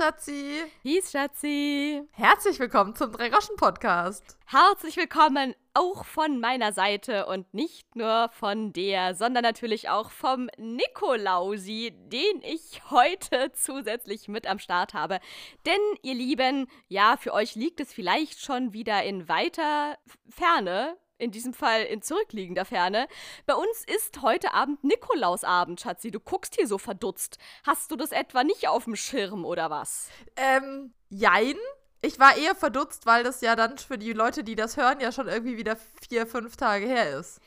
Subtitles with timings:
[0.00, 0.62] Schatzi.
[0.82, 2.02] Hieß Schatzi.
[2.12, 4.38] Herzlich willkommen zum Drei-Roschen-Podcast.
[4.46, 10.48] Herzlich willkommen auch von meiner Seite und nicht nur von der, sondern natürlich auch vom
[10.56, 15.20] Nikolausi, den ich heute zusätzlich mit am Start habe.
[15.66, 19.98] Denn, ihr Lieben, ja, für euch liegt es vielleicht schon wieder in weiter
[20.30, 23.06] Ferne, in diesem Fall in zurückliegender Ferne.
[23.46, 26.10] Bei uns ist heute Abend Nikolausabend, Schatzi.
[26.10, 27.38] Du guckst hier so verdutzt.
[27.64, 30.08] Hast du das etwa nicht auf dem Schirm oder was?
[30.36, 31.56] Ähm, jein.
[32.02, 35.12] Ich war eher verdutzt, weil das ja dann für die Leute, die das hören, ja
[35.12, 35.76] schon irgendwie wieder
[36.08, 37.40] vier, fünf Tage her ist.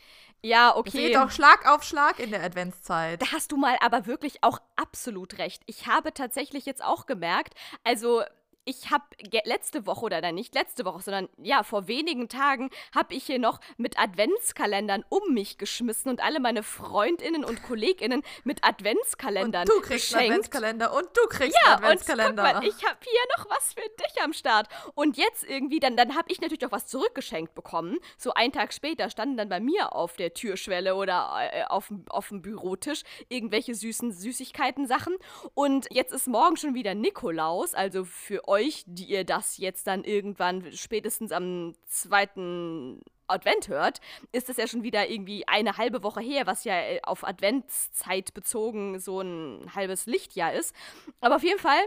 [0.45, 0.89] Ja, okay.
[0.89, 3.21] Es geht auch Schlag auf Schlag in der Adventszeit.
[3.21, 5.63] Da hast du mal aber wirklich auch absolut recht.
[5.67, 7.55] Ich habe tatsächlich jetzt auch gemerkt,
[7.85, 8.23] also
[8.65, 9.03] ich habe
[9.45, 13.39] letzte Woche oder dann nicht letzte Woche, sondern ja, vor wenigen Tagen habe ich hier
[13.39, 19.69] noch mit Adventskalendern um mich geschmissen und alle meine Freundinnen und Kolleginnen mit Adventskalendern und
[19.69, 20.15] du kriegst geschenkt.
[20.15, 22.43] einen Adventskalender und du kriegst ja, einen Adventskalender.
[22.43, 24.67] Und guck mal, ich habe hier noch was für dich am Start.
[24.95, 27.99] Und jetzt irgendwie, dann, dann habe ich natürlich auch was zurückgeschenkt bekommen.
[28.17, 32.29] So einen Tag später standen dann bei mir auf der Türschwelle oder äh, auf, auf
[32.29, 35.15] dem Bürotisch irgendwelche süßen Süßigkeiten-Sachen.
[35.53, 38.52] Und jetzt ist morgen schon wieder Nikolaus, also für euch,
[38.85, 43.99] die ihr das jetzt dann irgendwann spätestens am zweiten Advent hört,
[44.31, 48.33] ist es ja schon wieder irgendwie eine halbe Woche her, was ja äh, auf Adventszeit
[48.33, 50.75] bezogen so ein halbes Lichtjahr ist.
[51.21, 51.81] Aber auf jeden Fall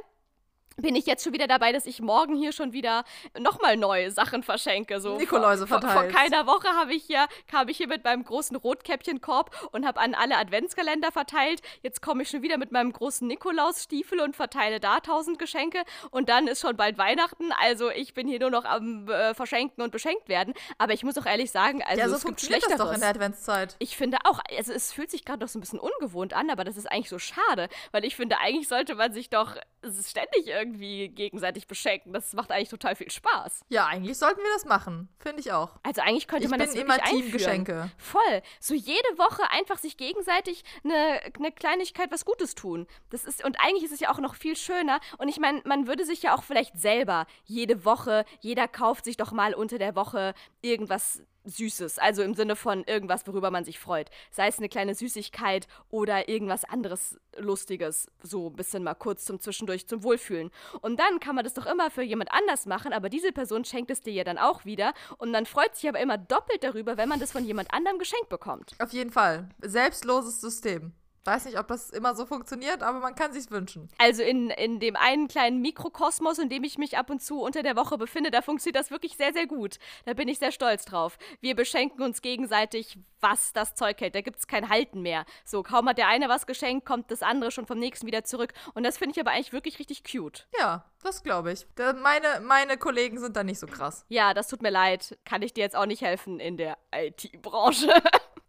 [0.76, 3.04] bin ich jetzt schon wieder dabei, dass ich morgen hier schon wieder
[3.38, 5.00] nochmal neue Sachen verschenke.
[5.00, 8.24] So Nikoläuse vor, vor, vor keiner Woche habe ich hier, kam ich hier mit meinem
[8.24, 11.62] großen Rotkäppchenkorb und habe an alle Adventskalender verteilt.
[11.82, 15.82] Jetzt komme ich schon wieder mit meinem großen Nikolausstiefel und verteile da tausend Geschenke.
[16.10, 17.52] Und dann ist schon bald Weihnachten.
[17.60, 20.52] Also ich bin hier nur noch am äh, Verschenken und beschenkt werden.
[20.78, 23.00] Aber ich muss auch ehrlich sagen, also ja, so es gibt funktioniert das doch in
[23.00, 23.76] der Adventszeit.
[23.78, 26.64] Ich finde auch, also es fühlt sich gerade doch so ein bisschen ungewohnt an, aber
[26.64, 29.56] das ist eigentlich so schade, weil ich finde, eigentlich sollte man sich doch
[29.92, 32.12] ständig irgendwie gegenseitig beschenken.
[32.12, 33.60] Das macht eigentlich total viel Spaß.
[33.68, 35.08] Ja, eigentlich sollten wir das machen.
[35.18, 35.72] Finde ich auch.
[35.82, 37.90] Also eigentlich könnte ich man bin das immer wirklich Team Geschenke.
[37.98, 38.42] Voll.
[38.60, 42.86] So jede Woche einfach sich gegenseitig eine, eine Kleinigkeit was Gutes tun.
[43.10, 45.00] Das ist, und eigentlich ist es ja auch noch viel schöner.
[45.18, 49.16] Und ich meine, man würde sich ja auch vielleicht selber jede Woche, jeder kauft sich
[49.16, 53.78] doch mal unter der Woche irgendwas Süßes, also im Sinne von irgendwas, worüber man sich
[53.78, 54.10] freut.
[54.30, 59.40] Sei es eine kleine Süßigkeit oder irgendwas anderes Lustiges, so ein bisschen mal kurz zum
[59.40, 60.50] Zwischendurch zum Wohlfühlen.
[60.80, 63.90] Und dann kann man das doch immer für jemand anders machen, aber diese Person schenkt
[63.90, 67.08] es dir ja dann auch wieder und man freut sich aber immer doppelt darüber, wenn
[67.08, 68.72] man das von jemand anderem geschenkt bekommt.
[68.78, 69.48] Auf jeden Fall.
[69.62, 70.92] Selbstloses System.
[71.26, 73.88] Weiß nicht, ob das immer so funktioniert, aber man kann sich's wünschen.
[73.98, 77.64] Also in, in dem einen kleinen Mikrokosmos, in dem ich mich ab und zu unter
[77.64, 79.78] der Woche befinde, da funktioniert das wirklich sehr, sehr gut.
[80.04, 81.18] Da bin ich sehr stolz drauf.
[81.40, 84.14] Wir beschenken uns gegenseitig, was das Zeug hält.
[84.14, 85.24] Da gibt's kein Halten mehr.
[85.44, 88.52] So, kaum hat der eine was geschenkt, kommt das andere schon vom nächsten wieder zurück.
[88.74, 90.46] Und das finde ich aber eigentlich wirklich richtig cute.
[90.58, 91.66] Ja, das glaube ich.
[91.74, 94.04] Da, meine, meine Kollegen sind da nicht so krass.
[94.08, 95.18] Ja, das tut mir leid.
[95.24, 97.88] Kann ich dir jetzt auch nicht helfen in der IT-Branche.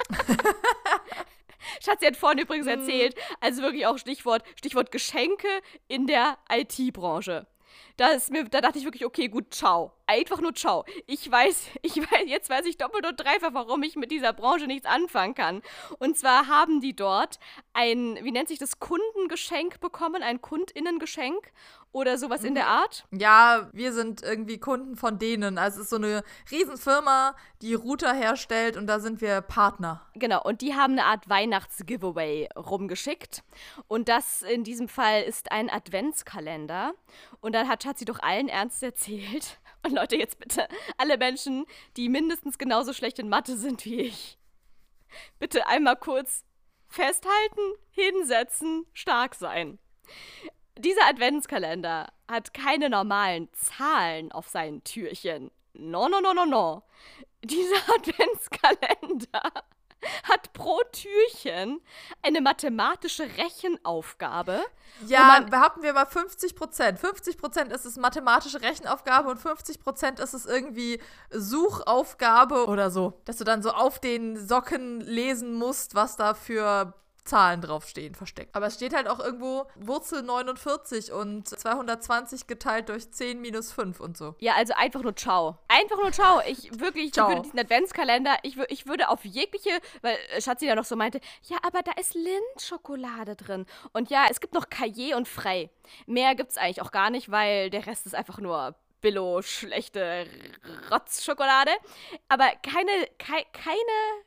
[1.83, 5.47] Schatzi hat vorhin übrigens erzählt, also wirklich auch Stichwort, Stichwort Geschenke
[5.87, 7.47] in der IT-Branche.
[7.97, 8.09] Da,
[8.51, 9.91] da dachte ich wirklich, okay, gut, ciao.
[10.05, 10.85] Einfach nur ciao.
[11.07, 14.67] Ich weiß, ich weiß, jetzt weiß ich doppelt und dreifach, warum ich mit dieser Branche
[14.67, 15.61] nichts anfangen kann.
[15.99, 17.39] Und zwar haben die dort
[17.73, 21.51] ein, wie nennt sich das, Kundengeschenk bekommen, ein Kundinnengeschenk
[21.97, 23.05] oder sowas in der Art.
[23.11, 25.57] Ja, wir sind irgendwie Kunden von denen.
[25.57, 30.05] Also es ist so eine Riesenfirma, die Router herstellt und da sind wir Partner.
[30.13, 33.43] Genau, und die haben eine Art Weihnachts-Giveaway rumgeschickt.
[33.87, 36.93] Und das in diesem Fall ist ein Adventskalender.
[37.41, 39.59] Und dann hat Schatzi doch allen Ernst erzählt.
[39.83, 41.65] Und Leute, jetzt bitte, alle Menschen,
[41.95, 44.37] die mindestens genauso schlecht in Mathe sind wie ich,
[45.39, 46.43] bitte einmal kurz
[46.89, 49.79] festhalten, hinsetzen, stark sein.
[50.79, 55.51] Dieser Adventskalender hat keine normalen Zahlen auf seinen Türchen.
[55.73, 56.83] No, no, no, no, no.
[57.43, 59.51] Dieser Adventskalender
[60.23, 61.81] hat pro Türchen
[62.21, 64.63] eine mathematische Rechenaufgabe.
[65.05, 66.99] Ja, behaupten wir mal 50 Prozent.
[66.99, 71.01] 50 Prozent ist es mathematische Rechenaufgabe und 50 Prozent ist es irgendwie
[71.31, 73.19] Suchaufgabe oder so.
[73.25, 76.93] Dass du dann so auf den Socken lesen musst, was da für
[77.27, 78.55] Zahlen draufstehen, versteckt.
[78.55, 83.99] Aber es steht halt auch irgendwo Wurzel 49 und 220 geteilt durch 10 minus 5
[83.99, 84.35] und so.
[84.39, 85.57] Ja, also einfach nur ciao.
[85.67, 86.41] Einfach nur ciao.
[86.47, 87.27] Ich wirklich, ciao.
[87.27, 91.19] ich würde diesen Adventskalender, ich, ich würde auf jegliche, weil Schatzi da noch so meinte,
[91.43, 93.65] ja, aber da ist Lindschokolade drin.
[93.93, 95.69] Und ja, es gibt noch Cahiers und Frei.
[96.05, 100.27] Mehr gibt es eigentlich auch gar nicht, weil der Rest ist einfach nur Billo, schlechte
[100.91, 101.71] Rotzschokolade.
[102.29, 104.25] Aber keine, kei, keine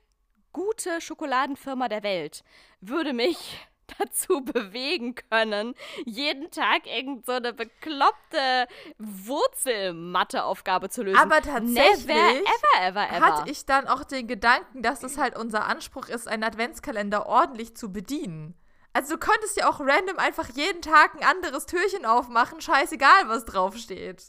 [0.52, 2.42] gute Schokoladenfirma der Welt
[2.80, 3.66] würde mich
[3.98, 5.74] dazu bewegen können,
[6.04, 8.68] jeden Tag irgend so eine bekloppte
[8.98, 11.18] Wurzelmatheaufgabe zu lösen.
[11.18, 13.20] Aber tatsächlich Never, ever, ever, ever.
[13.20, 17.76] hatte ich dann auch den Gedanken, dass es halt unser Anspruch ist, einen Adventskalender ordentlich
[17.76, 18.54] zu bedienen.
[18.92, 23.44] Also du könntest ja auch random einfach jeden Tag ein anderes Türchen aufmachen, scheißegal, was
[23.44, 24.22] draufsteht.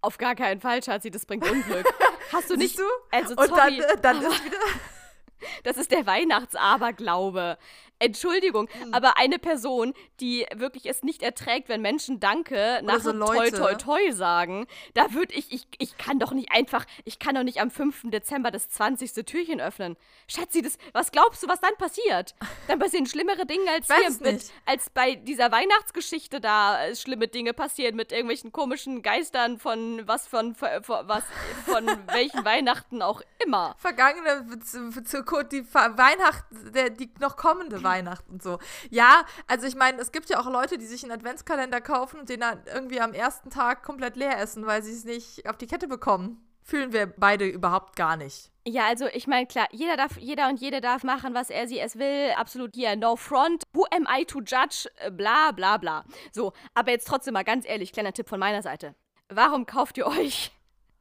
[0.00, 1.84] Auf gar keinen Fall, Schatzi, das bringt Unglück.
[2.32, 2.76] Hast du nicht.
[2.76, 2.84] Siehst du?
[3.10, 4.58] Also, Und dann, sorry, äh, dann ist wieder.
[5.64, 7.58] das ist der Weihnachtsaberglaube.
[7.98, 8.94] Entschuldigung, Hm.
[8.94, 13.36] aber eine Person, die wirklich es nicht erträgt, wenn Menschen Danke nach so so toi
[13.36, 13.56] Leute.
[13.56, 17.42] toi toi sagen, da würde ich, ich, ich kann doch nicht einfach, ich kann doch
[17.42, 18.10] nicht am 5.
[18.10, 19.12] Dezember das 20.
[19.26, 19.96] Türchen öffnen.
[20.28, 22.34] Schatzi, das, was glaubst du, was dann passiert?
[22.68, 27.52] Dann passieren schlimmere Dinge als hier, mit, als bei dieser Weihnachtsgeschichte da äh, schlimme Dinge
[27.52, 31.24] passieren mit irgendwelchen komischen Geistern von was von, von, was
[31.66, 33.74] von welchen Weihnachten auch immer.
[33.78, 34.46] vergangene,
[35.52, 35.64] die
[36.74, 37.87] der, die noch kommende Weihnachten
[38.28, 38.58] und so.
[38.90, 42.28] Ja, also ich meine, es gibt ja auch Leute, die sich einen Adventskalender kaufen und
[42.28, 45.66] den dann irgendwie am ersten Tag komplett leer essen, weil sie es nicht auf die
[45.66, 46.44] Kette bekommen.
[46.62, 48.50] Fühlen wir beide überhaupt gar nicht.
[48.66, 51.80] Ja, also ich meine, klar, jeder darf, jeder und jede darf machen, was er sie
[51.80, 52.32] es will.
[52.36, 53.62] Absolut hier, no front.
[53.72, 54.90] Who am I to judge?
[54.96, 56.04] Äh, Bla bla bla.
[56.32, 58.94] So, aber jetzt trotzdem mal ganz ehrlich, kleiner Tipp von meiner Seite.
[59.30, 60.52] Warum kauft ihr euch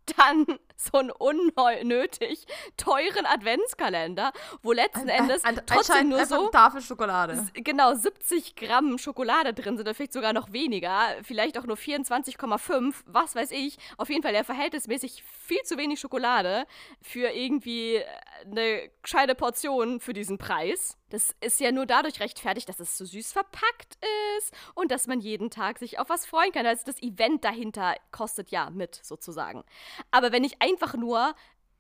[0.18, 0.46] dann
[0.78, 2.46] so einen unnötig
[2.78, 4.32] teuren Adventskalender,
[4.62, 7.46] wo letzten Endes An- trotzdem anscheinend nur so Tafel Schokolade.
[7.56, 13.36] genau 70 Gramm Schokolade drin sind, vielleicht sogar noch weniger, vielleicht auch nur 24,5, was
[13.36, 13.78] weiß ich.
[13.98, 16.66] Auf jeden Fall ja verhältnismäßig viel zu wenig Schokolade
[17.02, 18.02] für irgendwie
[18.46, 20.98] eine gescheite Portion für diesen Preis.
[21.10, 23.98] Das ist ja nur dadurch rechtfertigt, dass es so süß verpackt
[24.38, 26.66] ist und dass man jeden Tag sich auf was freuen kann.
[26.66, 29.64] Also das Event dahinter kostet ja mit, sozusagen.
[30.12, 31.36] Aber wenn ich einfach nur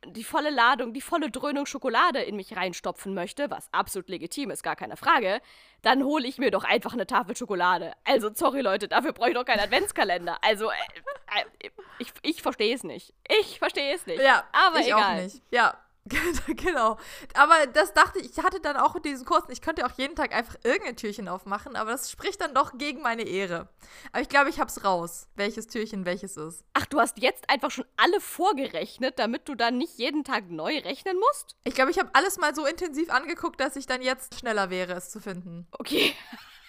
[0.06, 4.63] die volle Ladung, die volle Dröhnung Schokolade in mich reinstopfen möchte, was absolut legitim ist,
[4.63, 5.42] gar keine Frage,
[5.81, 7.94] dann hole ich mir doch einfach eine Tafel Schokolade.
[8.04, 10.38] Also, sorry Leute, dafür brauche ich doch keinen Adventskalender.
[10.42, 11.69] Also, äh, äh,
[12.00, 13.13] ich, ich verstehe es nicht.
[13.39, 14.22] Ich verstehe es nicht.
[14.22, 15.18] Ja, aber ich egal.
[15.18, 15.42] auch nicht.
[15.51, 15.75] Ja,
[16.48, 16.98] genau.
[17.33, 20.33] Aber das dachte ich, ich hatte dann auch diesen kurzen, ich könnte auch jeden Tag
[20.33, 23.69] einfach irgendein Türchen aufmachen, aber das spricht dann doch gegen meine Ehre.
[24.12, 26.63] Aber ich glaube, ich hab's raus, welches Türchen welches ist.
[26.74, 30.77] Ach, du hast jetzt einfach schon alle vorgerechnet, damit du dann nicht jeden Tag neu
[30.80, 31.56] rechnen musst?
[31.63, 34.94] Ich glaube, ich habe alles mal so intensiv angeguckt, dass ich dann jetzt schneller wäre,
[34.94, 35.68] es zu finden.
[35.71, 36.13] Okay.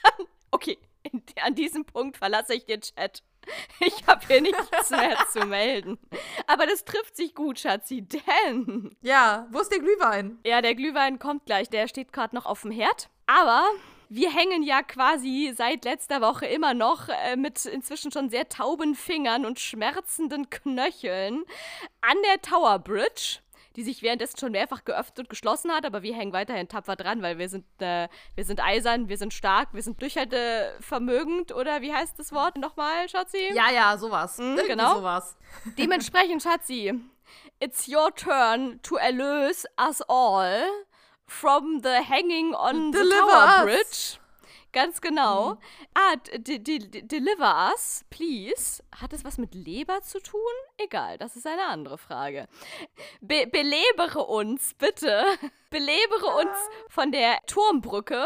[0.50, 0.78] okay.
[1.42, 3.22] An diesem Punkt verlasse ich den Chat.
[3.80, 5.98] Ich habe hier nichts mehr zu melden.
[6.46, 10.38] Aber das trifft sich gut, Schatzi, denn Ja, wo ist der Glühwein?
[10.44, 11.70] Ja, der Glühwein kommt gleich.
[11.70, 13.08] Der steht gerade noch auf dem Herd.
[13.26, 13.64] Aber
[14.10, 18.94] wir hängen ja quasi seit letzter Woche immer noch äh, mit inzwischen schon sehr tauben
[18.94, 21.44] Fingern und schmerzenden Knöcheln
[22.00, 23.40] an der Tower Bridge,
[23.78, 25.86] die sich währenddessen schon mehrfach geöffnet und geschlossen hat.
[25.86, 29.32] Aber wir hängen weiterhin tapfer dran, weil wir sind, äh, wir sind eisern, wir sind
[29.32, 31.54] stark, wir sind durchhaltevermögend.
[31.54, 33.54] Oder wie heißt das Wort nochmal, Schatzi?
[33.54, 34.38] Ja, ja, sowas.
[34.38, 34.96] Mhm, genau.
[34.96, 35.36] sowas.
[35.78, 36.92] Dementsprechend, Schatzi,
[37.60, 40.64] it's your turn to erlöse us all
[41.24, 43.62] from the hanging on the Deliver Tower us.
[43.62, 44.18] Bridge.
[44.72, 45.56] Ganz genau.
[45.94, 48.82] Ah, d- d- deliver us, please.
[49.00, 50.40] Hat es was mit Leber zu tun?
[50.76, 52.46] Egal, das ist eine andere Frage.
[53.20, 55.24] Be belebere uns, bitte.
[55.70, 56.56] Belebere uns
[56.88, 58.24] von der Turmbrücke,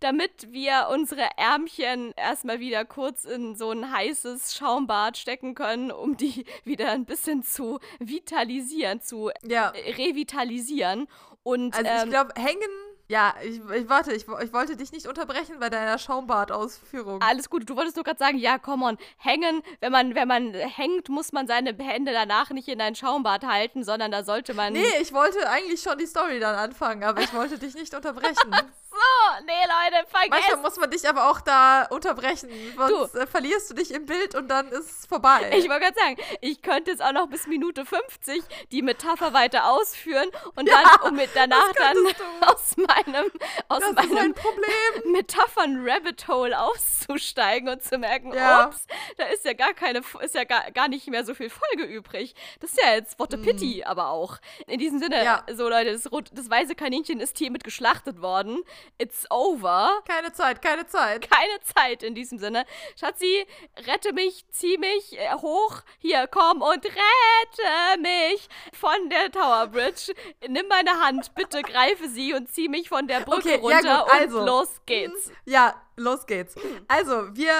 [0.00, 6.16] damit wir unsere Ärmchen erstmal wieder kurz in so ein heißes Schaumbad stecken können, um
[6.16, 9.68] die wieder ein bisschen zu vitalisieren, zu Ja.
[9.96, 11.08] revitalisieren.
[11.42, 12.70] Und Also ähm, ich glaube, hängen.
[13.10, 17.22] Ja, ich, ich warte, ich, ich wollte dich nicht unterbrechen bei deiner Schaumbad-Ausführung.
[17.22, 20.52] Alles gut, du wolltest nur gerade sagen, ja, come on, hängen, wenn man, wenn man
[20.52, 24.74] hängt, muss man seine Hände danach nicht in ein Schaumbad halten, sondern da sollte man.
[24.74, 28.54] Nee, ich wollte eigentlich schon die Story dann anfangen, aber ich wollte dich nicht unterbrechen.
[28.98, 30.62] So, nee, Leute, Manchmal vergesst.
[30.62, 34.48] muss man dich aber auch da unterbrechen, sonst äh, verlierst du dich im Bild und
[34.48, 35.50] dann ist es vorbei.
[35.56, 39.70] Ich wollte gerade sagen, ich könnte jetzt auch noch bis Minute 50 die Metapher weiter
[39.70, 41.96] ausführen und dann, um mit danach dann
[42.46, 43.30] aus meinem,
[43.68, 44.64] aus das meinem ein Problem.
[45.12, 48.66] Metaphern-Rabbit Hole auszusteigen und zu merken, Ja.
[48.66, 48.86] ups,
[49.16, 52.34] da ist ja gar keine, ist ja gar, gar nicht mehr so viel Folge übrig.
[52.60, 54.38] Das ist ja jetzt what a pity, aber auch.
[54.66, 55.22] In diesem Sinne.
[55.24, 55.44] Ja.
[55.52, 58.62] so Leute, das, das weiße Kaninchen ist hiermit geschlachtet worden.
[58.96, 60.02] It's over.
[60.06, 61.28] Keine Zeit, keine Zeit.
[61.30, 62.64] Keine Zeit in diesem Sinne.
[62.98, 63.46] Schatzi,
[63.86, 65.82] rette mich, zieh mich äh, hoch.
[65.98, 70.12] Hier, komm und rette mich von der Tower Bridge.
[70.46, 74.04] Nimm meine Hand, bitte greife sie und zieh mich von der Brücke Okay, ja runter
[74.04, 74.38] gut, also.
[74.40, 75.30] und los geht's.
[75.44, 76.54] Ja, los geht's.
[76.88, 77.52] Also, wir,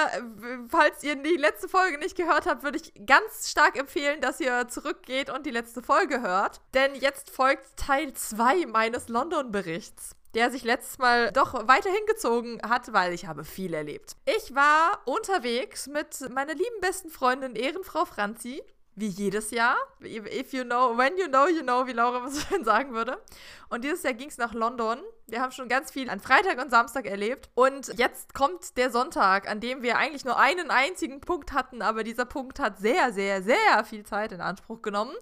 [0.69, 4.67] falls ihr die letzte Folge nicht gehört habt, würde ich ganz stark empfehlen, dass ihr
[4.67, 6.61] zurückgeht und die letzte Folge hört.
[6.73, 10.15] Denn jetzt folgt Teil 2 meines London-Berichts.
[10.35, 14.15] Der sich letztes Mal doch weiter hingezogen hat, weil ich habe viel erlebt.
[14.25, 18.61] Ich war unterwegs mit meiner lieben besten Freundin Ehrenfrau Franzi
[18.99, 19.77] wie jedes Jahr.
[20.01, 23.17] If you know, when you know, you know, wie Laura schön sagen würde.
[23.69, 24.99] Und dieses Jahr ging es nach London.
[25.27, 27.49] Wir haben schon ganz viel an Freitag und Samstag erlebt.
[27.55, 32.03] Und jetzt kommt der Sonntag, an dem wir eigentlich nur einen einzigen Punkt hatten, aber
[32.03, 35.15] dieser Punkt hat sehr, sehr, sehr viel Zeit in Anspruch genommen.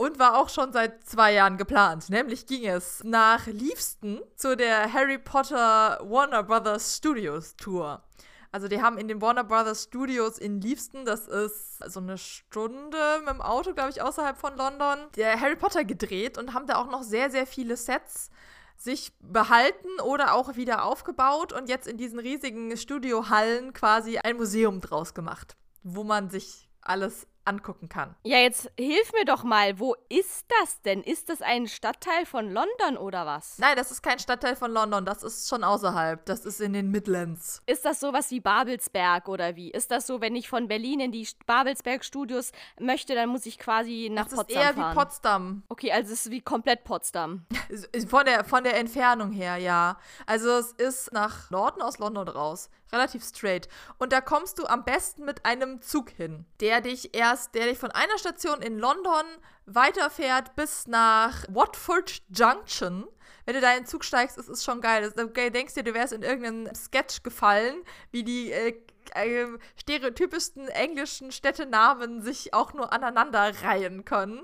[0.00, 2.08] Und war auch schon seit zwei Jahren geplant.
[2.08, 8.02] Nämlich ging es nach Liefsten zu der Harry Potter Warner Brothers Studios Tour.
[8.50, 13.18] Also die haben in den Warner Brothers Studios in Liefsten, das ist so eine Stunde
[13.18, 16.76] mit dem Auto, glaube ich, außerhalb von London, der Harry Potter gedreht und haben da
[16.76, 18.30] auch noch sehr, sehr viele Sets
[18.78, 24.80] sich behalten oder auch wieder aufgebaut und jetzt in diesen riesigen Studiohallen quasi ein Museum
[24.80, 28.14] draus gemacht, wo man sich alles angucken kann.
[28.24, 31.02] Ja, jetzt hilf mir doch mal, wo ist das denn?
[31.02, 33.58] Ist das ein Stadtteil von London oder was?
[33.58, 36.90] Nein, das ist kein Stadtteil von London, das ist schon außerhalb, das ist in den
[36.90, 37.62] Midlands.
[37.66, 39.70] Ist das sowas wie Babelsberg oder wie?
[39.70, 43.58] Ist das so, wenn ich von Berlin in die Babelsberg Studios möchte, dann muss ich
[43.58, 44.96] quasi nach das Potsdam ist eher fahren?
[44.96, 45.62] wie Potsdam.
[45.68, 47.46] Okay, also es ist wie komplett Potsdam.
[48.08, 49.96] Von der, von der Entfernung her, ja.
[50.26, 52.68] Also es ist nach Norden aus London raus.
[52.92, 53.68] Relativ straight.
[53.98, 57.78] Und da kommst du am besten mit einem Zug hin, der dich erst, der dich
[57.78, 59.24] von einer Station in London
[59.66, 63.06] weiterfährt bis nach Watford Junction.
[63.44, 65.12] Wenn du da in den Zug steigst, ist es schon geil.
[65.16, 68.80] Du denkst dir, du wärst in irgendeinen Sketch gefallen, wie die äh,
[69.14, 74.40] äh, stereotypischsten englischen Städtenamen sich auch nur aneinander reihen können.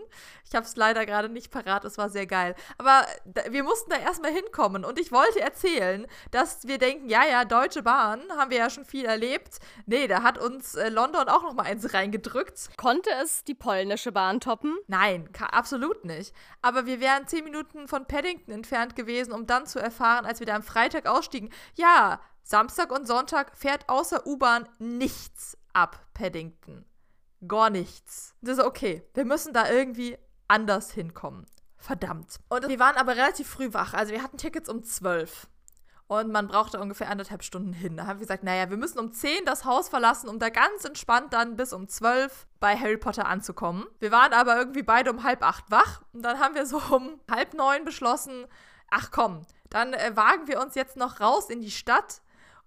[0.49, 2.55] Ich habe es leider gerade nicht parat, es war sehr geil.
[2.79, 3.05] Aber
[3.51, 7.83] wir mussten da erstmal hinkommen und ich wollte erzählen, dass wir denken, ja, ja, Deutsche
[7.83, 9.59] Bahn, haben wir ja schon viel erlebt.
[9.87, 12.71] Nee, da hat uns äh, London auch noch mal eins reingedrückt.
[12.77, 14.77] Konnte es die polnische Bahn toppen?
[14.87, 16.33] Nein, absolut nicht.
[16.63, 20.47] Aber wir wären zehn Minuten von Paddington entfernt gewesen, um dann zu erfahren, als wir
[20.47, 26.85] da am Freitag ausstiegen, ja, Samstag und Sonntag fährt außer U-Bahn nichts ab Paddington.
[27.49, 28.37] Gar nichts.
[28.41, 29.03] Das ist okay.
[29.15, 31.47] Wir müssen da irgendwie anders hinkommen.
[31.76, 32.38] Verdammt.
[32.49, 33.95] Und wir waren aber relativ früh wach.
[33.95, 35.49] Also wir hatten Tickets um 12.
[36.07, 37.97] Und man brauchte ungefähr anderthalb Stunden hin.
[37.97, 40.85] Da haben wir gesagt, naja, wir müssen um 10 das Haus verlassen, um da ganz
[40.85, 43.87] entspannt dann bis um 12 bei Harry Potter anzukommen.
[43.99, 46.03] Wir waren aber irgendwie beide um halb acht wach.
[46.12, 48.47] Und dann haben wir so um halb neun beschlossen,
[48.88, 52.23] ach komm, dann äh, wagen wir uns jetzt noch raus in die Stadt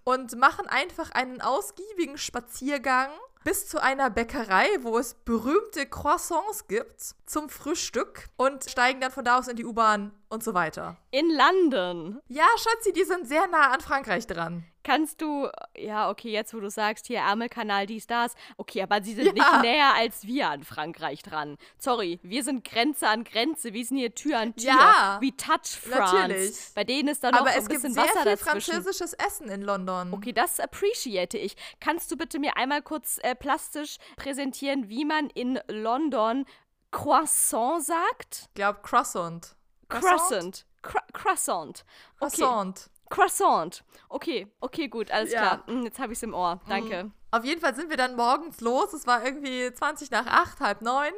[0.10, 3.12] und machen einfach einen ausgiebigen Spaziergang
[3.44, 9.24] bis zu einer Bäckerei, wo es berühmte Croissants gibt zum Frühstück und steigen dann von
[9.24, 10.98] da aus in die U-Bahn und so weiter.
[11.12, 12.22] In London.
[12.28, 14.64] Ja, Schatzi, die sind sehr nah an Frankreich dran.
[14.84, 19.14] Kannst du, ja, okay, jetzt wo du sagst, hier Ärmelkanal, dies, das, okay, aber sie
[19.14, 19.34] sind ja.
[19.34, 21.58] nicht näher als wir an Frankreich dran.
[21.78, 25.78] Sorry, wir sind Grenze an Grenze, wir sind hier Tür an Tür, ja, wie Touch
[25.80, 26.16] France.
[26.16, 26.56] Natürlich.
[26.76, 29.14] Bei denen ist da noch aber ein bisschen Wasser Aber es gibt sehr viel französisches
[29.14, 30.14] Essen in London.
[30.14, 31.56] Okay, das appreciate ich.
[31.80, 36.46] Kannst du bitte mir einmal kurz äh, plastisch präsentieren, wie man in London
[36.92, 38.48] Croissant sagt?
[38.48, 39.56] Ich glaube Croissant.
[39.90, 40.66] Croissant.
[41.12, 41.84] Croissant.
[42.20, 42.38] Okay.
[42.38, 42.90] Croissant.
[43.10, 43.84] Croissant.
[44.08, 45.42] Okay, okay, gut, alles ja.
[45.42, 45.64] klar.
[45.68, 46.62] Hm, jetzt habe ich es im Ohr.
[46.68, 47.06] Danke.
[47.06, 47.14] Mhm.
[47.32, 48.92] Auf jeden Fall sind wir dann morgens los.
[48.94, 51.12] Es war irgendwie 20 nach 8, halb 9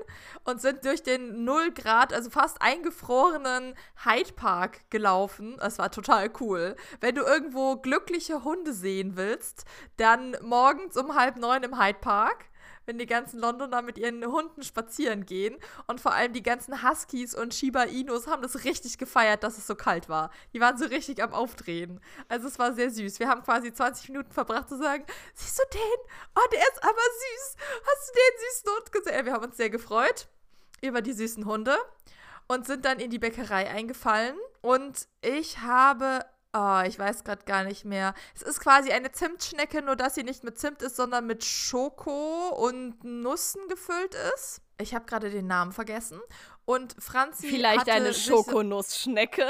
[0.44, 5.56] und sind durch den 0 Grad, also fast eingefrorenen Hyde Park gelaufen.
[5.60, 6.76] Das war total cool.
[7.00, 9.64] Wenn du irgendwo glückliche Hunde sehen willst,
[9.96, 12.46] dann morgens um halb neun im Hyde Park
[12.92, 15.58] wenn die ganzen Londoner mit ihren Hunden spazieren gehen.
[15.88, 19.66] Und vor allem die ganzen Huskies und Shiba Inus haben das richtig gefeiert, dass es
[19.66, 20.30] so kalt war.
[20.52, 22.02] Die waren so richtig am Aufdrehen.
[22.28, 23.20] Also es war sehr süß.
[23.20, 25.06] Wir haben quasi 20 Minuten verbracht zu sagen,
[25.36, 26.00] siehst du den?
[26.36, 27.56] Oh, der ist aber süß.
[27.86, 29.26] Hast du den süßen Hund gesehen?
[29.26, 30.28] Wir haben uns sehr gefreut
[30.82, 31.78] über die süßen Hunde
[32.48, 34.36] und sind dann in die Bäckerei eingefallen.
[34.60, 38.14] Und ich habe Oh, ich weiß gerade gar nicht mehr.
[38.36, 42.50] Es ist quasi eine Zimtschnecke, nur dass sie nicht mit Zimt ist, sondern mit Schoko
[42.50, 44.62] und Nüssen gefüllt ist.
[44.78, 46.20] Ich habe gerade den Namen vergessen.
[46.66, 47.48] Und Franzi.
[47.48, 49.48] Vielleicht eine Schokonussschnecke.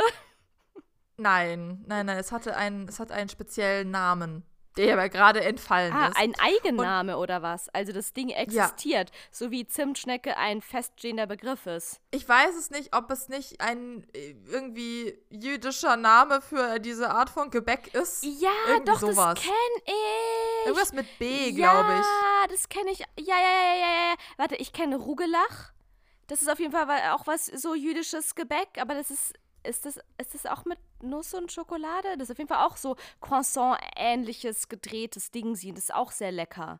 [1.17, 2.17] Nein, nein, nein.
[2.17, 4.45] Es hatte einen, es hat einen speziellen Namen
[4.77, 6.17] der aber gerade entfallen ah, ist.
[6.17, 7.69] ein Eigenname und, oder was?
[7.69, 9.15] Also das Ding existiert, ja.
[9.31, 11.99] so wie Zimtschnecke ein feststehender Begriff ist.
[12.11, 17.29] Ich weiß es nicht, ob es nicht ein äh, irgendwie jüdischer Name für diese Art
[17.29, 18.23] von Gebäck ist.
[18.23, 19.35] Ja, irgendwie doch, sowas.
[19.35, 20.67] das kenne ich.
[20.67, 22.05] Irgendwas mit B, glaube ich.
[22.05, 22.99] Ja, das kenne ich.
[22.99, 24.15] Ja, ja, ja, ja, ja.
[24.37, 25.71] Warte, ich kenne Rugelach.
[26.27, 29.99] Das ist auf jeden Fall auch was so jüdisches Gebäck, aber das ist ist das,
[30.19, 32.09] ist das auch mit Nuss und Schokolade?
[32.17, 35.53] Das ist auf jeden Fall auch so Croissant-ähnliches gedrehtes Ding.
[35.53, 36.79] Das ist auch sehr lecker.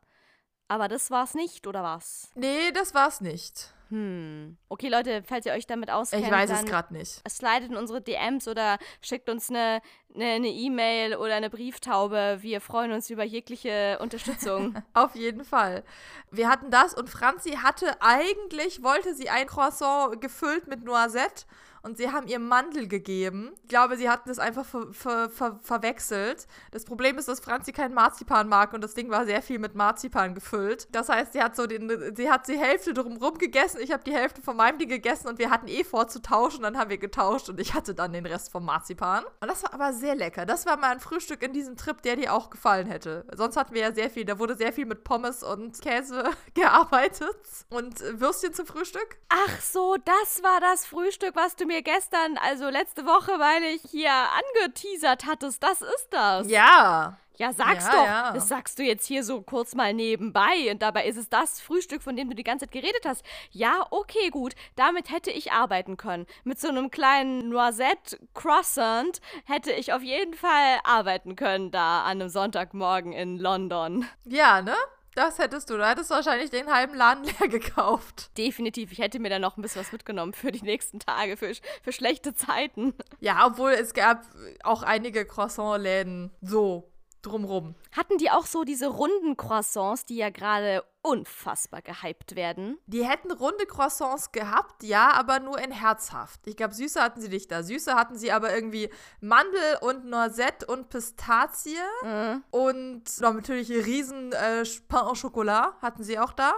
[0.68, 2.30] Aber das war's nicht, oder was?
[2.34, 3.74] Nee, das war's nicht.
[3.92, 4.56] Hm.
[4.70, 7.20] Okay, Leute, falls ihr euch damit auskennt, Ich weiß es gerade nicht.
[7.28, 9.82] slidet in unsere DMs oder schickt uns eine
[10.14, 12.38] eine eine E-Mail oder eine Brieftaube.
[12.40, 14.82] Wir freuen uns über jegliche Unterstützung.
[14.94, 15.84] Auf jeden Fall.
[16.30, 21.44] Wir hatten das und Franzi hatte eigentlich, wollte sie ein Croissant gefüllt mit Noisette
[21.82, 23.52] und sie haben ihr Mandel gegeben.
[23.62, 26.46] Ich glaube, sie hatten das einfach ver ver ver verwechselt.
[26.70, 29.74] Das Problem ist, dass Franzi kein Marzipan mag und das Ding war sehr viel mit
[29.74, 30.88] Marzipan gefüllt.
[30.92, 34.14] Das heißt, sie hat so den, sie hat die Hälfte drumrum gegessen, ich habe die
[34.14, 36.98] Hälfte von meinem Ding gegessen und wir hatten eh vor zu tauschen, dann haben wir
[36.98, 39.24] getauscht und ich hatte dann den Rest vom Marzipan.
[39.40, 40.46] Und das war aber sehr lecker.
[40.46, 43.26] Das war mal ein Frühstück in diesem Trip, der dir auch gefallen hätte.
[43.34, 46.24] Sonst hatten wir ja sehr viel, da wurde sehr viel mit Pommes und Käse
[46.54, 47.36] gearbeitet
[47.70, 49.18] und Würstchen zum Frühstück.
[49.28, 53.80] Ach so, das war das Frühstück, was du mir gestern, also letzte Woche, meine ich,
[53.90, 55.62] hier angeteasert hattest.
[55.62, 56.50] Das ist das.
[56.50, 57.16] Ja.
[57.38, 58.04] Ja, sag's Ja, doch.
[58.06, 58.32] ja.
[58.32, 60.70] Das sagst du jetzt hier so kurz mal nebenbei.
[60.70, 63.24] Und dabei ist es das Frühstück, von dem du die ganze Zeit geredet hast.
[63.50, 64.54] Ja, okay, gut.
[64.76, 66.26] Damit hätte ich arbeiten können.
[66.44, 72.28] Mit so einem kleinen Noisette-Croissant hätte ich auf jeden Fall arbeiten können da an einem
[72.28, 74.06] Sonntagmorgen in London.
[74.24, 74.74] Ja, ne?
[75.14, 75.76] Das hättest du.
[75.76, 78.36] Du hättest wahrscheinlich den halben Laden leer gekauft.
[78.38, 78.92] Definitiv.
[78.92, 81.52] Ich hätte mir da noch ein bisschen was mitgenommen für die nächsten Tage, für,
[81.82, 82.94] für schlechte Zeiten.
[83.20, 84.22] Ja, obwohl es gab
[84.62, 86.91] auch einige Croissant-Läden so
[87.22, 87.74] drumrum.
[87.92, 92.78] Hatten die auch so diese runden Croissants, die ja gerade unfassbar gehypt werden?
[92.86, 96.40] Die hätten runde Croissants gehabt, ja, aber nur in herzhaft.
[96.46, 97.62] Ich glaube, Süße hatten sie nicht da.
[97.62, 101.76] Süße hatten sie aber irgendwie Mandel und Noisette und Pistazie.
[102.02, 102.44] Mhm.
[102.50, 106.54] Und noch natürlich riesen äh, Pain au Chocolat hatten sie auch da.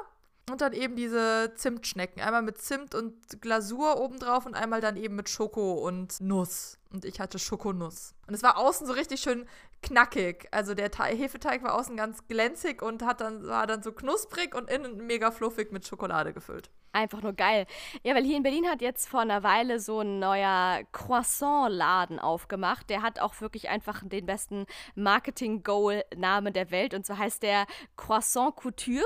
[0.51, 2.21] Und dann eben diese Zimtschnecken.
[2.21, 6.77] Einmal mit Zimt und Glasur obendrauf und einmal dann eben mit Schoko und Nuss.
[6.93, 8.15] Und ich hatte Schokonuss.
[8.27, 9.49] Und es war außen so richtig schön
[9.85, 10.49] knackig.
[10.51, 14.55] Also der Te Hefeteig war außen ganz glänzig und hat dann, war dann so knusprig
[14.55, 16.71] und innen mega fluffig mit Schokolade gefüllt.
[16.93, 17.67] Einfach nur geil.
[18.03, 22.89] Ja, weil hier in Berlin hat jetzt vor einer Weile so ein neuer Croissant-Laden aufgemacht.
[22.89, 26.95] Der hat auch wirklich einfach den besten Marketing-Goal-Namen der Welt.
[26.95, 27.67] Und zwar heißt der
[27.97, 29.05] Croissant Couture.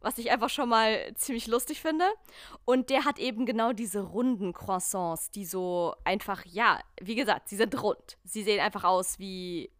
[0.00, 2.04] Was ich einfach schon mal ziemlich lustig finde.
[2.66, 7.56] Und der hat eben genau diese runden Croissants, die so einfach, ja, wie gesagt, sie
[7.56, 8.18] sind rund.
[8.22, 9.70] Sie sehen einfach aus wie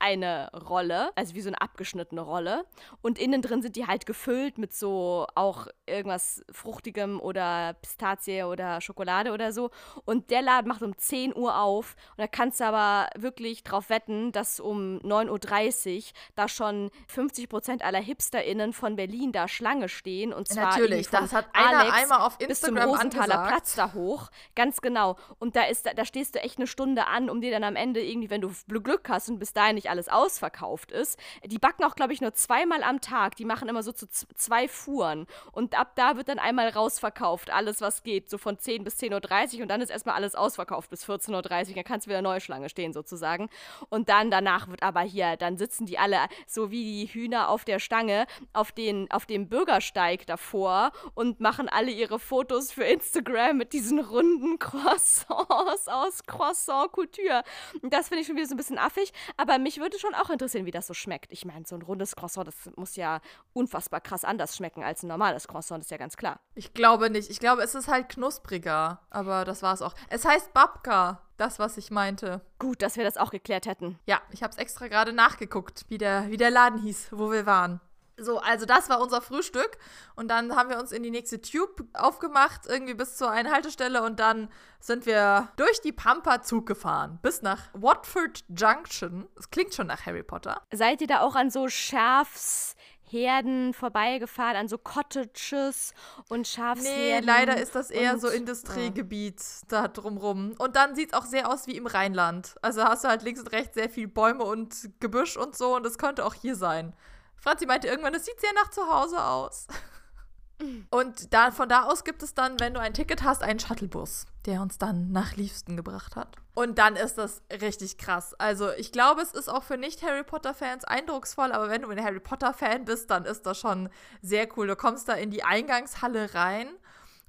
[0.00, 2.64] eine Rolle, also wie so eine abgeschnittene Rolle.
[3.02, 8.80] Und innen drin sind die halt gefüllt mit so auch irgendwas Fruchtigem oder Pistazie oder
[8.80, 9.70] Schokolade oder so.
[10.04, 11.96] Und der Laden macht um 10 Uhr auf.
[12.16, 16.02] Und da kannst du aber wirklich drauf wetten, dass um 9.30 Uhr
[16.34, 20.32] da schon 50% aller HipsterInnen von Berlin da Schlange stehen.
[20.32, 23.48] Und zwar Natürlich, das hat einer Alex einmal auf bis zum Instagram Rosenthaler angesagt.
[23.48, 24.30] Platz da hoch.
[24.54, 25.16] Ganz genau.
[25.38, 28.02] Und da ist, da stehst du echt eine Stunde an, um dir dann am Ende
[28.02, 31.18] irgendwie, wenn du Glück hast und bis dahin nicht alles ausverkauft ist.
[31.44, 33.36] Die backen auch, glaube ich, nur zweimal am Tag.
[33.36, 35.26] Die machen immer so zu zwei Fuhren.
[35.52, 39.56] Und ab da wird dann einmal rausverkauft, alles, was geht, so von 10 bis 10.30
[39.56, 39.62] Uhr.
[39.62, 41.74] Und dann ist erstmal alles ausverkauft bis 14.30 Uhr.
[41.74, 43.48] Dann kannst du wieder neue Schlange stehen, sozusagen.
[43.88, 47.64] Und dann danach wird aber hier, dann sitzen die alle so wie die Hühner auf
[47.64, 53.56] der Stange auf, den, auf dem Bürgersteig davor und machen alle ihre Fotos für Instagram
[53.56, 57.42] mit diesen runden Croissants aus Croissant Couture.
[57.82, 60.30] Und das finde ich schon wieder so ein bisschen affig, aber mich würde schon auch
[60.30, 61.32] interessieren, wie das so schmeckt.
[61.32, 63.20] Ich meine, so ein rundes Croissant, das muss ja
[63.52, 66.40] unfassbar krass anders schmecken als ein normales Croissant, ist ja ganz klar.
[66.54, 67.30] Ich glaube nicht.
[67.30, 69.00] Ich glaube, es ist halt knuspriger.
[69.10, 69.94] Aber das war's auch.
[70.08, 71.22] Es heißt Babka.
[71.36, 72.42] Das, was ich meinte.
[72.58, 73.98] Gut, dass wir das auch geklärt hätten.
[74.04, 77.46] Ja, ich habe es extra gerade nachgeguckt, wie der, wie der Laden hieß, wo wir
[77.46, 77.80] waren.
[78.20, 79.78] So, also das war unser Frühstück.
[80.16, 84.02] Und dann haben wir uns in die nächste Tube aufgemacht, irgendwie bis zur Haltestelle.
[84.02, 89.26] Und dann sind wir durch die Pampa Zug gefahren, bis nach Watford Junction.
[89.38, 90.62] Es klingt schon nach Harry Potter.
[90.72, 95.92] Seid ihr da auch an so Schafsherden vorbeigefahren, an so Cottages
[96.28, 97.26] und Nee, Schafsherden?
[97.26, 100.54] leider ist das eher und- so Industriegebiet da drumrum.
[100.58, 102.54] Und dann sieht es auch sehr aus wie im Rheinland.
[102.62, 105.76] Also hast du halt links und rechts sehr viel Bäume und Gebüsch und so.
[105.76, 106.94] Und das könnte auch hier sein.
[107.40, 109.66] Franzi meinte irgendwann, es sieht sehr nach zu Hause aus.
[110.90, 114.26] Und da, von da aus gibt es dann, wenn du ein Ticket hast, einen Shuttlebus,
[114.44, 116.36] der uns dann nach Liefsten gebracht hat.
[116.54, 118.34] Und dann ist das richtig krass.
[118.34, 122.20] Also ich glaube, es ist auch für Nicht-Harry Potter-Fans eindrucksvoll, aber wenn du ein Harry
[122.20, 123.88] Potter-Fan bist, dann ist das schon
[124.20, 124.66] sehr cool.
[124.66, 126.68] Du kommst da in die Eingangshalle rein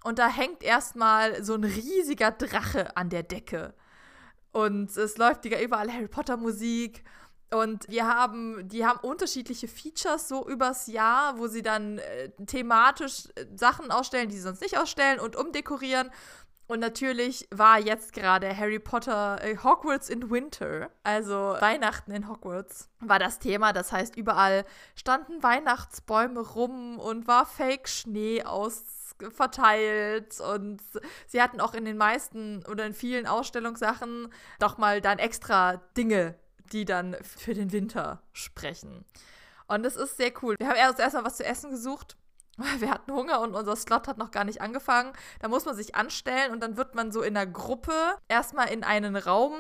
[0.04, 3.74] und da hängt erstmal so ein riesiger Drache an der Decke.
[4.52, 7.06] Und es läuft überall Harry Potter Musik.
[7.54, 13.28] Und wir haben, die haben unterschiedliche Features so übers Jahr, wo sie dann äh, thematisch
[13.36, 16.10] äh, Sachen ausstellen, die sie sonst nicht ausstellen und umdekorieren.
[16.68, 22.88] Und natürlich war jetzt gerade Harry Potter äh, Hogwarts in Winter, also Weihnachten in Hogwarts,
[23.02, 23.74] war das Thema.
[23.74, 24.64] Das heißt, überall
[24.96, 28.84] standen Weihnachtsbäume rum und war Fake-Schnee aus
[29.30, 30.82] verteilt und
[31.28, 36.36] sie hatten auch in den meisten oder in vielen Ausstellungssachen doch mal dann extra Dinge,
[36.72, 39.06] die dann für den Winter sprechen.
[39.68, 40.56] Und das ist sehr cool.
[40.60, 42.18] Wir haben erst erstmal was zu essen gesucht.
[42.80, 45.14] Wir hatten Hunger und unser Slot hat noch gar nicht angefangen.
[45.40, 47.94] Da muss man sich anstellen und dann wird man so in einer Gruppe
[48.28, 49.54] erstmal in einen Raum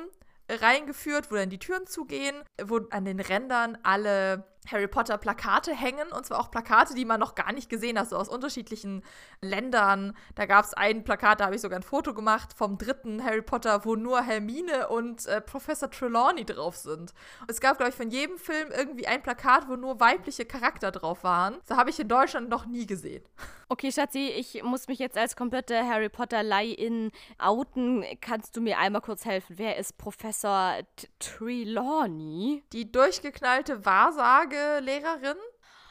[0.49, 6.11] reingeführt, wo dann die Türen zugehen, wo an den Rändern alle Harry Potter Plakate hängen.
[6.11, 9.03] Und zwar auch Plakate, die man noch gar nicht gesehen hat, so aus unterschiedlichen
[9.41, 10.15] Ländern.
[10.35, 13.41] Da gab es ein Plakat, da habe ich sogar ein Foto gemacht vom dritten Harry
[13.41, 17.13] Potter, wo nur Hermine und äh, Professor Trelawney drauf sind.
[17.41, 20.91] Und es gab, glaube ich, von jedem Film irgendwie ein Plakat, wo nur weibliche Charakter
[20.91, 21.57] drauf waren.
[21.67, 23.23] Das habe ich in Deutschland noch nie gesehen.
[23.69, 28.03] Okay, Schatzi, ich muss mich jetzt als komplette Harry Potter-Leih-In outen.
[28.19, 29.57] Kannst du mir einmal kurz helfen?
[29.57, 30.79] Wer ist Professor
[31.19, 32.63] Trelawney?
[32.73, 34.50] Die durchgeknallte Wahrsage
[34.81, 35.37] Lehrerin,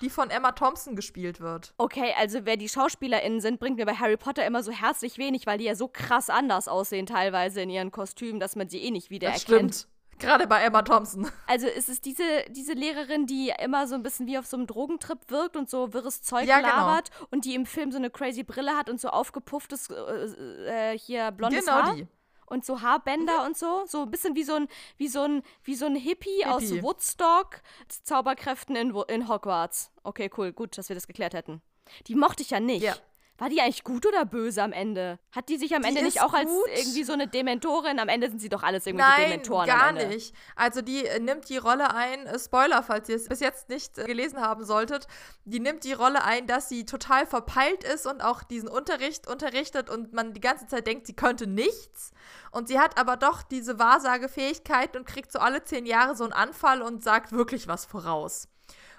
[0.00, 1.74] die von Emma Thompson gespielt wird.
[1.76, 5.46] Okay, also wer die SchauspielerInnen sind, bringt mir bei Harry Potter immer so herzlich wenig,
[5.46, 8.90] weil die ja so krass anders aussehen teilweise in ihren Kostümen, dass man sie eh
[8.90, 9.70] nicht wiedererkennt.
[9.70, 9.86] Das stimmt.
[10.20, 11.30] Gerade bei Emma Thompson.
[11.46, 14.66] Also ist es diese, diese Lehrerin, die immer so ein bisschen wie auf so einem
[14.66, 16.68] Drogentrip wirkt und so wirres Zeug Ja, genau.
[16.76, 20.98] labert und die im Film so eine crazy Brille hat und so aufgepufftes äh, äh,
[20.98, 22.06] hier blondes genau Haar die.
[22.50, 25.74] Und so Haarbänder und so, so ein bisschen wie so ein wie so ein wie
[25.74, 26.82] so ein Hippie, aus Hippie.
[26.82, 27.62] Woodstock,
[28.04, 29.90] Zauberkräften in, in Hogwarts.
[30.02, 31.62] Okay, cool, gut, dass wir das geklärt hätten.
[32.06, 32.82] Die mochte ich ja nicht.
[32.82, 32.94] Ja.
[33.40, 35.18] War die eigentlich gut oder böse am Ende?
[35.32, 36.66] Hat die sich am Die Ende nicht auch als gut.
[36.76, 37.98] irgendwie so eine Dementorin?
[37.98, 40.14] Am Ende sind sie doch alles irgendwelche Nein, Dementoren gar am Ende.
[40.14, 40.34] nicht.
[40.56, 43.96] Also die äh, nimmt die Rolle ein, äh, Spoiler, falls ihr es bis jetzt nicht
[43.96, 45.06] äh, gelesen haben solltet,
[45.46, 49.88] die nimmt die Rolle ein, dass sie total verpeilt ist und auch diesen Unterricht unterrichtet
[49.88, 52.10] und man die ganze Zeit denkt, sie könnte nichts.
[52.50, 56.34] Und sie hat aber doch diese Wahrsagefähigkeit und kriegt so alle zehn Jahre so einen
[56.34, 58.48] Anfall und sagt wirklich was voraus.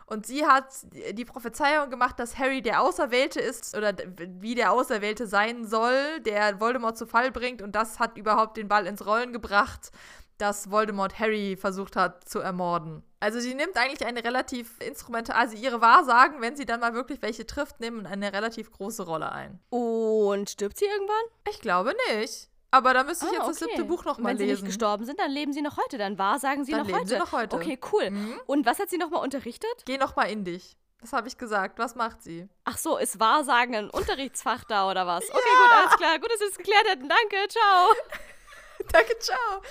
[0.05, 0.65] Und sie hat
[1.11, 6.59] die Prophezeiung gemacht, dass Harry der Auserwählte ist oder wie der Auserwählte sein soll, der
[6.59, 7.61] Voldemort zu Fall bringt.
[7.61, 9.91] Und das hat überhaupt den Ball ins Rollen gebracht,
[10.37, 13.03] dass Voldemort Harry versucht hat zu ermorden.
[13.19, 17.21] Also sie nimmt eigentlich eine relativ instrumentale, also ihre Wahrsagen, wenn sie dann mal wirklich
[17.21, 19.59] welche trifft, nehmen eine relativ große Rolle ein.
[19.69, 21.25] Und stirbt sie irgendwann?
[21.47, 22.50] Ich glaube nicht.
[22.71, 24.53] Aber da müsste ich Ah, jetzt das siebte Buch noch Und mal Wenn sie nicht
[24.55, 24.65] lesen.
[24.67, 25.97] gestorben sind, dann leben sie noch heute.
[25.97, 27.09] Dann wahrsagen sie Dann noch leben heute.
[27.09, 27.55] sie noch heute.
[27.57, 28.09] Okay, cool.
[28.11, 28.39] Mhm.
[28.47, 29.69] Und was hat sie nochmal unterrichtet?
[29.85, 30.77] Geh noch mal in dich.
[31.01, 31.79] Das habe ich gesagt.
[31.79, 32.47] Was macht sie?
[32.63, 35.23] Ach so, ist Wahrsagen ein Unterrichtsfach da oder was?
[35.29, 36.19] Okay, gut, alles klar.
[36.19, 37.09] Gut, dass wir es geklärt hätten.
[37.09, 37.89] Danke, ciao.
[38.91, 39.61] Danke, ciao.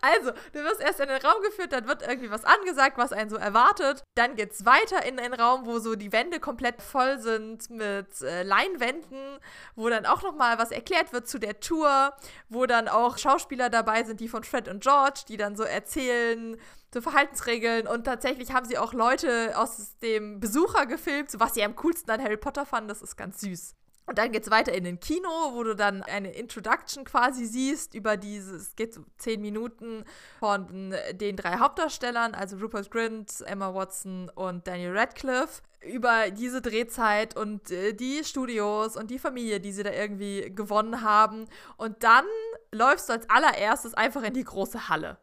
[0.00, 3.30] Also, du wirst erst in den Raum geführt, dann wird irgendwie was angesagt, was einen
[3.30, 4.02] so erwartet.
[4.14, 8.42] Dann geht's weiter in einen Raum, wo so die Wände komplett voll sind mit äh,
[8.42, 9.38] Leinwänden,
[9.74, 12.12] wo dann auch noch mal was erklärt wird zu der Tour,
[12.48, 16.56] wo dann auch Schauspieler dabei sind, die von Fred und George, die dann so erzählen,
[16.92, 21.62] so Verhaltensregeln und tatsächlich haben sie auch Leute aus dem Besucher gefilmt, so was sie
[21.62, 23.76] am coolsten an Harry Potter fanden, das ist ganz süß.
[24.06, 28.16] Und dann geht's weiter in den Kino, wo du dann eine Introduction quasi siehst über
[28.16, 30.04] dieses, es geht so zehn Minuten
[30.40, 37.36] von den drei Hauptdarstellern, also Rupert Grint, Emma Watson und Daniel Radcliffe, über diese Drehzeit
[37.36, 41.46] und äh, die Studios und die Familie, die sie da irgendwie gewonnen haben.
[41.76, 42.24] Und dann
[42.72, 45.18] läufst du als allererstes einfach in die große Halle.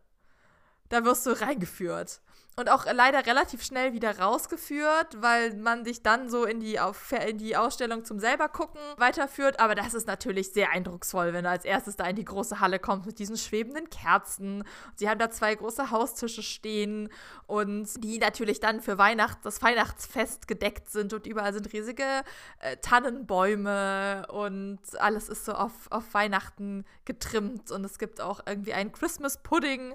[0.90, 2.22] Da wirst du reingeführt.
[2.60, 7.12] Und auch leider relativ schnell wieder rausgeführt, weil man dich dann so in die, auf,
[7.12, 9.60] in die Ausstellung zum selber gucken weiterführt.
[9.60, 12.80] Aber das ist natürlich sehr eindrucksvoll, wenn du als erstes da in die große Halle
[12.80, 14.64] kommst mit diesen schwebenden Kerzen.
[14.96, 17.10] Sie haben da zwei große Haustische stehen
[17.46, 22.24] und die natürlich dann für Weihnachts-, das Weihnachtsfest gedeckt sind und überall sind riesige
[22.58, 28.74] äh, Tannenbäume und alles ist so auf, auf Weihnachten getrimmt und es gibt auch irgendwie
[28.74, 29.94] einen Christmas Pudding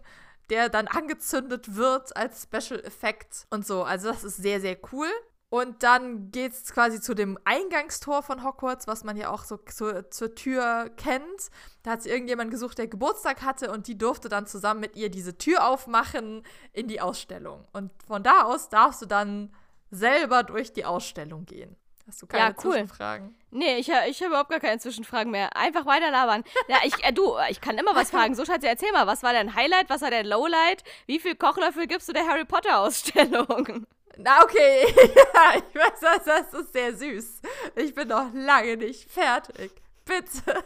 [0.52, 3.84] der dann angezündet wird als Special Effekt und so.
[3.84, 5.08] Also das ist sehr, sehr cool.
[5.48, 9.56] Und dann geht es quasi zu dem Eingangstor von Hogwarts, was man ja auch so
[9.56, 11.50] zur, zur Tür kennt.
[11.82, 15.10] Da hat sie irgendjemand gesucht, der Geburtstag hatte und die durfte dann zusammen mit ihr
[15.10, 16.42] diese Tür aufmachen
[16.74, 17.66] in die Ausstellung.
[17.72, 19.54] Und von da aus darfst du dann
[19.90, 21.76] selber durch die Ausstellung gehen.
[22.06, 22.72] Hast du keine Ja, cool.
[22.72, 23.34] Zwischenfragen?
[23.50, 25.54] Nee, ich, ich habe überhaupt gar keine Zwischenfragen mehr.
[25.56, 26.42] Einfach weiter labern.
[26.68, 28.34] Ja, ich, äh, du, ich kann immer was fragen.
[28.34, 30.84] So, Schatzi, erzähl mal, was war dein Highlight, was war dein Lowlight?
[31.06, 33.86] Wie viel Kochlöffel gibst du der Harry Potter Ausstellung?
[34.16, 34.84] Na, okay.
[34.96, 37.42] ja, ich weiß, das, das ist sehr süß.
[37.76, 39.72] Ich bin noch lange nicht fertig.
[40.04, 40.64] Bitte.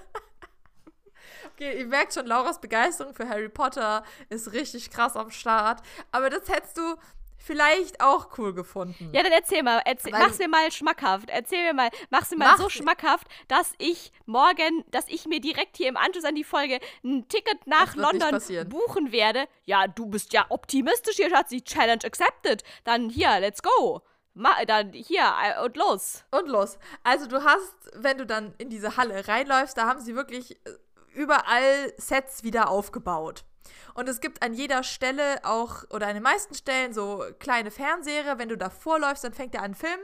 [1.55, 5.81] Okay, ihr merkt schon, Lauras Begeisterung für Harry Potter ist richtig krass am Start.
[6.12, 6.96] Aber das hättest du
[7.38, 9.11] vielleicht auch cool gefunden.
[9.12, 11.31] Ja, dann erzähl mal, erzähl, Weil- mach's mir mal schmackhaft.
[11.31, 15.40] Erzähl mir mal, mach's mir mal Mach- so schmackhaft, dass ich morgen, dass ich mir
[15.40, 19.46] direkt hier im Anschluss an die Folge ein Ticket nach London buchen werde.
[19.64, 21.62] Ja, du bist ja optimistisch hier, Schatzi.
[21.62, 22.62] Challenge accepted.
[22.85, 24.03] Dann hier, let's go.
[24.35, 26.25] Ma dann hier äh, und los.
[26.31, 26.79] Und los.
[27.03, 30.70] Also du hast, wenn du dann in diese Halle reinläufst, da haben sie wirklich äh,
[31.14, 33.44] überall Sets wieder aufgebaut.
[33.95, 38.39] Und es gibt an jeder Stelle auch, oder an den meisten Stellen, so kleine Fernseher.
[38.39, 39.99] Wenn du da vorläufst, dann fängt er an Film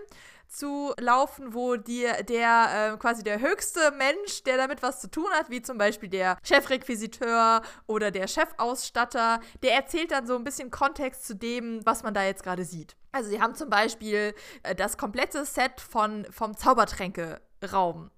[0.52, 5.28] zu laufen, wo dir der äh, quasi der höchste Mensch, der damit was zu tun
[5.32, 10.70] hat, wie zum Beispiel der Chefrequisiteur oder der Chefausstatter, der erzählt dann so ein bisschen
[10.70, 12.96] Kontext zu dem, was man da jetzt gerade sieht.
[13.12, 18.10] Also sie haben zum Beispiel äh, das komplette Set von, vom Zaubertränke-Raum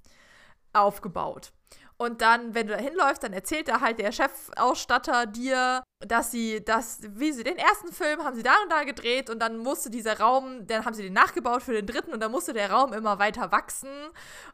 [0.73, 1.53] aufgebaut.
[1.97, 6.65] Und dann, wenn du da hinläufst, dann erzählt da halt der Chefausstatter dir, dass sie
[6.65, 9.91] das, wie sie den ersten Film haben sie da und da gedreht und dann musste
[9.91, 12.93] dieser Raum, dann haben sie den nachgebaut für den dritten und dann musste der Raum
[12.93, 13.91] immer weiter wachsen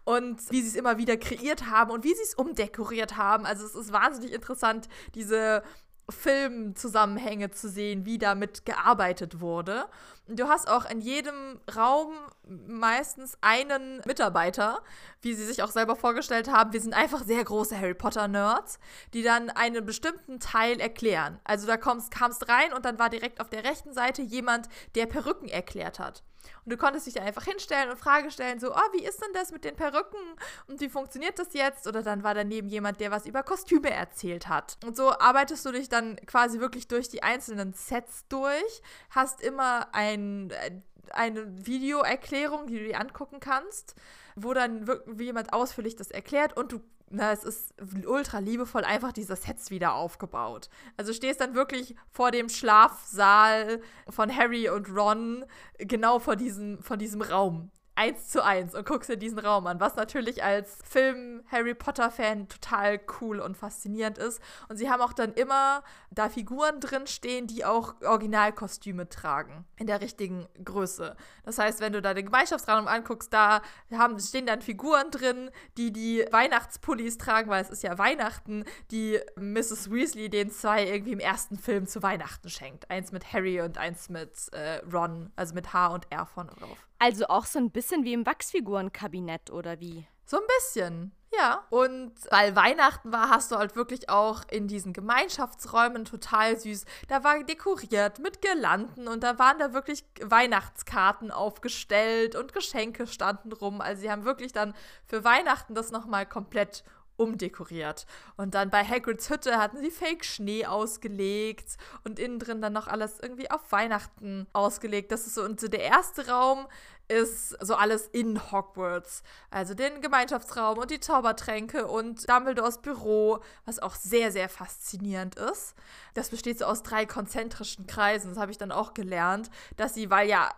[0.04, 3.46] und wie sie es immer wieder kreiert haben und wie sie es umdekoriert haben.
[3.46, 5.62] Also es ist wahnsinnig interessant, diese
[6.10, 9.86] Filmzusammenhänge zu sehen, wie damit gearbeitet wurde.
[10.32, 12.14] Du hast auch in jedem Raum
[12.46, 14.80] meistens einen Mitarbeiter,
[15.22, 16.72] wie sie sich auch selber vorgestellt haben.
[16.72, 18.78] Wir sind einfach sehr große Harry Potter-Nerds,
[19.12, 21.40] die dann einen bestimmten Teil erklären.
[21.42, 25.06] Also da kommst, kamst rein und dann war direkt auf der rechten Seite jemand, der
[25.06, 26.22] Perücken erklärt hat.
[26.64, 29.32] Und du konntest dich da einfach hinstellen und Frage stellen, so, oh, wie ist denn
[29.32, 30.18] das mit den Perücken
[30.66, 31.86] und wie funktioniert das jetzt?
[31.86, 34.78] Oder dann war daneben jemand, der was über Kostüme erzählt hat.
[34.84, 39.88] Und so arbeitest du dich dann quasi wirklich durch die einzelnen Sets durch, hast immer
[39.92, 40.72] ein, äh,
[41.12, 43.94] eine Videoerklärung, die du dir angucken kannst,
[44.36, 47.74] wo dann wirklich jemand ausführlich das erklärt und du na, es ist
[48.06, 50.70] ultra liebevoll einfach diese Sets wieder aufgebaut.
[50.96, 55.44] Also stehst dann wirklich vor dem Schlafsaal von Harry und Ron,
[55.78, 57.70] genau vor diesem, vor diesem Raum
[58.00, 62.98] eins zu eins und guckst dir diesen Raum an, was natürlich als Film-Harry Potter-Fan total
[63.20, 64.40] cool und faszinierend ist.
[64.70, 69.66] Und sie haben auch dann immer da Figuren drin stehen, die auch Originalkostüme tragen.
[69.76, 71.14] In der richtigen Größe.
[71.44, 73.60] Das heißt, wenn du da den Gemeinschaftsraum anguckst, da
[73.92, 79.20] haben, stehen dann Figuren drin, die die Weihnachtspullis tragen, weil es ist ja Weihnachten, die
[79.36, 79.90] Mrs.
[79.90, 82.90] Weasley den zwei irgendwie im ersten Film zu Weihnachten schenkt.
[82.90, 86.89] Eins mit Harry und eins mit äh, Ron, also mit H und R vorne drauf.
[87.00, 90.06] Also auch so ein bisschen wie im Wachsfigurenkabinett oder wie?
[90.26, 91.12] So ein bisschen.
[91.32, 96.84] Ja, und weil Weihnachten war, hast du halt wirklich auch in diesen Gemeinschaftsräumen total süß.
[97.08, 103.52] Da war dekoriert mit Girlanden und da waren da wirklich Weihnachtskarten aufgestellt und Geschenke standen
[103.52, 103.80] rum.
[103.80, 104.74] Also sie haben wirklich dann
[105.06, 106.84] für Weihnachten das nochmal komplett
[107.20, 108.06] umdekoriert.
[108.36, 113.20] Und dann bei Hagrids Hütte hatten sie Fake-Schnee ausgelegt und innen drin dann noch alles
[113.20, 115.12] irgendwie auf Weihnachten ausgelegt.
[115.12, 116.66] Das ist so, und so der erste Raum
[117.08, 119.22] ist so alles in Hogwarts.
[119.50, 125.74] Also den Gemeinschaftsraum und die Zaubertränke und Dumbledores Büro, was auch sehr, sehr faszinierend ist.
[126.14, 128.30] Das besteht so aus drei konzentrischen Kreisen.
[128.30, 130.50] Das habe ich dann auch gelernt, dass sie, weil ja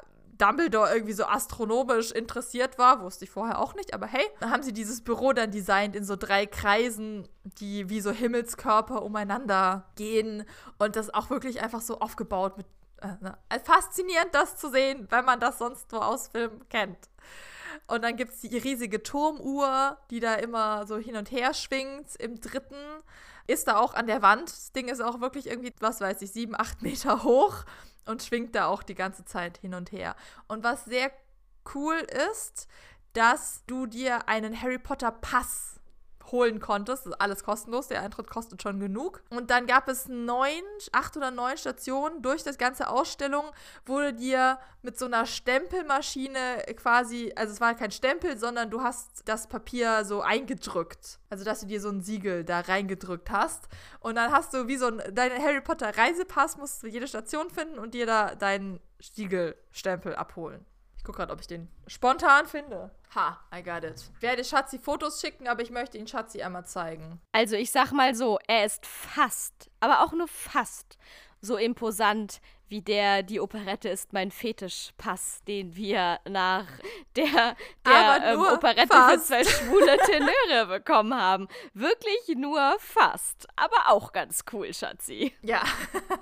[0.43, 4.65] Dumbledore irgendwie so astronomisch interessiert war, wusste ich vorher auch nicht, aber hey, dann haben
[4.65, 10.45] sie dieses Büro dann designt in so drei Kreisen, die wie so Himmelskörper umeinander gehen
[10.79, 12.67] und das auch wirklich einfach so aufgebaut mit
[13.03, 13.39] äh, ne?
[13.63, 16.99] faszinierend das zu sehen, wenn man das sonst wo aus Filmen kennt.
[17.87, 22.17] Und dann gibt es die riesige Turmuhr, die da immer so hin und her schwingt.
[22.17, 22.77] Im dritten
[23.47, 24.49] ist da auch an der Wand.
[24.51, 27.65] Das Ding ist auch wirklich irgendwie, was weiß ich, sieben, acht Meter hoch
[28.07, 30.17] und schwingt da auch die ganze Zeit hin und her.
[30.49, 31.11] Und was sehr
[31.75, 31.97] cool
[32.31, 32.69] ist,
[33.13, 35.81] dass du dir einen Harry Potter Pass
[36.33, 37.09] holen konntest.
[37.21, 39.23] Alles kostenlos, der Eintritt kostet schon genug.
[39.31, 43.45] Und dann gab es neun, acht oder neun Stationen durch das ganze Ausstellung,
[43.87, 49.29] wurde dir mit so einer Stempelmaschine quasi, also es war kein Stempel, sondern du hast
[49.29, 51.21] das Papier so eingedrückt.
[51.31, 53.69] Also dass du dir so ein Siegel da reingedrückt hast.
[54.01, 57.51] Und dann hast du wie so ein, dein Harry Potter Reisepass, musst du jede Station
[57.51, 60.65] finden und dir da deinen Siegelstempel abholen.
[61.03, 62.93] Ich gucke gerade, ob ich den spontan finde.
[63.17, 64.09] Ha, I got it.
[64.15, 67.21] Ich werde Schatzi Fotos schicken, aber ich möchte ihn Schatzi einmal zeigen.
[67.33, 70.99] Also ich sag mal so, er ist fast, aber auch nur fast
[71.41, 72.41] so imposant
[72.73, 76.65] wie der Die Operette ist mein Fetischpass, den wir nach
[77.17, 77.55] der,
[77.85, 79.13] der ähm, Operette fast.
[79.13, 81.49] für zwei schwule Tenöre bekommen haben.
[81.75, 85.35] Wirklich nur fast, aber auch ganz cool, Schatzi.
[85.43, 85.63] Ja.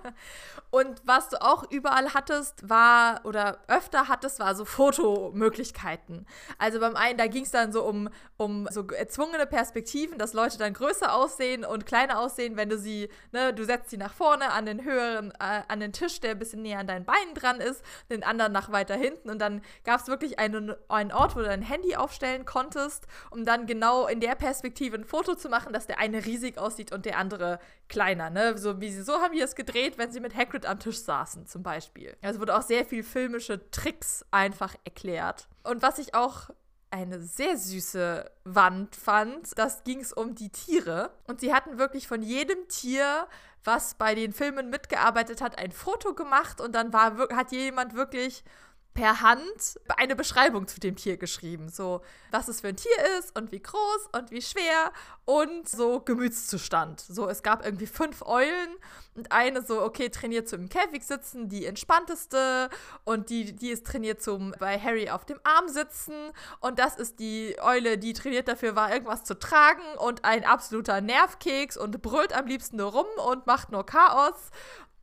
[0.71, 6.27] Und was du auch überall hattest, war, oder öfter hattest, war so Fotomöglichkeiten.
[6.59, 10.59] Also beim einen, da ging es dann so um, um so erzwungene Perspektiven, dass Leute
[10.59, 14.53] dann größer aussehen und kleiner aussehen, wenn du sie, ne, du setzt sie nach vorne
[14.53, 17.85] an den höheren, äh, an den Tisch, der bisschen näher an deinen Beinen dran ist,
[18.11, 19.31] den anderen nach weiter hinten.
[19.31, 23.45] Und dann gab es wirklich einen, einen Ort, wo du dein Handy aufstellen konntest, um
[23.45, 27.07] dann genau in der Perspektive ein Foto zu machen, dass der eine riesig aussieht und
[27.07, 28.31] der andere kleiner.
[28.31, 28.59] Ne?
[28.59, 31.47] So wie sie so haben die es gedreht, wenn sie mit Hagrid am Tisch saßen,
[31.47, 32.17] zum Beispiel.
[32.23, 35.49] Also wurde auch sehr viel filmische Tricks einfach erklärt.
[35.63, 36.51] Und was ich auch
[36.91, 39.57] eine sehr süße Wand fand.
[39.57, 41.11] Das ging es um die Tiere.
[41.27, 43.29] Und sie hatten wirklich von jedem Tier,
[43.65, 46.61] was bei den Filmen mitgearbeitet hat, ein Foto gemacht.
[46.61, 48.43] Und dann war, hat jemand wirklich
[48.95, 51.69] per Hand eine Beschreibung zu dem Tier geschrieben.
[51.69, 54.93] So, was es für ein Tier ist und wie groß und wie schwer
[55.25, 57.01] und so Gemütszustand.
[57.01, 58.77] So, es gab irgendwie fünf Eulen
[59.15, 62.69] und eine so, okay, trainiert zum Käfig sitzen, die entspannteste
[63.05, 66.15] und die, die ist trainiert zum bei Harry auf dem Arm sitzen
[66.61, 71.01] und das ist die Eule, die trainiert dafür war, irgendwas zu tragen und ein absoluter
[71.01, 74.51] Nervkeks und brüllt am liebsten nur rum und macht nur Chaos.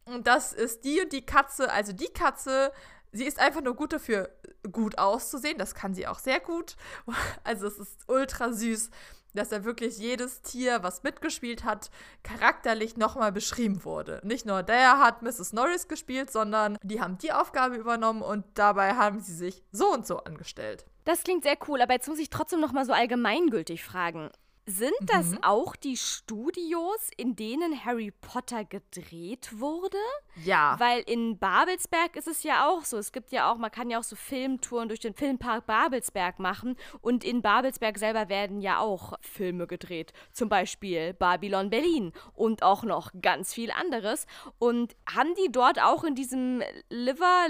[0.06, 2.72] Und das ist die und die Katze, also die Katze,
[3.12, 4.30] Sie ist einfach nur gut dafür,
[4.72, 5.58] gut auszusehen.
[5.58, 6.76] Das kann sie auch sehr gut.
[7.44, 8.90] Also es ist ultra süß,
[9.34, 11.90] dass da wirklich jedes Tier, was mitgespielt hat,
[12.24, 14.20] charakterlich nochmal beschrieben wurde.
[14.24, 15.54] Nicht nur der hat Mrs.
[15.54, 20.06] Norris gespielt, sondern die haben die Aufgabe übernommen und dabei haben sie sich so und
[20.06, 20.86] so angestellt.
[21.06, 24.30] Das klingt sehr cool, aber jetzt muss ich trotzdem nochmal so allgemeingültig fragen.
[24.70, 25.44] Sind das mhm.
[25.44, 29.98] auch die Studios, in denen Harry Potter gedreht wurde?
[30.44, 30.76] Ja.
[30.78, 32.98] Weil in Babelsberg ist es ja auch so.
[32.98, 36.76] Es gibt ja auch, man kann ja auch so Filmtouren durch den Filmpark Babelsberg machen.
[37.00, 40.12] Und in Babelsberg selber werden ja auch Filme gedreht.
[40.34, 44.28] Zum Beispiel Babylon Berlin und auch noch ganz viel anderes.
[44.60, 47.48] Und haben die dort auch in diesem Liver,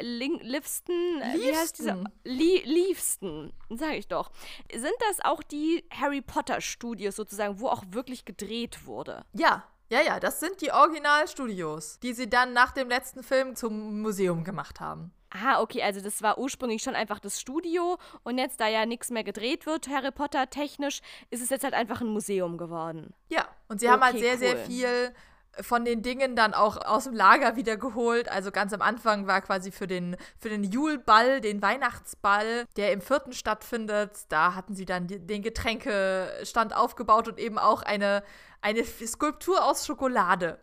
[0.00, 0.94] Livingston,
[1.34, 2.04] wie heißt dieser?
[2.22, 4.30] Liefsten, sag ich doch.
[4.72, 9.24] Sind das auch die Harry Potter Potter-Studios sozusagen, wo auch wirklich gedreht wurde.
[9.32, 14.02] Ja, ja, ja, das sind die Originalstudios, die sie dann nach dem letzten Film zum
[14.02, 15.12] Museum gemacht haben.
[15.30, 19.10] Ah, okay, also das war ursprünglich schon einfach das Studio und jetzt, da ja nichts
[19.10, 23.14] mehr gedreht wird, Harry Potter technisch, ist es jetzt halt einfach ein Museum geworden.
[23.30, 24.38] Ja, und sie okay, haben halt sehr, cool.
[24.38, 25.14] sehr viel
[25.60, 28.30] von den Dingen dann auch aus dem Lager wieder geholt.
[28.30, 33.00] Also ganz am Anfang war quasi für den, für den Julball, den Weihnachtsball, der im
[33.00, 38.22] vierten stattfindet, da hatten sie dann den Getränkestand aufgebaut und eben auch eine,
[38.60, 40.58] eine Skulptur aus Schokolade.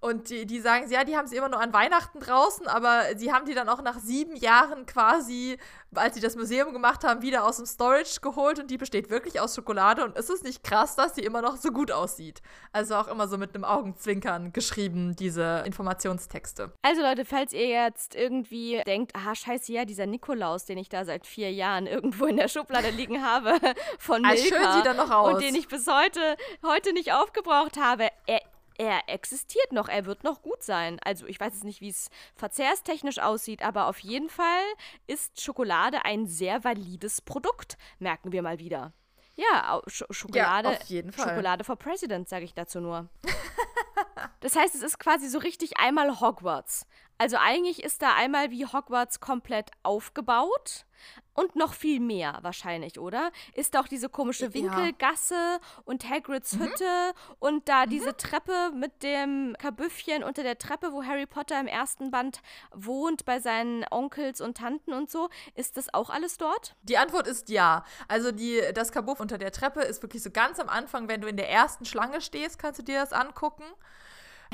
[0.00, 3.32] Und die, die sagen, ja, die haben sie immer nur an Weihnachten draußen, aber sie
[3.32, 5.58] haben die dann auch nach sieben Jahren quasi,
[5.92, 9.40] als sie das Museum gemacht haben, wieder aus dem Storage geholt und die besteht wirklich
[9.40, 10.04] aus Schokolade.
[10.04, 12.42] Und ist es nicht krass, dass sie immer noch so gut aussieht?
[12.70, 16.72] Also auch immer so mit einem Augenzwinkern geschrieben, diese Informationstexte.
[16.82, 21.04] Also Leute, falls ihr jetzt irgendwie denkt, ah, scheiße, ja, dieser Nikolaus, den ich da
[21.04, 23.54] seit vier Jahren irgendwo in der Schublade liegen habe,
[23.98, 25.34] von Milka, ah, schön sieht er noch aus.
[25.34, 28.42] und den ich bis heute, heute nicht aufgebraucht habe, er
[28.78, 30.98] er existiert noch, er wird noch gut sein.
[31.04, 34.62] Also ich weiß jetzt nicht, wie es verzehrstechnisch aussieht, aber auf jeden Fall
[35.06, 38.92] ist Schokolade ein sehr valides Produkt, merken wir mal wieder.
[39.34, 41.28] Ja, Sch Schokolade, ja, auf jeden Fall.
[41.28, 43.08] Schokolade for President, sage ich dazu nur.
[44.40, 46.86] das heißt, es ist quasi so richtig einmal Hogwarts.
[47.18, 50.86] Also eigentlich ist da einmal wie Hogwarts komplett aufgebaut
[51.34, 53.30] und noch viel mehr wahrscheinlich, oder?
[53.54, 55.60] Ist auch diese komische Winkelgasse ja.
[55.84, 56.64] und Hagrids mhm.
[56.64, 57.90] Hütte und da mhm.
[57.90, 62.40] diese Treppe mit dem Kabüffchen unter der Treppe, wo Harry Potter im ersten Band
[62.72, 65.28] wohnt bei seinen Onkels und Tanten und so.
[65.54, 66.74] Ist das auch alles dort?
[66.82, 67.84] Die Antwort ist ja.
[68.08, 71.28] Also die, das Kabuff unter der Treppe ist wirklich so ganz am Anfang, wenn du
[71.28, 73.64] in der ersten Schlange stehst, kannst du dir das angucken.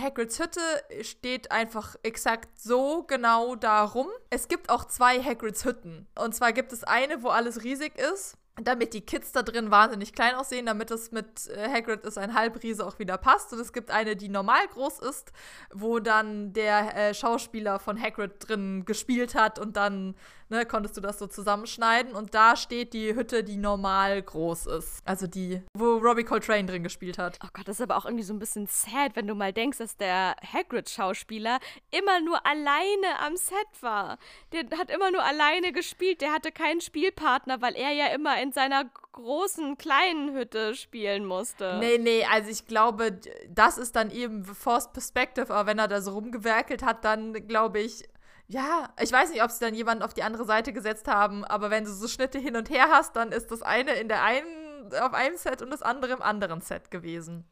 [0.01, 0.61] Hagrids Hütte
[1.03, 4.09] steht einfach exakt so genau darum.
[4.31, 6.07] Es gibt auch zwei Hagrids Hütten.
[6.19, 10.13] Und zwar gibt es eine, wo alles riesig ist damit die Kids da drin wahnsinnig
[10.13, 13.53] klein aussehen, damit es mit äh, Hagrid ist ein Halbriese auch wieder passt.
[13.53, 15.33] Und es gibt eine, die normal groß ist,
[15.73, 20.15] wo dann der äh, Schauspieler von Hagrid drin gespielt hat und dann
[20.49, 22.15] ne, konntest du das so zusammenschneiden.
[22.15, 25.03] Und da steht die Hütte, die normal groß ist.
[25.05, 27.39] Also die, wo Robbie Coltrane drin gespielt hat.
[27.45, 29.79] Oh Gott, das ist aber auch irgendwie so ein bisschen sad, wenn du mal denkst,
[29.79, 31.59] dass der Hagrid-Schauspieler
[31.91, 34.19] immer nur alleine am Set war.
[34.53, 38.53] Der hat immer nur alleine gespielt, der hatte keinen Spielpartner, weil er ja immer in
[38.53, 41.77] seiner großen, kleinen Hütte spielen musste.
[41.79, 46.01] Nee, nee, also ich glaube, das ist dann eben Forced Perspective, aber wenn er da
[46.01, 48.09] so rumgewerkelt hat, dann glaube ich,
[48.47, 51.71] ja, ich weiß nicht, ob sie dann jemanden auf die andere Seite gesetzt haben, aber
[51.71, 54.93] wenn du so Schnitte hin und her hast, dann ist das eine in der einen
[55.01, 57.49] auf einem Set und das andere im anderen Set gewesen.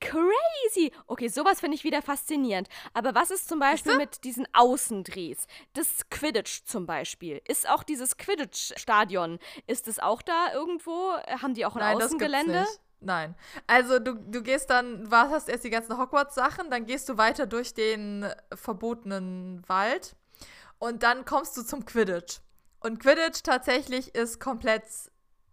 [0.00, 0.92] Crazy!
[1.06, 2.68] Okay, sowas finde ich wieder faszinierend.
[2.94, 5.46] Aber was ist zum Beispiel mit diesen Außendrehs?
[5.74, 7.42] Das Quidditch zum Beispiel.
[7.46, 11.12] Ist auch dieses Quidditch-Stadion, ist es auch da irgendwo?
[11.42, 12.66] Haben die auch ein Nein, Außengelände?
[13.00, 13.34] Nein.
[13.66, 17.46] Also du, du gehst dann, du hast erst die ganzen Hogwarts-Sachen, dann gehst du weiter
[17.46, 20.16] durch den verbotenen Wald
[20.80, 22.40] und dann kommst du zum Quidditch.
[22.80, 24.82] Und Quidditch tatsächlich ist komplett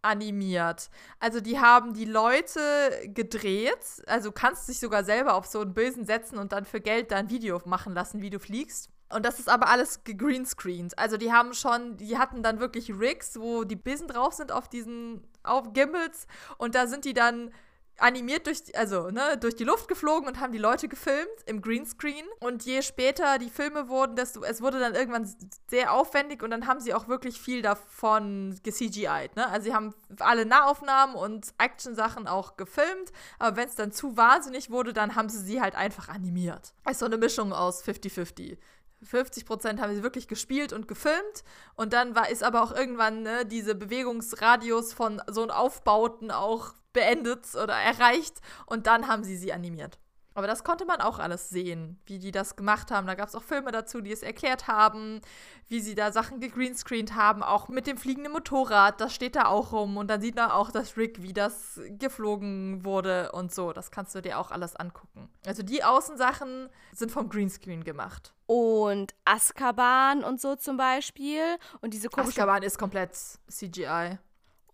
[0.01, 0.89] animiert.
[1.19, 2.59] Also die haben die Leute
[3.03, 4.03] gedreht.
[4.07, 7.17] Also kannst dich sogar selber auf so einen Bösen setzen und dann für Geld da
[7.17, 8.89] ein Video machen lassen, wie du fliegst.
[9.09, 10.97] Und das ist aber alles gegreenscreened.
[10.97, 14.69] Also die haben schon, die hatten dann wirklich Rigs, wo die Besen drauf sind auf
[14.69, 17.53] diesen auf Gimbals und da sind die dann
[17.97, 22.25] animiert durch, also, ne, durch die Luft geflogen und haben die Leute gefilmt im Greenscreen.
[22.39, 25.33] Und je später die Filme wurden, desto, es wurde dann irgendwann
[25.69, 29.47] sehr aufwendig und dann haben sie auch wirklich viel davon ge-CGI'd, ne?
[29.49, 34.69] Also sie haben alle Nahaufnahmen und Action-Sachen auch gefilmt, aber wenn es dann zu wahnsinnig
[34.69, 36.73] wurde, dann haben sie sie halt einfach animiert.
[36.89, 38.57] ist so eine Mischung aus 50-50.
[39.03, 41.43] 50 Prozent haben sie wirklich gespielt und gefilmt
[41.75, 47.53] und dann war ist aber auch irgendwann ne, diese Bewegungsradius von so Aufbauten auch beendet
[47.53, 49.99] oder erreicht und dann haben sie sie animiert.
[50.33, 53.07] Aber das konnte man auch alles sehen, wie die das gemacht haben.
[53.07, 55.19] Da gab es auch Filme dazu, die es erklärt haben,
[55.67, 59.71] wie sie da Sachen gegreenscreened haben, auch mit dem fliegenden Motorrad, das steht da auch
[59.71, 59.97] rum.
[59.97, 63.73] Und dann sieht man auch das Rig, wie das geflogen wurde und so.
[63.73, 65.27] Das kannst du dir auch alles angucken.
[65.47, 68.35] Also die Außensachen sind vom Greenscreen gemacht.
[68.45, 71.41] Und Azkaban und so zum Beispiel.
[71.81, 72.41] Und diese komische.
[72.41, 73.15] Azkaban ist komplett
[73.49, 74.19] CGI.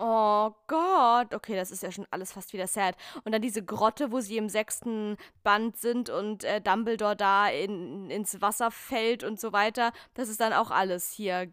[0.06, 2.98] Oh Gott, okay, das ist ja schon alles fast wieder sad.
[3.24, 8.10] Und dann diese Grotte, wo sie im sechsten Band sind und äh, Dumbledore da in,
[8.10, 9.94] ins Wasser fällt und so weiter.
[10.14, 11.48] Das ist dann auch alles hier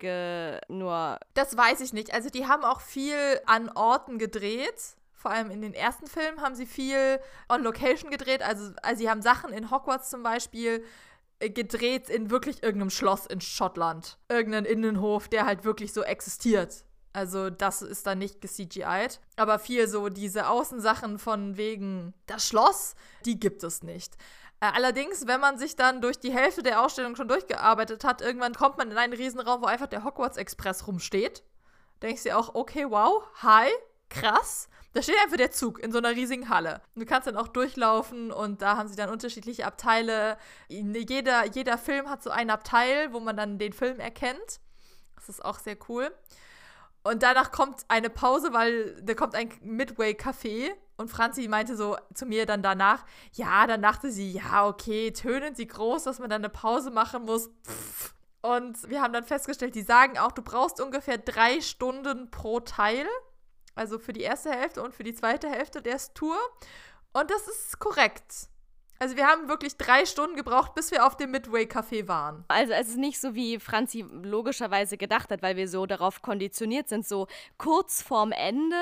[0.66, 1.20] nur.
[1.34, 2.12] Das weiß ich nicht.
[2.12, 4.96] Also die haben auch viel an Orten gedreht.
[5.12, 8.42] Vor allem in den ersten Filmen haben sie viel on Location gedreht.
[8.42, 10.84] Also, also sie haben Sachen in Hogwarts zum Beispiel
[11.38, 14.18] äh, gedreht in wirklich irgendeinem Schloss in Schottland.
[14.28, 16.84] Irgendein Innenhof, der halt wirklich so existiert.
[17.12, 19.20] Also das ist dann nicht ge-CGI'd.
[19.36, 22.94] Aber viel so diese Außensachen von wegen das Schloss,
[23.24, 24.16] die gibt es nicht.
[24.60, 28.54] Äh, allerdings, wenn man sich dann durch die Hälfte der Ausstellung schon durchgearbeitet hat, irgendwann
[28.54, 31.42] kommt man in einen Riesenraum, wo einfach der Hogwarts Express rumsteht.
[32.02, 33.68] Denkst du dir auch, okay, wow, hi,
[34.08, 34.68] krass.
[34.92, 36.82] Da steht einfach der Zug in so einer riesigen Halle.
[36.96, 40.36] Du kannst dann auch durchlaufen und da haben sie dann unterschiedliche Abteile.
[40.68, 44.60] Jeder, jeder Film hat so ein Abteil, wo man dann den Film erkennt.
[45.14, 46.10] Das ist auch sehr cool.
[47.02, 50.70] Und danach kommt eine Pause, weil da kommt ein Midway-Café.
[50.96, 55.54] Und Franzi meinte so zu mir dann danach, ja, dann dachte sie, ja, okay, tönen
[55.54, 57.48] sie groß, dass man dann eine Pause machen muss.
[57.66, 58.14] Pff.
[58.42, 63.06] Und wir haben dann festgestellt, die sagen auch, du brauchst ungefähr drei Stunden pro Teil.
[63.74, 66.36] Also für die erste Hälfte und für die zweite Hälfte der Tour.
[67.12, 68.49] Und das ist korrekt.
[69.02, 72.44] Also wir haben wirklich drei Stunden gebraucht, bis wir auf dem Midway-Café waren.
[72.48, 76.90] Also es ist nicht so, wie Franzi logischerweise gedacht hat, weil wir so darauf konditioniert
[76.90, 77.08] sind.
[77.08, 77.26] So
[77.56, 78.76] kurz vorm Ende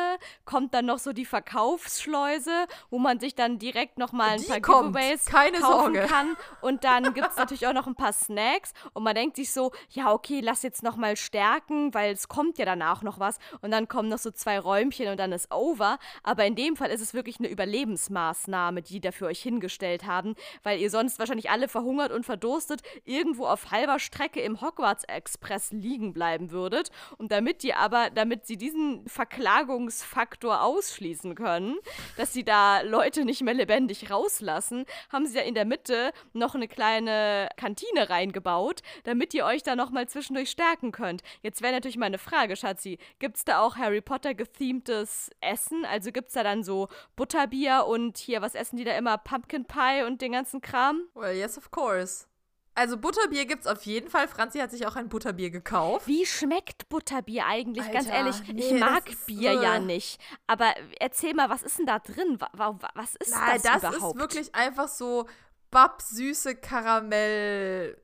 [0.45, 4.61] kommt dann noch so die Verkaufsschleuse, wo man sich dann direkt nochmal ein die paar
[4.61, 4.97] kommt.
[4.97, 6.09] Giveaways Keine kaufen Sorge.
[6.09, 6.37] kann.
[6.63, 8.73] Und dann gibt es natürlich auch noch ein paar Snacks.
[8.95, 12.65] Und man denkt sich so, ja okay, lass jetzt nochmal stärken, weil es kommt ja
[12.65, 13.39] danach noch was.
[13.61, 16.01] Und dann kommen noch so zwei Räumchen und dann ist over.
[16.25, 20.35] Aber in dem Fall ist es wirklich eine Überlebensmaßnahme, die da für euch hingestellt haben,
[20.65, 25.71] weil ihr sonst wahrscheinlich alle verhungert und verdurstet irgendwo auf halber Strecke im Hogwarts Express
[25.71, 26.91] liegen bleiben würdet.
[27.17, 31.77] Und damit die aber, damit sie diesen Verklagungsfaktor ausschließen können,
[32.17, 36.57] dass sie da Leute nicht mehr lebendig rauslassen, haben sie ja in der Mitte noch
[36.57, 41.23] eine kleine Kantine reingebaut, damit ihr euch da nochmal zwischendurch stärken könnt.
[41.43, 45.85] Jetzt wäre natürlich meine Frage, Schatzi, gibt es da auch Harry Potter gethemtes Essen?
[45.85, 49.19] Also gibt es da dann so Butterbier und hier, was essen die da immer?
[49.19, 51.03] Pumpkin Pie und den ganzen Kram?
[51.15, 52.27] Well, yes, of course.
[52.75, 54.29] Also Butterbier gibt's auf jeden Fall.
[54.29, 56.07] Franzi hat sich auch ein Butterbier gekauft.
[56.07, 57.85] Wie schmeckt Butterbier eigentlich?
[57.85, 60.21] Alter, Ganz ehrlich, nee, ich mag Bier ist, ja nicht.
[60.47, 62.39] Aber erzähl mal, was ist denn da drin?
[62.53, 63.95] Was ist Na, das, das überhaupt?
[63.97, 65.27] Das ist wirklich einfach so
[65.73, 68.01] babsüße Karamell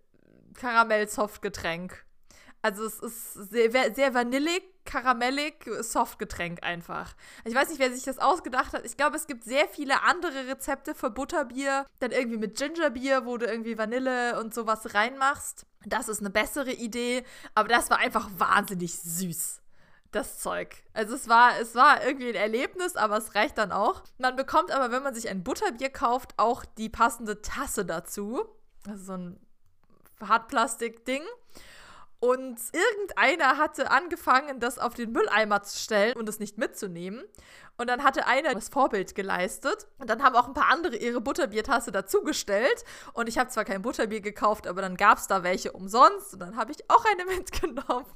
[0.55, 2.05] Karamell-Softgetränk.
[2.65, 7.15] Also es ist sehr, sehr vanillig, karamellig, Softgetränk einfach.
[7.45, 8.87] Ich weiß nicht, wer sich das ausgedacht hat.
[8.87, 11.85] Ich glaube, es gibt sehr viele andere Rezepte für Butterbier.
[12.01, 15.67] Dann irgendwie mit Gingerbier, wo du irgendwie Vanille und sowas reinmachst.
[15.85, 17.25] Das ist eine bessere Idee.
[17.55, 19.61] Aber das war einfach wahnsinnig süß
[20.13, 20.85] das Zeug.
[20.95, 24.05] Also es war, es war irgendwie ein Erlebnis, aber es reicht dann auch.
[24.17, 28.47] Man bekommt aber, wenn man sich ein Butterbier kauft, auch die passende Tasse dazu.
[28.87, 29.41] Also so ein
[30.27, 31.25] Hartplastik-Ding.
[32.21, 37.23] Und irgendeiner hatte angefangen, das auf den Mülleimer zu stellen und es nicht mitzunehmen.
[37.77, 39.87] Und dann hatte einer das Vorbild geleistet.
[39.99, 42.85] Und dann haben auch ein paar andere ihre Butterbiertasse dazugestellt.
[43.15, 46.35] Und ich habe zwar kein Butterbier gekauft, aber dann gab es da welche umsonst.
[46.35, 48.07] Und dann habe ich auch eine mitgenommen.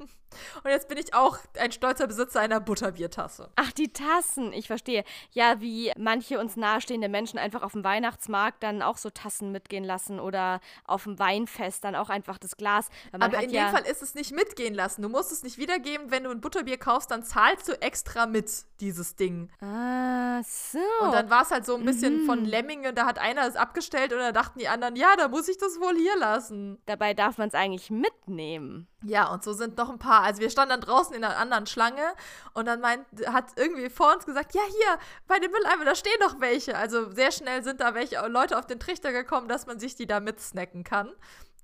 [0.63, 3.51] Und jetzt bin ich auch ein stolzer Besitzer einer Butterbiertasse.
[3.57, 5.03] Ach, die Tassen, ich verstehe.
[5.33, 9.85] Ja, wie manche uns nahestehende Menschen einfach auf dem Weihnachtsmarkt dann auch so Tassen mitgehen
[9.85, 12.89] lassen oder auf dem Weinfest dann auch einfach das Glas.
[13.13, 15.03] Aber in ja dem Fall ist es nicht mitgehen lassen.
[15.03, 16.11] Du musst es nicht wiedergeben.
[16.11, 18.49] Wenn du ein Butterbier kaufst, dann zahlst du extra mit
[18.81, 19.48] dieses Ding.
[19.61, 20.79] Ah, so.
[21.05, 22.27] Und dann war es halt so ein bisschen mhm.
[22.27, 22.95] von Lemmingen.
[22.95, 25.81] Da hat einer es abgestellt und da dachten die anderen, ja, da muss ich das
[25.81, 26.81] wohl hier lassen.
[26.87, 28.87] Dabei darf man es eigentlich mitnehmen.
[29.03, 30.23] Ja, und so sind noch ein paar.
[30.23, 32.15] Also wir standen dann draußen in einer anderen Schlange
[32.55, 36.19] und dann meint, hat irgendwie vor uns gesagt, ja, hier, bei dem Mülleimer, da stehen
[36.21, 36.77] noch welche.
[36.77, 40.07] Also sehr schnell sind da welche Leute auf den Trichter gekommen, dass man sich die
[40.07, 41.11] da mitsnacken kann.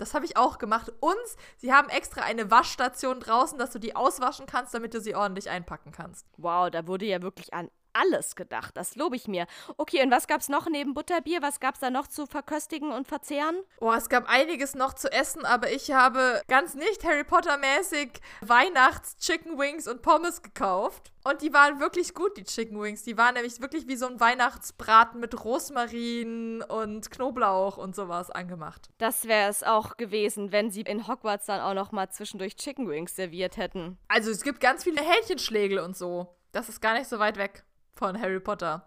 [0.04, 0.92] Das habe ich auch gemacht.
[1.00, 1.14] Und
[1.56, 5.48] sie haben extra eine Waschstation draußen, dass du die auswaschen kannst, damit du sie ordentlich
[5.48, 6.26] einpacken kannst.
[6.36, 8.76] Wow, da wurde ja wirklich an alles gedacht.
[8.76, 9.46] Das lobe ich mir.
[9.76, 11.42] Okay, und was gab es noch neben Butterbier?
[11.42, 13.56] Was gab es da noch zu verköstigen und verzehren?
[13.80, 19.58] Oh, es gab einiges noch zu essen, aber ich habe ganz nicht Harry Potter-mäßig Weihnachts-Chicken
[19.58, 21.12] Wings und Pommes gekauft.
[21.26, 23.02] Und die waren wirklich gut, die Chicken Wings.
[23.02, 28.90] Die waren nämlich wirklich wie so ein Weihnachtsbraten mit Rosmarin und Knoblauch und sowas angemacht.
[28.98, 32.88] Das wäre es auch gewesen, wenn sie in Hogwarts dann auch noch mal zwischendurch Chicken
[32.90, 33.96] Wings serviert hätten.
[34.08, 36.36] Also es gibt ganz viele Hähnchenschlägel und so.
[36.52, 37.64] Das ist gar nicht so weit weg
[37.94, 38.86] von Harry Potter.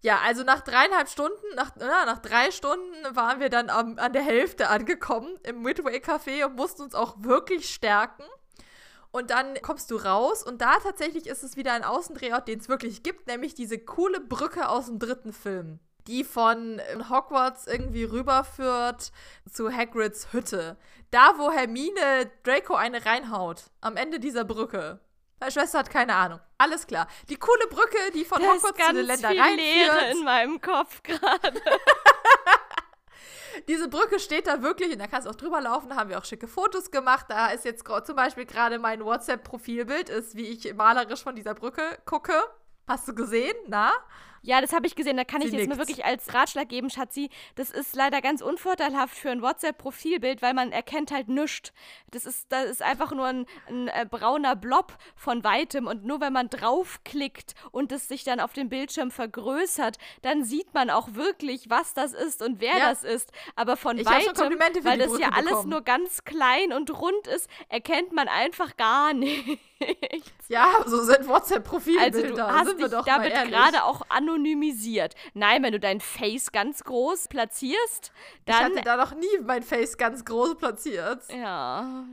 [0.00, 4.12] Ja, also nach dreieinhalb Stunden, nach, na, nach drei Stunden waren wir dann am, an
[4.12, 8.22] der Hälfte angekommen im Midway Café und mussten uns auch wirklich stärken.
[9.10, 12.68] Und dann kommst du raus und da tatsächlich ist es wieder ein Außendrehort, den es
[12.68, 19.10] wirklich gibt, nämlich diese coole Brücke aus dem dritten Film, die von Hogwarts irgendwie rüberführt
[19.50, 20.76] zu Hagrids Hütte.
[21.10, 25.00] Da, wo Hermine Draco eine reinhaut, am Ende dieser Brücke.
[25.40, 26.40] Meine Schwester hat keine Ahnung.
[26.58, 27.06] Alles klar.
[27.28, 30.14] Die coole Brücke, die von da Hogwarts zu den Ländereien führt.
[30.14, 31.54] in meinem Kopf gerade.
[33.68, 35.90] Diese Brücke steht da wirklich und da kannst du auch drüber laufen.
[35.90, 37.26] Da haben wir auch schicke Fotos gemacht.
[37.28, 41.98] Da ist jetzt zum Beispiel gerade mein WhatsApp-Profilbild, ist wie ich malerisch von dieser Brücke
[42.04, 42.34] gucke.
[42.86, 43.56] Hast du gesehen?
[43.66, 43.92] Na?
[44.42, 45.16] Ja, das habe ich gesehen.
[45.16, 47.30] Da kann Sie ich jetzt mal wirklich als Ratschlag geben, Schatzi.
[47.54, 51.72] Das ist leider ganz unvorteilhaft für ein WhatsApp-Profilbild, weil man erkennt halt nichts.
[52.10, 55.86] Das ist, das ist einfach nur ein, ein äh, brauner Blob von weitem.
[55.86, 60.72] Und nur wenn man draufklickt und es sich dann auf dem Bildschirm vergrößert, dann sieht
[60.74, 62.90] man auch wirklich, was das ist und wer ja.
[62.90, 63.32] das ist.
[63.56, 65.70] Aber von ich weitem, weil das ja alles bekommen.
[65.70, 69.12] nur ganz klein und rund ist, erkennt man einfach gar
[69.80, 70.48] nichts.
[70.48, 72.48] Ja, so sind WhatsApp-Profilbilder.
[72.48, 75.14] Also du hast dich damit gerade auch anonymisiert.
[75.34, 78.12] Nein, wenn du dein Face ganz groß platzierst,
[78.46, 78.72] dann...
[78.72, 81.22] Ich hatte da noch nie mein Face ganz groß platziert.
[81.32, 82.04] Ja,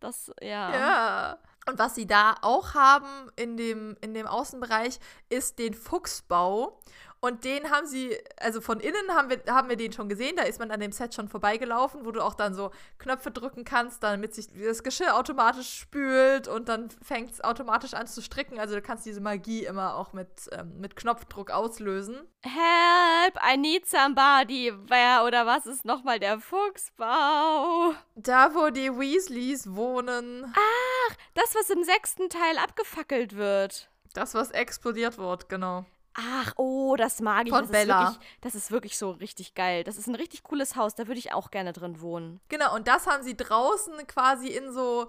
[0.00, 0.72] das, ja.
[0.72, 1.38] Ja.
[1.68, 4.98] Und was sie da auch haben in dem, in dem Außenbereich,
[5.28, 6.80] ist den Fuchsbau.
[7.24, 10.42] Und den haben sie, also von innen haben wir, haben wir den schon gesehen, da
[10.42, 14.02] ist man an dem Set schon vorbeigelaufen, wo du auch dann so Knöpfe drücken kannst,
[14.02, 18.58] damit sich das Geschirr automatisch spült und dann fängt es automatisch an zu stricken.
[18.58, 22.16] Also du kannst diese Magie immer auch mit, ähm, mit Knopfdruck auslösen.
[22.42, 24.72] Help, I need somebody.
[24.88, 27.94] Wer oder was ist nochmal der Fuchsbau?
[28.16, 30.52] Da, wo die Weasleys wohnen.
[30.52, 33.90] Ach, das, was im sechsten Teil abgefackelt wird.
[34.12, 35.86] Das, was explodiert wird, genau.
[36.14, 37.52] Ach, oh, das mag ich.
[37.52, 38.02] Von das Bella.
[38.02, 39.84] Ist wirklich, das ist wirklich so richtig geil.
[39.84, 42.40] Das ist ein richtig cooles Haus, da würde ich auch gerne drin wohnen.
[42.48, 45.08] Genau, und das haben sie draußen quasi in so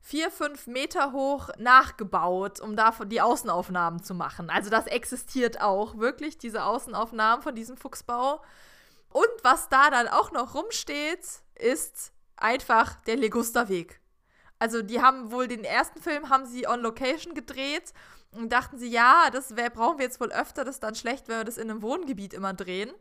[0.00, 4.50] vier, fünf Meter hoch nachgebaut, um da die Außenaufnahmen zu machen.
[4.50, 8.42] Also das existiert auch wirklich, diese Außenaufnahmen von diesem Fuchsbau.
[9.08, 11.24] Und was da dann auch noch rumsteht,
[11.54, 14.00] ist einfach der Legusterweg.
[14.58, 17.92] Also die haben wohl den ersten Film haben sie on Location gedreht
[18.36, 21.28] und dachten sie, ja, das wär, brauchen wir jetzt wohl öfter, das ist dann schlecht,
[21.28, 22.92] wenn wir das in einem Wohngebiet immer drehen.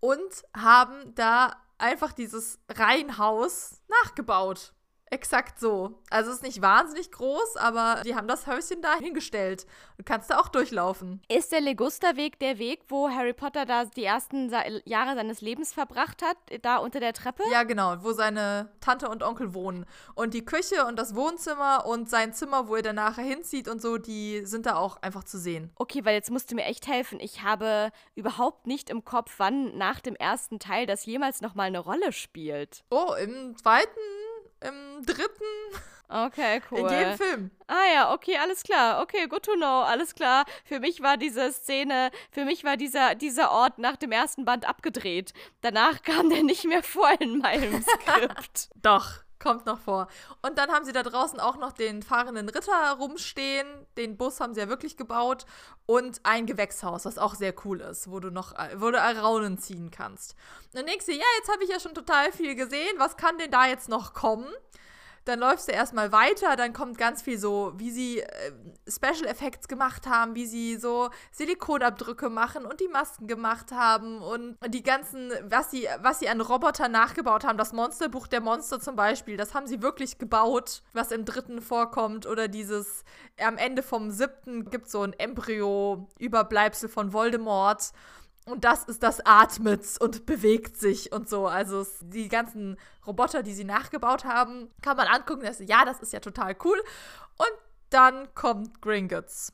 [0.00, 4.72] Und haben da einfach dieses Reihenhaus nachgebaut.
[5.12, 6.00] Exakt so.
[6.08, 9.66] Also es ist nicht wahnsinnig groß, aber die haben das Häuschen da hingestellt.
[9.98, 11.20] Du kannst da auch durchlaufen.
[11.28, 14.50] Ist der Legusterweg der Weg, wo Harry Potter da die ersten
[14.86, 17.42] Jahre seines Lebens verbracht hat, da unter der Treppe?
[17.52, 19.84] Ja, genau, wo seine Tante und Onkel wohnen.
[20.14, 23.82] Und die Küche und das Wohnzimmer und sein Zimmer, wo er dann nachher hinzieht und
[23.82, 25.72] so, die sind da auch einfach zu sehen.
[25.74, 27.20] Okay, weil jetzt musst du mir echt helfen.
[27.20, 31.80] Ich habe überhaupt nicht im Kopf, wann nach dem ersten Teil das jemals nochmal eine
[31.80, 32.82] Rolle spielt.
[32.88, 34.00] Oh, im zweiten
[34.66, 35.44] im dritten.
[36.08, 36.80] Okay, cool.
[36.90, 37.50] In jedem Film.
[37.66, 39.00] Ah ja, okay, alles klar.
[39.02, 40.44] Okay, good to know, alles klar.
[40.64, 44.68] Für mich war diese Szene, für mich war dieser, dieser Ort nach dem ersten Band
[44.68, 45.32] abgedreht.
[45.62, 48.68] Danach kam der nicht mehr vor in meinem Skript.
[48.82, 50.06] Doch, kommt noch vor.
[50.40, 53.66] Und dann haben sie da draußen auch noch den fahrenden Ritter rumstehen.
[53.96, 55.46] Den Bus haben sie ja wirklich gebaut.
[55.86, 59.90] Und ein Gewächshaus, was auch sehr cool ist, wo du noch, wo du Raunen ziehen
[59.90, 60.36] kannst.
[60.66, 62.94] Und dann denkst du, ja, jetzt habe ich ja schon total viel gesehen.
[62.98, 64.46] Was kann denn da jetzt noch kommen?
[65.24, 68.52] Dann läufst du erstmal weiter, dann kommt ganz viel so, wie sie äh,
[68.88, 74.56] Special Effects gemacht haben, wie sie so Silikonabdrücke machen und die Masken gemacht haben und
[74.66, 77.56] die ganzen, was sie, was sie an Robotern nachgebaut haben.
[77.56, 82.26] Das Monsterbuch der Monster zum Beispiel, das haben sie wirklich gebaut, was im dritten vorkommt.
[82.26, 83.04] Oder dieses,
[83.40, 87.92] am Ende vom siebten gibt es so ein Embryo-Überbleibsel von Voldemort.
[88.44, 91.46] Und das ist das atmet und bewegt sich und so.
[91.46, 92.76] Also die ganzen
[93.06, 95.44] Roboter, die sie nachgebaut haben, kann man angucken.
[95.44, 96.82] Dass, ja, das ist ja total cool.
[97.38, 97.52] Und
[97.90, 99.52] dann kommt Gringotts.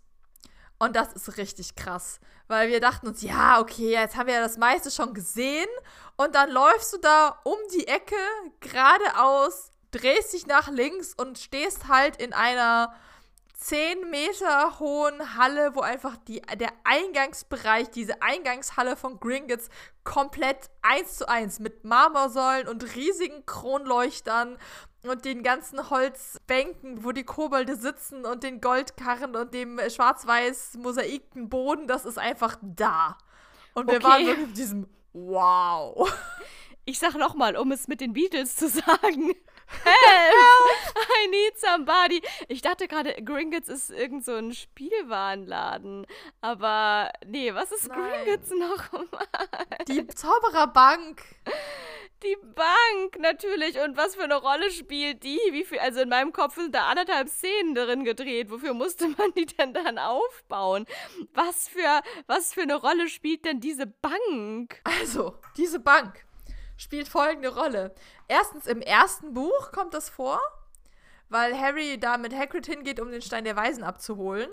[0.79, 4.41] Und das ist richtig krass, weil wir dachten uns, ja, okay, jetzt haben wir ja
[4.41, 5.69] das meiste schon gesehen.
[6.17, 8.17] Und dann läufst du da um die Ecke
[8.61, 12.95] geradeaus, drehst dich nach links und stehst halt in einer
[13.59, 19.69] 10 Meter hohen Halle, wo einfach die, der Eingangsbereich, diese Eingangshalle von Gringotts
[20.05, 24.59] komplett eins zu eins mit Marmorsäulen und riesigen Kronleuchtern
[25.03, 31.49] und den ganzen Holzbänken, wo die Kobolde sitzen und den Goldkarren und dem schwarz-weiß mosaikten
[31.49, 33.19] Boden, das ist einfach da.
[33.75, 34.05] Und wir okay.
[34.05, 36.13] waren wirklich in diesem Wow.
[36.85, 39.35] Ich sag nochmal, um es mit den Beatles zu sagen.
[39.69, 40.97] Help!
[41.23, 42.23] I need somebody.
[42.49, 46.07] Ich dachte gerade, Gringotts ist irgend so ein Spielwarenladen.
[46.41, 47.99] Aber nee, was ist Nein.
[48.25, 49.27] Gringotts nochmal?
[49.89, 51.23] Die Zaubererbank.
[52.25, 53.79] Die Bank, natürlich.
[53.79, 55.39] Und was für eine Rolle spielt die?
[55.53, 58.51] Wie viel, also in meinem Kopf sind da anderthalb Szenen drin gedreht.
[58.51, 60.87] Wofür musste man die denn dann aufbauen?
[61.35, 64.81] Was für, was für eine Rolle spielt denn diese Bank?
[64.83, 66.25] Also, diese Bank
[66.79, 67.95] spielt folgende Rolle.
[68.29, 70.41] Erstens im ersten Buch kommt das vor,
[71.29, 74.49] weil Harry da mit Hagrid hingeht, um den Stein der Weisen abzuholen.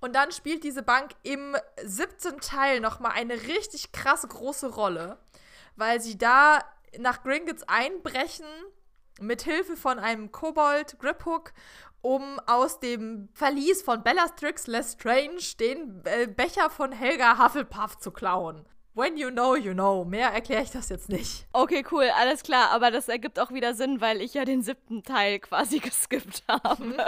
[0.00, 5.18] Und dann spielt diese Bank im siebten Teil nochmal eine richtig krasse große Rolle,
[5.76, 6.62] weil sie da
[6.98, 8.46] nach Gringotts einbrechen
[9.20, 11.52] mit Hilfe von einem Kobold Griphook,
[12.02, 18.66] um aus dem Verlies von Bellatrix Lestrange den äh, Becher von Helga Hufflepuff zu klauen.
[18.94, 20.04] When you know, you know.
[20.04, 21.46] Mehr erkläre ich das jetzt nicht.
[21.52, 22.70] Okay, cool, alles klar.
[22.70, 26.84] Aber das ergibt auch wieder Sinn, weil ich ja den siebten Teil quasi geskippt habe.
[26.84, 27.00] Mhm.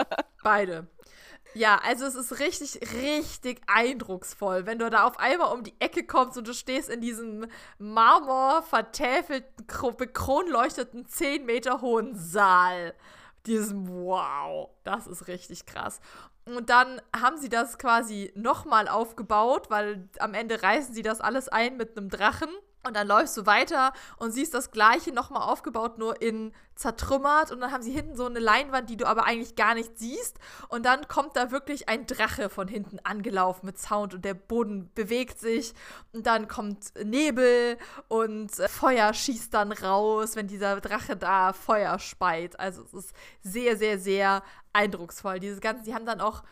[0.43, 0.87] Beide.
[1.53, 6.05] Ja, also es ist richtig, richtig eindrucksvoll, wenn du da auf einmal um die Ecke
[6.05, 7.47] kommst und du stehst in diesem
[7.79, 9.65] Marmor vertäfelten,
[9.97, 12.93] bekronleuchteten, 10 Meter hohen Saal.
[13.45, 16.01] Diesem Wow, das ist richtig krass.
[16.55, 21.49] Und dann haben sie das quasi nochmal aufgebaut, weil am Ende reißen sie das alles
[21.49, 22.49] ein mit einem Drachen.
[22.87, 27.51] Und dann läufst du weiter und siehst das gleiche nochmal aufgebaut, nur in zertrümmert.
[27.51, 30.37] Und dann haben sie hinten so eine Leinwand, die du aber eigentlich gar nicht siehst.
[30.69, 34.89] Und dann kommt da wirklich ein Drache von hinten angelaufen mit Sound und der Boden
[34.95, 35.73] bewegt sich.
[36.13, 37.77] Und dann kommt Nebel
[38.07, 42.57] und Feuer schießt dann raus, wenn dieser Drache da Feuer speit.
[42.59, 44.43] Also es ist sehr, sehr, sehr
[44.77, 45.39] eindrucksvoll.
[45.39, 46.43] Dieses Ganze, die haben dann auch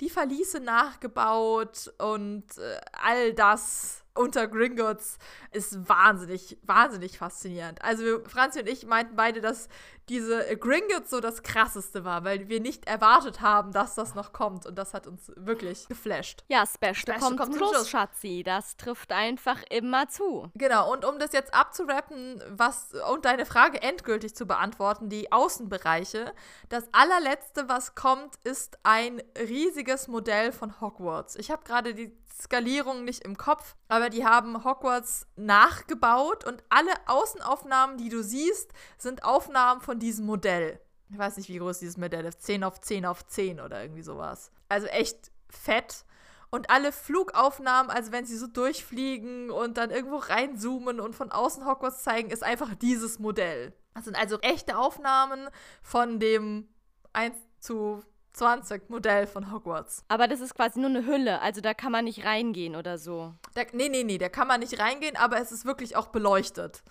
[0.00, 5.18] die Verliese nachgebaut und äh, all das unter Gringotts
[5.52, 7.82] ist wahnsinnig, wahnsinnig faszinierend.
[7.82, 9.68] Also Franzi und ich meinten beide, dass
[10.08, 14.64] diese Gringotts so das krasseste war, weil wir nicht erwartet haben, dass das noch kommt
[14.64, 16.44] und das hat uns wirklich geflasht.
[16.48, 18.42] Ja, Special, Special kommt, kommt zum Schluss, Schatzi.
[18.44, 20.50] Das trifft einfach immer zu.
[20.54, 26.32] Genau, und um das jetzt abzurappen was, und deine Frage endgültig zu beantworten, die Außenbereiche,
[26.68, 31.36] das allerletzte, was kommt, ist ein riesiges Modell von Hogwarts.
[31.36, 36.92] Ich habe gerade die Skalierung nicht im Kopf, aber die haben Hogwarts nachgebaut und alle
[37.06, 40.80] Außenaufnahmen, die du siehst, sind Aufnahmen von diesem Modell.
[41.08, 42.42] Ich weiß nicht, wie groß dieses Modell ist.
[42.42, 44.50] 10 auf 10 auf 10 oder irgendwie sowas.
[44.68, 46.04] Also echt fett.
[46.50, 51.66] Und alle Flugaufnahmen, also wenn sie so durchfliegen und dann irgendwo reinzoomen und von außen
[51.66, 53.72] Hogwarts zeigen, ist einfach dieses Modell.
[53.94, 55.48] Das sind also echte Aufnahmen
[55.82, 56.68] von dem
[57.12, 58.02] 1 zu
[58.36, 60.04] 20 Modell von Hogwarts.
[60.08, 63.32] Aber das ist quasi nur eine Hülle, also da kann man nicht reingehen oder so.
[63.54, 66.82] Da, nee, nee, nee, da kann man nicht reingehen, aber es ist wirklich auch beleuchtet.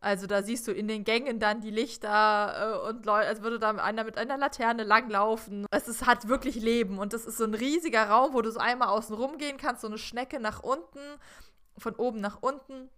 [0.00, 3.58] Also da siehst du in den Gängen dann die Lichter äh, und Leute, als würde
[3.58, 5.66] da einer mit einer Laterne langlaufen.
[5.70, 8.60] Es ist, hat wirklich Leben und das ist so ein riesiger Raum, wo du so
[8.60, 11.00] einmal außen rum gehen kannst, so eine Schnecke nach unten,
[11.78, 12.90] von oben nach unten.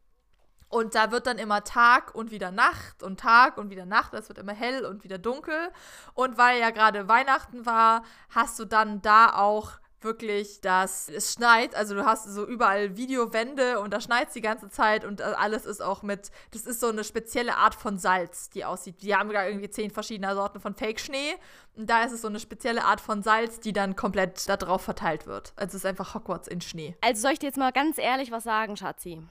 [0.68, 4.14] Und da wird dann immer Tag und wieder Nacht und Tag und wieder Nacht.
[4.14, 5.70] Es wird immer hell und wieder dunkel.
[6.14, 11.74] Und weil ja gerade Weihnachten war, hast du dann da auch wirklich, dass es schneit.
[11.74, 15.66] Also du hast so überall Videowände und da schneit es die ganze Zeit und alles
[15.66, 19.02] ist auch mit, das ist so eine spezielle Art von Salz, die aussieht.
[19.02, 21.34] Die haben da irgendwie zehn verschiedene Sorten von Fake-Schnee
[21.76, 24.82] und da ist es so eine spezielle Art von Salz, die dann komplett da drauf
[24.82, 25.52] verteilt wird.
[25.56, 26.96] Also es ist einfach Hogwarts in Schnee.
[27.00, 29.22] Also soll ich dir jetzt mal ganz ehrlich was sagen, Schatzi?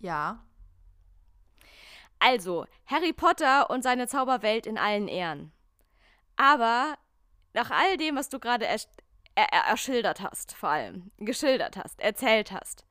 [0.00, 0.42] Ja.
[2.24, 5.52] Also, Harry Potter und seine Zauberwelt in allen Ehren.
[6.36, 6.96] Aber
[7.52, 8.80] nach all dem, was du gerade er,
[9.34, 12.86] er, erschildert hast, vor allem, geschildert hast, erzählt hast,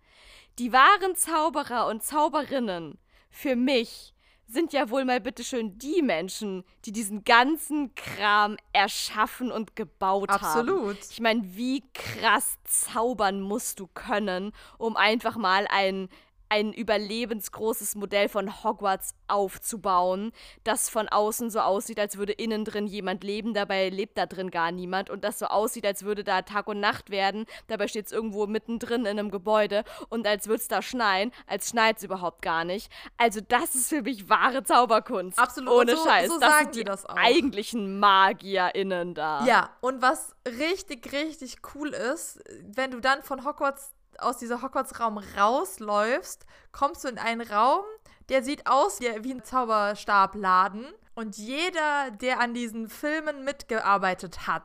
[0.59, 2.99] die wahren Zauberer und Zauberinnen
[3.31, 4.13] für mich
[4.45, 10.55] sind ja wohl mal bitteschön die Menschen, die diesen ganzen Kram erschaffen und gebaut Absolut.
[10.55, 10.69] haben.
[10.69, 11.11] Absolut.
[11.11, 16.07] Ich meine, wie krass zaubern musst du können, um einfach mal ein
[16.53, 20.31] ein überlebensgroßes Modell von Hogwarts aufzubauen,
[20.63, 24.51] das von außen so aussieht, als würde innen drin jemand leben, dabei lebt da drin
[24.51, 28.05] gar niemand und das so aussieht, als würde da Tag und Nacht werden, dabei steht
[28.05, 32.03] es irgendwo mittendrin in einem Gebäude und als würde es da schneien, als schneit es
[32.03, 32.91] überhaupt gar nicht.
[33.17, 35.39] Also das ist für mich wahre Zauberkunst.
[35.39, 35.73] Absolut.
[35.73, 36.29] Ohne so, Scheiß.
[36.29, 37.15] So das sagen sind die das auch.
[37.15, 39.43] eigentlichen MagierInnen da.
[39.47, 45.19] Ja, und was richtig, richtig cool ist, wenn du dann von Hogwarts aus diesem Hogwarts-Raum
[45.37, 47.83] rausläufst, kommst du in einen Raum,
[48.29, 50.85] der sieht aus wie, ein Zauberstabladen.
[51.15, 54.63] Und jeder, der an diesen Filmen mitgearbeitet hat,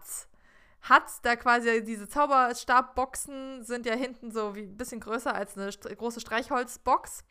[0.82, 5.70] hat da quasi diese Zauberstabboxen sind ja hinten so wie ein bisschen größer als eine
[5.70, 7.24] große Streichholzbox.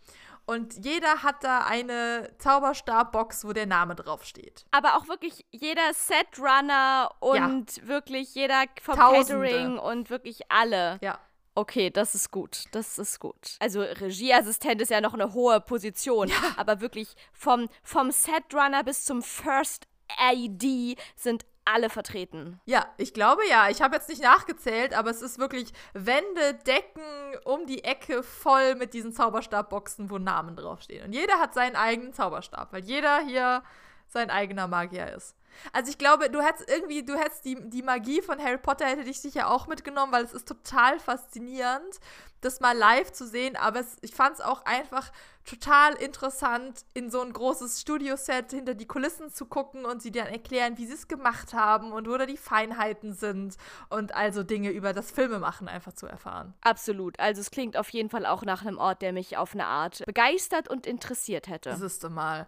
[0.49, 4.65] Und jeder hat da eine Zauberstabbox, wo der Name draufsteht.
[4.71, 7.87] Aber auch wirklich jeder Setrunner und ja.
[7.87, 9.45] wirklich jeder vom Tausende.
[9.45, 10.99] Catering und wirklich alle.
[11.01, 11.19] Ja.
[11.57, 12.65] Okay, das ist gut.
[12.71, 13.55] Das ist gut.
[13.59, 16.35] Also Regieassistent ist ja noch eine hohe Position, Ja.
[16.55, 19.87] aber wirklich vom, vom Setrunner bis zum First
[20.19, 22.61] AD sind alle vertreten.
[22.65, 23.69] Ja, ich glaube ja.
[23.69, 27.01] Ich habe jetzt nicht nachgezählt, aber es ist wirklich Wände, Decken
[27.43, 31.05] um die Ecke voll mit diesen Zauberstabboxen, wo Namen draufstehen.
[31.07, 33.63] Und jeder hat seinen eigenen Zauberstab, weil jeder hier
[34.05, 35.35] sein eigener Magier ist.
[35.73, 39.03] Also ich glaube, du hättest irgendwie, du hättest die, die Magie von Harry Potter hätte
[39.03, 41.99] dich sicher auch mitgenommen, weil es ist total faszinierend,
[42.41, 43.55] das mal live zu sehen.
[43.55, 45.11] Aber es, ich fand es auch einfach
[45.45, 50.27] total interessant, in so ein großes Studioset hinter die Kulissen zu gucken und sie dann
[50.27, 53.55] erklären, wie sie es gemacht haben und wo da die Feinheiten sind
[53.89, 56.53] und also Dinge über das Filmemachen einfach zu erfahren.
[56.61, 57.19] Absolut.
[57.19, 60.03] Also es klingt auf jeden Fall auch nach einem Ort, der mich auf eine Art
[60.05, 61.69] begeistert und interessiert hätte.
[61.69, 62.47] Das ist mal.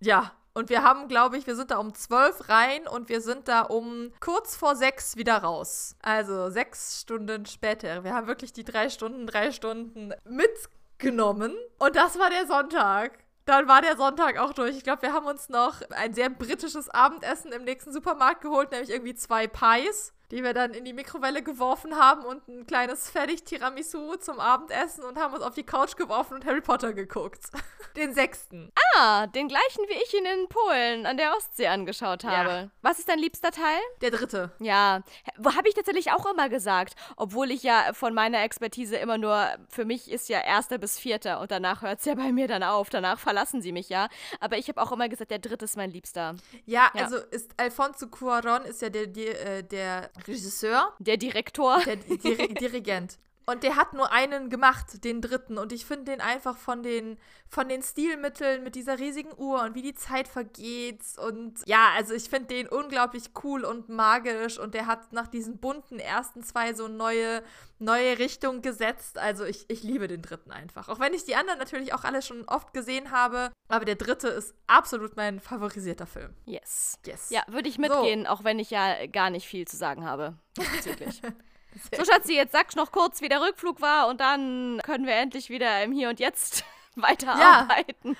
[0.00, 3.46] Ja, und wir haben, glaube ich, wir sind da um zwölf rein und wir sind
[3.46, 5.94] da um kurz vor sechs wieder raus.
[6.02, 8.02] Also sechs Stunden später.
[8.02, 11.54] Wir haben wirklich die drei Stunden, drei Stunden mitgenommen.
[11.78, 13.18] Und das war der Sonntag.
[13.44, 14.76] Dann war der Sonntag auch durch.
[14.76, 18.90] Ich glaube, wir haben uns noch ein sehr britisches Abendessen im nächsten Supermarkt geholt, nämlich
[18.90, 24.16] irgendwie zwei Pies die wir dann in die Mikrowelle geworfen haben und ein kleines Fertig-Tiramisu
[24.16, 27.40] zum Abendessen und haben uns auf die Couch geworfen und Harry Potter geguckt.
[27.96, 28.70] Den sechsten.
[28.96, 32.48] Ah, den gleichen, wie ich ihn in Polen an der Ostsee angeschaut habe.
[32.50, 32.70] Ja.
[32.82, 33.80] Was ist dein liebster Teil?
[34.00, 34.52] Der dritte.
[34.60, 35.02] Ja,
[35.44, 39.84] habe ich tatsächlich auch immer gesagt, obwohl ich ja von meiner Expertise immer nur, für
[39.84, 42.90] mich ist ja erster bis vierter und danach hört es ja bei mir dann auf,
[42.90, 44.08] danach verlassen sie mich ja.
[44.38, 46.36] Aber ich habe auch immer gesagt, der dritte ist mein liebster.
[46.66, 47.02] Ja, Ja.
[47.04, 51.80] also ist Alfonso Cuaron ist ja der, der, äh, der Regisseur, Der Direktor.
[51.84, 53.18] der Dir Dirigent.
[53.50, 55.58] Und der hat nur einen gemacht, den dritten.
[55.58, 59.74] Und ich finde den einfach von den, von den Stilmitteln mit dieser riesigen Uhr und
[59.74, 61.02] wie die Zeit vergeht.
[61.18, 64.56] Und ja, also ich finde den unglaublich cool und magisch.
[64.56, 67.42] Und der hat nach diesen bunten ersten zwei so neue,
[67.80, 69.18] neue Richtung gesetzt.
[69.18, 70.88] Also ich, ich liebe den dritten einfach.
[70.88, 73.50] Auch wenn ich die anderen natürlich auch alle schon oft gesehen habe.
[73.68, 76.34] Aber der dritte ist absolut mein favorisierter Film.
[76.44, 77.00] Yes.
[77.04, 77.30] Yes.
[77.30, 80.38] Ja, würde ich mitgehen, auch wenn ich ja gar nicht viel zu sagen habe.
[80.56, 81.20] Diesbezüglich.
[81.96, 85.50] so, Schatzi, jetzt sag noch kurz, wie der Rückflug war und dann können wir endlich
[85.50, 86.64] wieder im Hier und Jetzt
[86.96, 88.16] weiterarbeiten.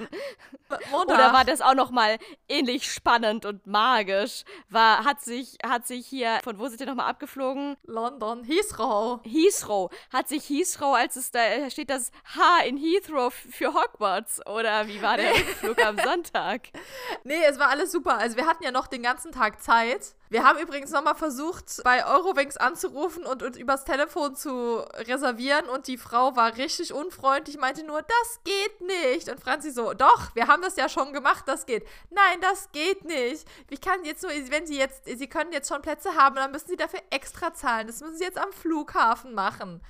[0.90, 1.14] Montag.
[1.14, 4.44] Oder war das auch noch mal ähnlich spannend und magisch?
[4.68, 7.76] War, hat sich, hat sich hier, von wo sind ihr nochmal abgeflogen?
[7.84, 9.20] London, Heathrow.
[9.24, 9.90] Heathrow.
[10.12, 14.46] Hat sich Heathrow, als es da steht das H in Heathrow für Hogwarts?
[14.46, 16.68] Oder wie war der Rückflug am Sonntag?
[17.24, 18.18] Nee, es war alles super.
[18.18, 20.14] Also wir hatten ja noch den ganzen Tag Zeit.
[20.30, 25.88] Wir haben übrigens nochmal versucht, bei Eurowings anzurufen und uns übers Telefon zu reservieren und
[25.88, 29.28] die Frau war richtig unfreundlich, meinte nur, das geht nicht.
[29.28, 31.84] Und Franzi so, doch, wir haben das ja schon gemacht, das geht.
[32.10, 33.44] Nein, das geht nicht.
[33.70, 36.68] Ich kann jetzt nur, wenn Sie jetzt, Sie können jetzt schon Plätze haben, dann müssen
[36.68, 37.88] Sie dafür extra zahlen.
[37.88, 39.82] Das müssen Sie jetzt am Flughafen machen.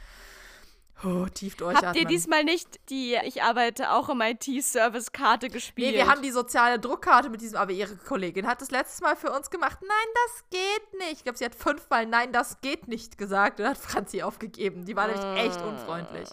[1.02, 1.88] Oh, tief durchatmen.
[1.88, 5.92] Habt ihr diesmal nicht die Ich arbeite auch im IT-Service-Karte gespielt?
[5.92, 9.16] Nee, wir haben die soziale Druckkarte mit diesem, aber ihre Kollegin hat das letztes Mal
[9.16, 9.78] für uns gemacht.
[9.80, 9.90] Nein,
[10.26, 11.12] das geht nicht.
[11.12, 14.84] Ich glaube, sie hat fünfmal Nein, das geht nicht gesagt und hat Franzi aufgegeben.
[14.84, 16.28] Die war nämlich echt unfreundlich.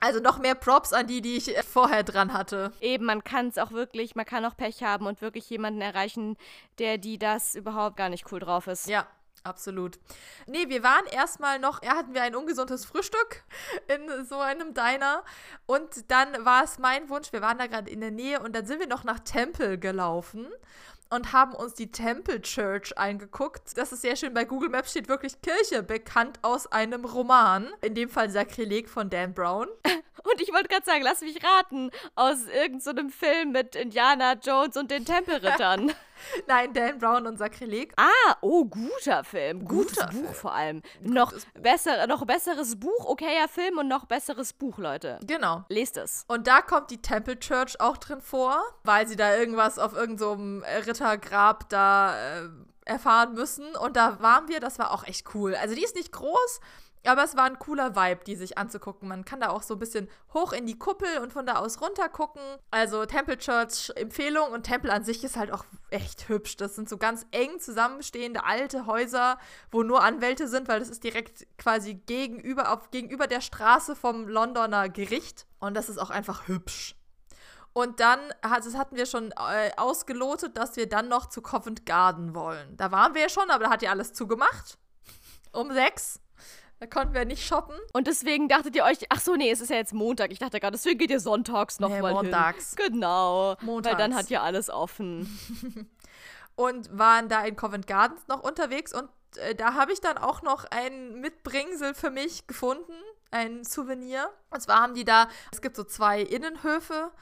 [0.00, 2.72] Also noch mehr Props an die, die ich äh, vorher dran hatte.
[2.80, 6.36] Eben, man kann es auch wirklich, man kann auch Pech haben und wirklich jemanden erreichen,
[6.78, 8.86] der die das überhaupt gar nicht cool drauf ist.
[8.88, 9.06] Ja,
[9.44, 9.98] Absolut.
[10.46, 13.42] Nee, wir waren erstmal noch, ja, hatten wir ein ungesundes Frühstück
[13.88, 15.24] in so einem Diner.
[15.66, 18.66] Und dann war es mein Wunsch, wir waren da gerade in der Nähe und dann
[18.66, 20.46] sind wir noch nach Temple gelaufen
[21.12, 23.76] und haben uns die Temple Church eingeguckt.
[23.76, 24.32] Das ist sehr schön.
[24.32, 27.68] Bei Google Maps steht wirklich Kirche, bekannt aus einem Roman.
[27.82, 29.68] In dem Fall Sakrileg von Dan Brown.
[30.24, 34.76] Und ich wollte gerade sagen, lass mich raten, aus irgendeinem so Film mit Indiana Jones
[34.76, 35.92] und den Tempelrittern.
[36.46, 37.92] Nein, Dan Brown und Sakrileg.
[37.96, 39.64] Ah, oh, guter Film.
[39.64, 40.34] Gutes guter Buch Film.
[40.34, 40.82] vor allem.
[41.00, 45.18] Noch, besser, noch besseres Buch, okayer Film und noch besseres Buch, Leute.
[45.26, 45.64] Genau.
[45.68, 46.24] Lest es.
[46.28, 50.60] Und da kommt die Temple Church auch drin vor, weil sie da irgendwas auf irgendeinem
[50.60, 52.48] so Rittergrab da äh,
[52.84, 53.74] erfahren müssen.
[53.76, 55.54] Und da waren wir, das war auch echt cool.
[55.54, 56.60] Also die ist nicht groß,
[57.04, 59.08] aber es war ein cooler Vibe, die sich anzugucken.
[59.08, 61.80] Man kann da auch so ein bisschen hoch in die Kuppel und von da aus
[61.80, 62.42] runter gucken.
[62.70, 66.56] Also Temple Church Empfehlung und Temple an sich ist halt auch echt hübsch.
[66.56, 69.38] Das sind so ganz eng zusammenstehende alte Häuser,
[69.70, 74.28] wo nur Anwälte sind, weil das ist direkt quasi gegenüber, auf, gegenüber der Straße vom
[74.28, 75.46] Londoner Gericht.
[75.58, 76.96] Und das ist auch einfach hübsch.
[77.72, 82.34] Und dann das hatten wir schon äh, ausgelotet, dass wir dann noch zu Covent Garden
[82.34, 82.76] wollen.
[82.76, 84.78] Da waren wir ja schon, aber da hat ja alles zugemacht.
[85.52, 86.20] Um sechs.
[86.82, 87.76] Da konnten wir nicht shoppen.
[87.92, 90.32] Und deswegen dachtet ihr euch, ach so, nee, es ist ja jetzt Montag.
[90.32, 92.74] Ich dachte gerade, deswegen geht ihr sonntags nochmal nee, montags.
[92.76, 92.94] hin.
[92.94, 93.54] Genau.
[93.60, 93.92] Montags.
[93.92, 95.28] Weil dann hat ja alles offen.
[96.56, 100.42] und waren da in Covent Gardens noch unterwegs und äh, da habe ich dann auch
[100.42, 102.94] noch ein Mitbringsel für mich gefunden,
[103.30, 104.28] ein Souvenir.
[104.50, 107.12] Und zwar haben die da, es gibt so zwei Innenhöfe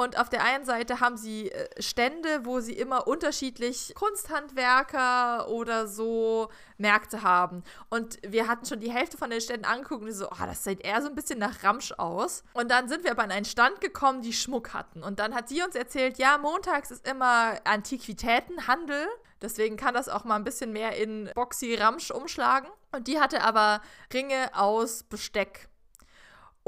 [0.00, 5.86] und auf der einen Seite haben sie äh, Stände, wo sie immer unterschiedlich Kunsthandwerker oder
[5.86, 6.48] so
[6.78, 7.62] Märkte haben.
[7.90, 10.80] Und wir hatten schon die Hälfte von den Ständen angeguckt und so, oh, das sieht
[10.80, 12.44] eher so ein bisschen nach Ramsch aus.
[12.54, 15.02] Und dann sind wir aber an einen Stand gekommen, die Schmuck hatten.
[15.02, 19.06] Und dann hat sie uns erzählt, ja, montags ist immer Antiquitätenhandel.
[19.42, 22.70] Deswegen kann das auch mal ein bisschen mehr in Boxy Ramsch umschlagen.
[22.92, 23.82] Und die hatte aber
[24.14, 25.68] Ringe aus Besteck.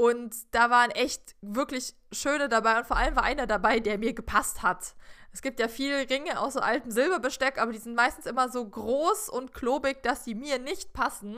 [0.03, 4.13] Und da waren echt wirklich schöne dabei und vor allem war einer dabei, der mir
[4.13, 4.95] gepasst hat.
[5.31, 8.67] Es gibt ja viele Ringe aus so altem Silberbesteck, aber die sind meistens immer so
[8.67, 11.37] groß und klobig, dass sie mir nicht passen.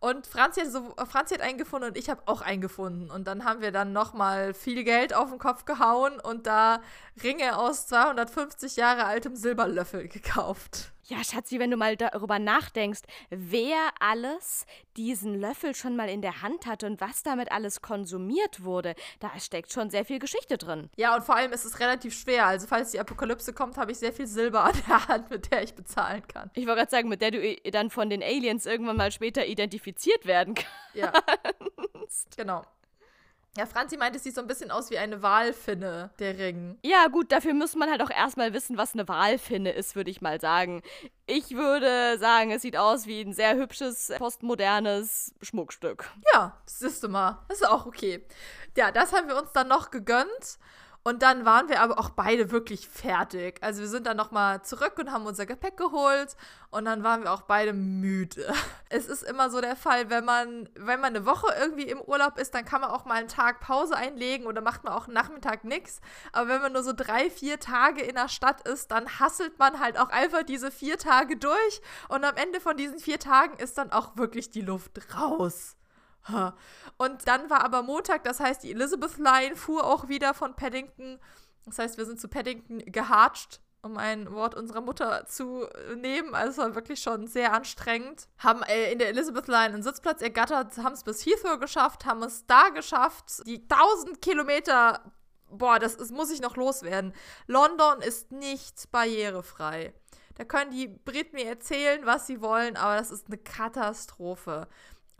[0.00, 3.10] Und Franzi hat, so, Franzi hat einen gefunden und ich habe auch einen gefunden.
[3.10, 6.82] Und dann haben wir dann nochmal viel Geld auf den Kopf gehauen und da
[7.24, 10.92] Ringe aus 250 Jahre altem Silberlöffel gekauft.
[11.08, 13.00] Ja, Schatzi, wenn du mal darüber nachdenkst,
[13.30, 14.66] wer alles
[14.98, 19.30] diesen Löffel schon mal in der Hand hatte und was damit alles konsumiert wurde, da
[19.40, 20.90] steckt schon sehr viel Geschichte drin.
[20.96, 22.46] Ja, und vor allem ist es relativ schwer.
[22.46, 25.62] Also, falls die Apokalypse kommt, habe ich sehr viel Silber an der Hand, mit der
[25.62, 26.50] ich bezahlen kann.
[26.52, 30.26] Ich wollte gerade sagen, mit der du dann von den Aliens irgendwann mal später identifiziert
[30.26, 30.68] werden kannst.
[30.92, 31.12] Ja.
[32.36, 32.64] genau.
[33.58, 36.78] Ja, Franzi meint, es sieht so ein bisschen aus wie eine Walfinne, der Ring.
[36.84, 40.20] Ja, gut, dafür muss man halt auch erstmal wissen, was eine Walfinne ist, würde ich
[40.20, 40.80] mal sagen.
[41.26, 46.08] Ich würde sagen, es sieht aus wie ein sehr hübsches, postmodernes Schmuckstück.
[46.32, 47.44] Ja, siehst du mal.
[47.48, 48.24] Das ist auch okay.
[48.76, 50.60] Ja, das haben wir uns dann noch gegönnt.
[51.08, 53.62] Und dann waren wir aber auch beide wirklich fertig.
[53.62, 56.36] Also wir sind dann nochmal zurück und haben unser Gepäck geholt
[56.70, 58.52] und dann waren wir auch beide müde.
[58.90, 62.38] Es ist immer so der Fall, wenn man, wenn man eine Woche irgendwie im Urlaub
[62.38, 65.14] ist, dann kann man auch mal einen Tag Pause einlegen oder macht man auch einen
[65.14, 66.00] Nachmittag nichts.
[66.32, 69.80] Aber wenn man nur so drei, vier Tage in der Stadt ist, dann hasselt man
[69.80, 73.78] halt auch einfach diese vier Tage durch und am Ende von diesen vier Tagen ist
[73.78, 75.77] dann auch wirklich die Luft raus.
[76.98, 81.18] Und dann war aber Montag, das heißt, die Elizabeth Line fuhr auch wieder von Paddington.
[81.66, 85.66] Das heißt, wir sind zu Paddington gehatscht, um ein Wort unserer Mutter zu
[85.96, 86.34] nehmen.
[86.34, 88.28] Also es war wirklich schon sehr anstrengend.
[88.38, 92.22] Haben äh, in der Elizabeth Line einen Sitzplatz ergattert, haben es bis Heathrow geschafft, haben
[92.22, 93.46] es da geschafft.
[93.46, 95.12] Die 1000 Kilometer,
[95.50, 97.12] boah, das ist, muss ich noch loswerden.
[97.46, 99.94] London ist nicht barrierefrei.
[100.36, 104.68] Da können die Briten mir erzählen, was sie wollen, aber das ist eine Katastrophe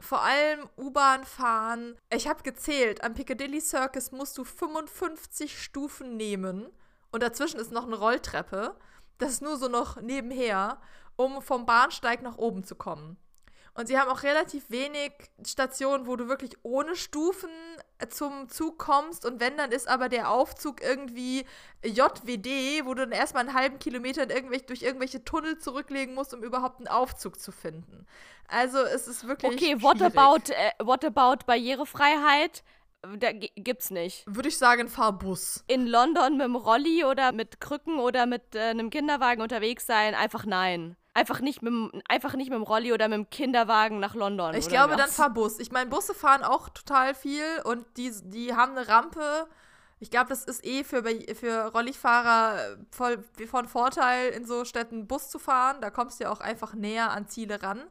[0.01, 1.97] vor allem U-Bahn fahren.
[2.13, 6.69] Ich habe gezählt, am Piccadilly Circus musst du 55 Stufen nehmen
[7.11, 8.77] und dazwischen ist noch eine Rolltreppe.
[9.19, 10.81] Das ist nur so noch nebenher,
[11.17, 13.17] um vom Bahnsteig nach oben zu kommen.
[13.79, 15.13] Und sie haben auch relativ wenig
[15.47, 17.49] Stationen, wo du wirklich ohne Stufen
[18.09, 19.25] zum Zug kommst.
[19.25, 21.47] Und wenn, dann ist aber der Aufzug irgendwie
[21.85, 26.35] JWD, wo du dann erstmal einen halben Kilometer in irgendwelche, durch irgendwelche Tunnel zurücklegen musst,
[26.35, 28.05] um überhaupt einen Aufzug zu finden.
[28.49, 29.53] Also es ist wirklich.
[29.53, 32.65] Okay, what about, äh, what about Barrierefreiheit?
[33.17, 34.25] Da gibt's nicht.
[34.27, 35.63] Würde ich sagen, fahr Bus.
[35.69, 40.17] In London mit dem Rolli oder mit Krücken oder mit äh, einem Kinderwagen unterwegs sein,
[40.17, 40.97] einfach nein.
[41.15, 41.73] Einfach nicht, mit,
[42.09, 44.55] einfach nicht mit dem Rolli oder mit dem Kinderwagen nach London.
[44.55, 44.99] Ich glaube, was?
[44.99, 45.59] dann fahr Bus.
[45.59, 49.49] Ich meine, Busse fahren auch total viel und die, die haben eine Rampe.
[50.01, 51.03] Ich glaube, das ist eh für,
[51.35, 55.81] für Rollifahrer voll von Vorteil, in so Städten Bus zu fahren.
[55.81, 57.83] Da kommst du ja auch einfach näher an Ziele ran.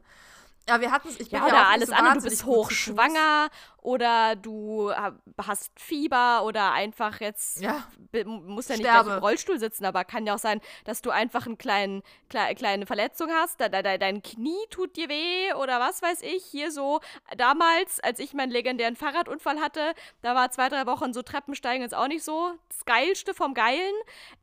[0.68, 1.18] Ja, wir hatten es.
[1.18, 2.18] Ich bin ja, ja alles so andere.
[2.18, 3.48] Du bist hochschwanger
[3.88, 4.92] oder du
[5.38, 7.84] hast Fieber oder einfach jetzt ja,
[8.26, 11.46] musst ja nicht gleich im Rollstuhl sitzen, aber kann ja auch sein, dass du einfach
[11.46, 16.44] eine kleine, kleine Verletzung hast, dein Knie tut dir weh oder was weiß ich.
[16.44, 17.00] Hier so
[17.38, 21.94] damals, als ich meinen legendären Fahrradunfall hatte, da war zwei, drei Wochen so Treppensteigen jetzt
[21.94, 23.94] auch nicht so das Geilste vom Geilen.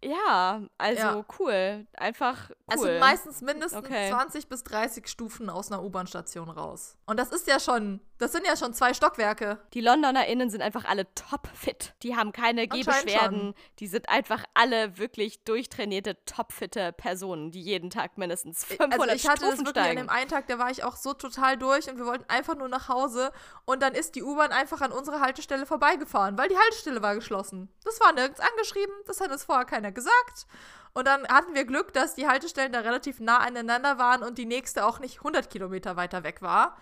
[0.03, 1.25] Ja, also ja.
[1.37, 1.85] cool.
[1.93, 2.55] Einfach cool.
[2.65, 4.09] Also meistens mindestens okay.
[4.09, 6.97] 20 bis 30 Stufen aus einer U-Bahn-Station raus.
[7.05, 9.59] Und das ist ja schon, das sind ja schon zwei Stockwerke.
[9.73, 11.93] Die LondonerInnen sind einfach alle topfit.
[12.01, 13.53] Die haben keine Gehbeschwerden.
[13.79, 19.27] Die sind einfach alle wirklich durchtrainierte, topfitte Personen, die jeden Tag mindestens 500 Also ich
[19.27, 21.89] hatte Stufen das wirklich an dem einen Tag, da war ich auch so total durch
[21.89, 23.31] und wir wollten einfach nur nach Hause
[23.65, 27.69] und dann ist die U-Bahn einfach an unserer Haltestelle vorbeigefahren, weil die Haltestelle war geschlossen.
[27.83, 30.47] Das war nirgends angeschrieben, das hat uns vorher keiner gesagt.
[30.93, 34.45] Und dann hatten wir Glück, dass die Haltestellen da relativ nah aneinander waren und die
[34.45, 36.77] nächste auch nicht 100 Kilometer weiter weg war.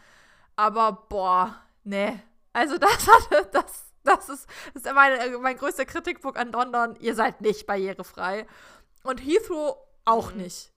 [0.56, 2.20] Aber boah, nee,
[2.54, 6.96] also das hatte, das, das ist, das ist meine, mein größter Kritikpunkt an London.
[7.00, 8.46] Ihr seid nicht barrierefrei.
[9.04, 10.44] Und Heathrow auch mhm.
[10.44, 10.70] nicht.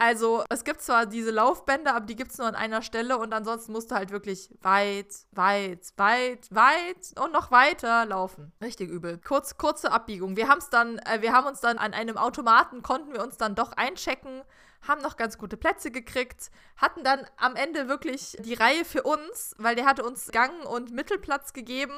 [0.00, 3.32] Also, es gibt zwar diese Laufbänder, aber die gibt es nur an einer Stelle und
[3.32, 8.52] ansonsten musst du halt wirklich weit, weit, weit, weit und noch weiter laufen.
[8.62, 9.18] Richtig übel.
[9.18, 10.36] Kurz, kurze Abbiegung.
[10.36, 13.38] Wir haben es dann, äh, wir haben uns dann an einem Automaten, konnten wir uns
[13.38, 14.42] dann doch einchecken
[14.86, 19.54] haben noch ganz gute Plätze gekriegt, hatten dann am Ende wirklich die Reihe für uns,
[19.58, 21.94] weil der hatte uns Gang- und Mittelplatz gegeben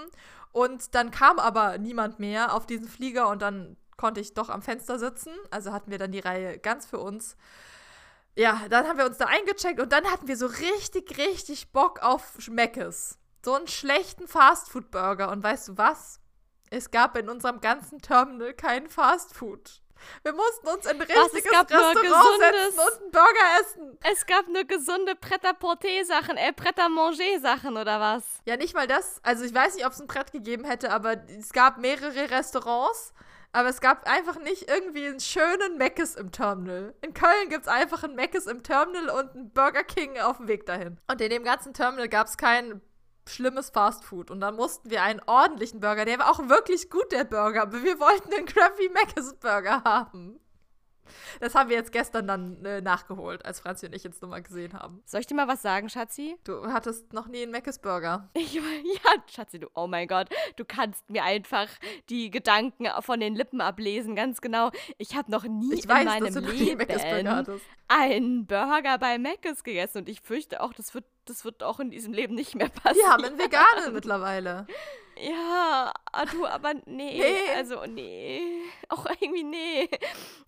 [0.52, 4.62] und dann kam aber niemand mehr auf diesen Flieger und dann konnte ich doch am
[4.62, 7.36] Fenster sitzen, also hatten wir dann die Reihe ganz für uns.
[8.36, 12.02] Ja, dann haben wir uns da eingecheckt und dann hatten wir so richtig, richtig Bock
[12.02, 13.18] auf Schmeckes.
[13.44, 15.30] So einen schlechten Fastfood-Burger.
[15.30, 16.20] Und weißt du was?
[16.70, 19.82] Es gab in unserem ganzen Terminal kein Fastfood.
[20.22, 23.98] Wir mussten uns in ein richtiges Was, Restaurant setzen und einen Burger essen.
[24.02, 28.24] Es gab nur gesunde Pret-à-Porter-Sachen, äh, Pret-à-Manger-Sachen oder was?
[28.44, 29.20] Ja, nicht mal das.
[29.22, 33.12] Also ich weiß nicht, ob es ein Brett gegeben hätte, aber es gab mehrere Restaurants.
[33.52, 36.94] Aber es gab einfach nicht irgendwie einen schönen Meckes im Terminal.
[37.00, 40.46] In Köln gibt es einfach einen Meckes im Terminal und einen Burger King auf dem
[40.46, 40.98] Weg dahin.
[41.10, 42.80] Und in dem ganzen Terminal gab es keinen
[43.28, 44.30] schlimmes Fastfood.
[44.30, 47.82] Und dann mussten wir einen ordentlichen Burger, der war auch wirklich gut, der Burger, aber
[47.82, 50.40] wir wollten einen Krabby Mc's Burger haben.
[51.40, 54.74] Das haben wir jetzt gestern dann äh, nachgeholt, als Franzi und ich jetzt nochmal gesehen
[54.74, 55.02] haben.
[55.04, 56.36] Soll ich dir mal was sagen, Schatzi?
[56.44, 58.28] Du hattest noch nie einen Mc's Burger.
[58.34, 58.62] Ich, ja,
[59.26, 61.68] Schatzi, du, oh mein Gott, du kannst mir einfach
[62.08, 64.70] die Gedanken von den Lippen ablesen, ganz genau.
[64.98, 70.08] Ich habe noch nie ich in weiß, meinem Leben einen Burger bei Mc's gegessen und
[70.08, 72.96] ich fürchte auch, das wird, das wird auch in diesem Leben nicht mehr passieren.
[72.96, 74.66] Wir haben einen Veganer mittlerweile.
[75.22, 77.54] Ja, ah, du, aber nee, nee.
[77.54, 78.42] Also, nee.
[78.88, 79.90] Auch irgendwie nee.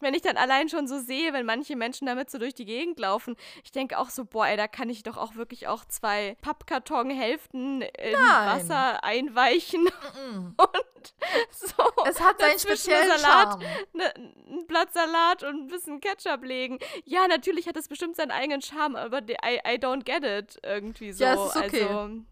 [0.01, 2.99] Wenn ich dann allein schon so sehe, wenn manche Menschen damit so durch die Gegend
[2.99, 6.37] laufen, ich denke auch so, boah, ey, da kann ich doch auch wirklich auch zwei
[6.41, 8.23] Pappkartonhälften in Nein.
[8.23, 9.85] Wasser einweichen.
[9.85, 10.63] Mm -mm.
[10.63, 11.15] Und
[11.51, 11.83] so.
[12.09, 13.61] Es hat seinen speziellen Salat,
[13.93, 16.79] ne, ein Blatt Salat und ein bisschen Ketchup legen.
[17.05, 21.13] Ja, natürlich hat es bestimmt seinen eigenen Charme, aber I, I don't get it irgendwie
[21.13, 21.25] so.
[21.25, 21.85] Ja, es ist okay.
[21.85, 22.23] Also,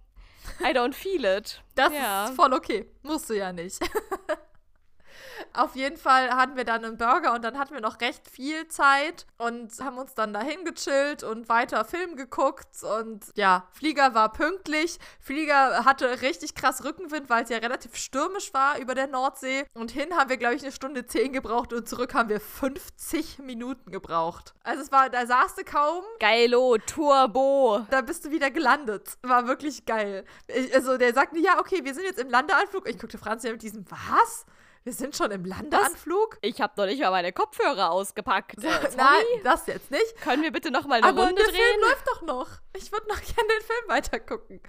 [0.61, 1.63] I don't feel it.
[1.75, 2.27] Das ja.
[2.27, 2.87] ist voll okay.
[3.03, 3.79] Musst du ja nicht.
[5.53, 8.69] Auf jeden Fall hatten wir dann einen Burger und dann hatten wir noch recht viel
[8.69, 14.33] Zeit und haben uns dann dahin gechillt und weiter Film geguckt und ja, Flieger war
[14.33, 14.99] pünktlich.
[15.21, 19.91] Flieger hatte richtig krass Rückenwind, weil es ja relativ stürmisch war über der Nordsee und
[19.91, 23.91] hin haben wir glaube ich eine Stunde zehn gebraucht und zurück haben wir 50 Minuten
[23.91, 24.55] gebraucht.
[24.63, 26.05] Also es war, da saß du kaum.
[26.19, 27.87] Geilo, Turbo.
[27.91, 29.19] Da bist du wieder gelandet.
[29.23, 30.25] War wirklich geil.
[30.47, 32.89] Ich, also der sagte, ja, okay, wir sind jetzt im Landeanflug.
[32.89, 34.47] Ich guckte Franz ja mit diesem, was?
[34.83, 36.39] Wir sind schon im Landeanflug?
[36.41, 38.57] Ich habe noch nicht mal meine Kopfhörer ausgepackt.
[38.97, 40.21] Nein, das jetzt nicht.
[40.23, 41.57] Können wir bitte noch mal eine Aber Runde der drehen?
[41.57, 42.49] Film läuft doch noch.
[42.75, 44.61] Ich würde noch gerne den Film weitergucken.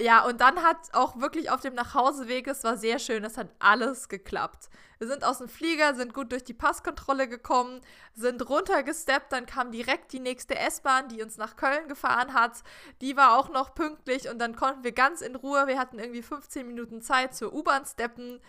[0.00, 3.48] Ja, und dann hat auch wirklich auf dem Nachhauseweg, es war sehr schön, es hat
[3.58, 4.70] alles geklappt.
[4.98, 7.82] Wir sind aus dem Flieger, sind gut durch die Passkontrolle gekommen,
[8.14, 12.62] sind runtergesteppt, dann kam direkt die nächste S-Bahn, die uns nach Köln gefahren hat.
[13.02, 16.22] Die war auch noch pünktlich und dann konnten wir ganz in Ruhe, wir hatten irgendwie
[16.22, 18.40] 15 Minuten Zeit zur U-Bahn steppen,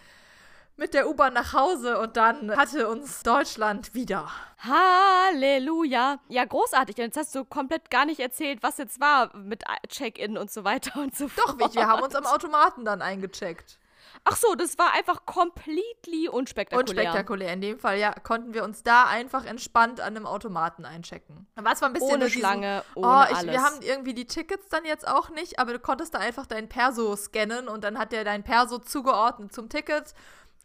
[0.78, 4.30] mit der U-Bahn nach Hause und dann hatte uns Deutschland wieder.
[4.60, 6.20] Halleluja.
[6.28, 6.98] Ja, großartig.
[6.98, 10.64] Und jetzt hast du komplett gar nicht erzählt, was jetzt war mit Check-in und so
[10.64, 11.76] weiter und so Doch, fort.
[11.76, 13.80] wir haben uns am Automaten dann eingecheckt.
[14.24, 16.90] Ach so, das war einfach completely unspektakulär.
[16.90, 17.54] Unspektakulär.
[17.54, 21.46] In dem Fall, ja, konnten wir uns da einfach entspannt an einem Automaten einchecken.
[21.56, 23.52] Was war ein bisschen Ohne diesen- Schlange, ohne oh, ich, alles.
[23.52, 26.68] Wir haben irgendwie die Tickets dann jetzt auch nicht, aber du konntest da einfach dein
[26.70, 30.16] Perso scannen und dann hat der dein Perso zugeordnet zum Ticket,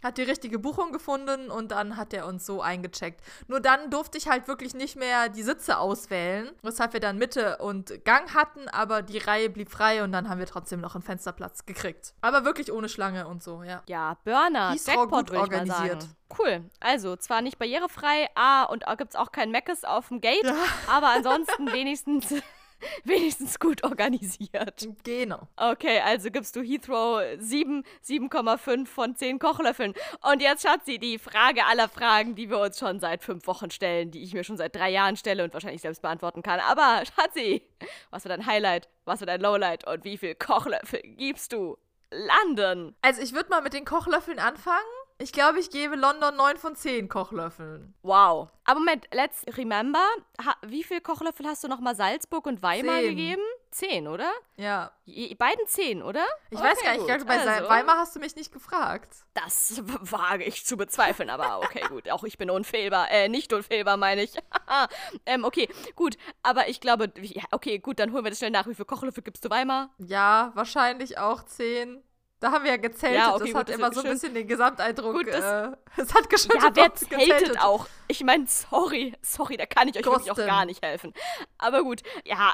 [0.02, 3.20] hat die richtige Buchung gefunden und dann hat er uns so eingecheckt.
[3.48, 7.58] Nur dann durfte ich halt wirklich nicht mehr die Sitze auswählen, weshalb wir dann Mitte
[7.58, 11.02] und Gang hatten, aber die Reihe blieb frei und dann haben wir trotzdem noch einen
[11.02, 12.14] Fensterplatz gekriegt.
[12.20, 13.82] Aber wirklich ohne Schlange und so, ja.
[13.86, 16.06] Ja, Burner, Jackpot organisiert.
[16.38, 16.64] Cool.
[16.78, 20.44] Also, zwar nicht barrierefrei, ah, und gibt es auch kein Meckes auf dem Gate,
[20.86, 22.34] aber ansonsten wenigstens,
[23.04, 24.88] wenigstens gut organisiert.
[25.04, 25.48] Genau.
[25.56, 29.94] Okay, also gibst du Heathrow 7, 7,5 von 10 Kochlöffeln.
[30.30, 34.10] Und jetzt, Schatzi, die Frage aller Fragen, die wir uns schon seit fünf Wochen stellen,
[34.10, 36.60] die ich mir schon seit drei Jahren stelle und wahrscheinlich selbst beantworten kann.
[36.60, 37.62] Aber, Schatzi,
[38.10, 41.76] was war dein Highlight, was war dein Lowlight und wie viel Kochlöffel gibst du
[42.10, 42.94] London?
[43.02, 44.78] Also ich würde mal mit den Kochlöffeln anfangen.
[45.22, 47.92] Ich glaube, ich gebe London 9 von 10 Kochlöffeln.
[48.00, 48.48] Wow.
[48.64, 50.02] Aber Moment, let's remember,
[50.42, 53.08] ha, wie viel Kochlöffel hast du nochmal Salzburg und Weimar Zehn.
[53.10, 53.42] gegeben?
[53.70, 54.30] Zehn, oder?
[54.56, 54.92] Ja.
[55.04, 56.24] Je, beiden zehn, oder?
[56.50, 57.06] Ich weiß Okay, gar nicht, ich gut.
[57.06, 59.14] glaube, bei Also, Weimar hast du mich nicht gefragt.
[59.34, 62.10] Das wage ich zu bezweifeln, aber okay, gut.
[62.10, 63.10] Auch ich bin unfehlbar.
[63.10, 64.32] Äh, nicht unfehlbar, meine ich.
[65.26, 66.16] ähm, okay, gut.
[66.42, 67.12] Aber ich glaube,
[67.52, 68.66] okay, gut, dann holen wir das schnell nach.
[68.66, 69.90] Wie viel Kochlöffel gibst du Weimar?
[69.98, 72.02] Ja, wahrscheinlich auch 10.
[72.40, 73.18] Da haben wir ja gezeltet.
[73.18, 75.12] Ja, okay, das hat gut, immer so ein bisschen den Gesamteindruck.
[75.14, 76.62] Gut, das- äh, es hat geschüttet.
[76.62, 77.86] Ja, wer zeltet auch?
[78.08, 81.12] Ich meine, sorry, sorry, da kann ich euch wirklich auch gar nicht helfen.
[81.58, 82.52] Aber gut, ja,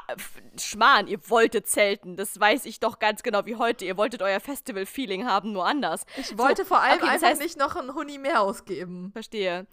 [0.59, 2.15] Schmarrn, ihr wolltet zelten.
[2.17, 3.85] Das weiß ich doch ganz genau wie heute.
[3.85, 6.05] Ihr wolltet euer Festival-Feeling haben, nur anders.
[6.17, 9.11] Ich wollte vor allem okay, einfach heißt- nicht noch einen Huni mehr ausgeben.
[9.13, 9.65] Verstehe.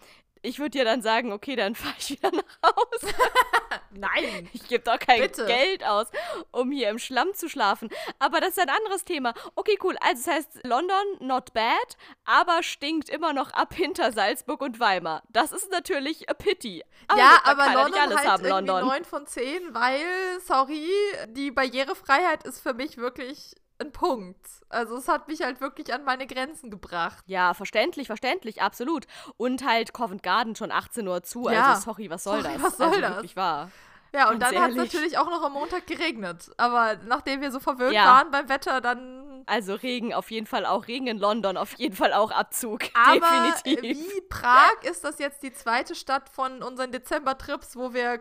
[0.45, 3.15] Ich würde dir dann sagen, okay, dann fahre ich wieder nach Hause.
[3.91, 4.49] Nein.
[4.53, 5.47] Ich gebe doch kein Bitte.
[5.47, 6.09] Geld aus,
[6.51, 7.89] um hier im Schlamm zu schlafen.
[8.19, 9.35] Aber das ist ein anderes Thema.
[9.55, 9.97] Okay, cool.
[10.01, 15.23] Also das heißt, London, not bad, aber stinkt immer noch ab hinter Salzburg und Weimar.
[15.31, 16.85] Das ist natürlich a pity.
[17.09, 18.87] Aber ja, aber London nicht alles halt haben, London.
[18.87, 20.05] 9 von 10, weil,
[20.45, 20.89] sorry,
[21.29, 23.55] die Barrierefreiheit ist für mich wirklich
[23.85, 24.47] ein Punkt.
[24.69, 27.25] Also es hat mich halt wirklich an meine Grenzen gebracht.
[27.27, 29.07] Ja, verständlich, verständlich, absolut.
[29.37, 31.49] Und halt Covent Garden schon 18 Uhr zu.
[31.49, 31.71] Ja.
[31.73, 32.63] Also sorry, was soll Sorry, das?
[32.63, 33.11] was soll also das?
[33.17, 33.71] wirklich wahr.
[34.13, 36.53] Ja, und Ganz dann hat es natürlich auch noch am Montag geregnet.
[36.57, 38.05] Aber nachdem wir so verwöhnt Ja.
[38.07, 39.24] waren beim Wetter, dann.
[39.47, 42.83] Also Regen auf jeden Fall auch, Regen in London auf jeden Fall auch Abzug.
[42.95, 44.15] Aber Definitiv.
[44.15, 48.21] wie Prag ist das jetzt die zweite Stadt von unseren Dezember-Trips, wo wir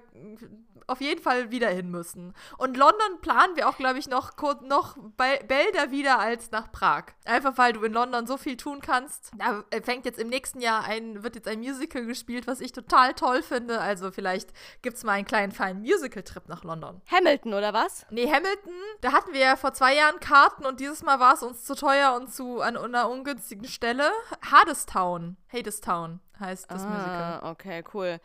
[0.88, 2.34] auf jeden Fall wieder hin müssen.
[2.57, 7.05] Und London planen wir auch, glaube ich, noch, noch bälder wieder als nach Prag.
[7.26, 9.32] Einfach weil du in London so viel tun kannst.
[9.38, 12.71] Da äh, fängt jetzt im nächsten Jahr ein, wird jetzt ein Musical gespielt, was ich
[12.71, 13.80] total toll finde.
[13.80, 14.49] Also vielleicht
[14.82, 17.01] gibt es mal einen kleinen feinen Musical-Trip nach London.
[17.09, 18.05] Hamilton, oder was?
[18.09, 21.43] Nee, Hamilton, da hatten wir ja vor zwei Jahren Karten und dieses Mal war es
[21.43, 24.09] uns zu teuer und zu an einer ungünstigen Stelle.
[24.51, 25.38] Hadestown.
[25.51, 27.39] Hadestown heißt das Musical.
[27.41, 28.20] Ah, okay, cool.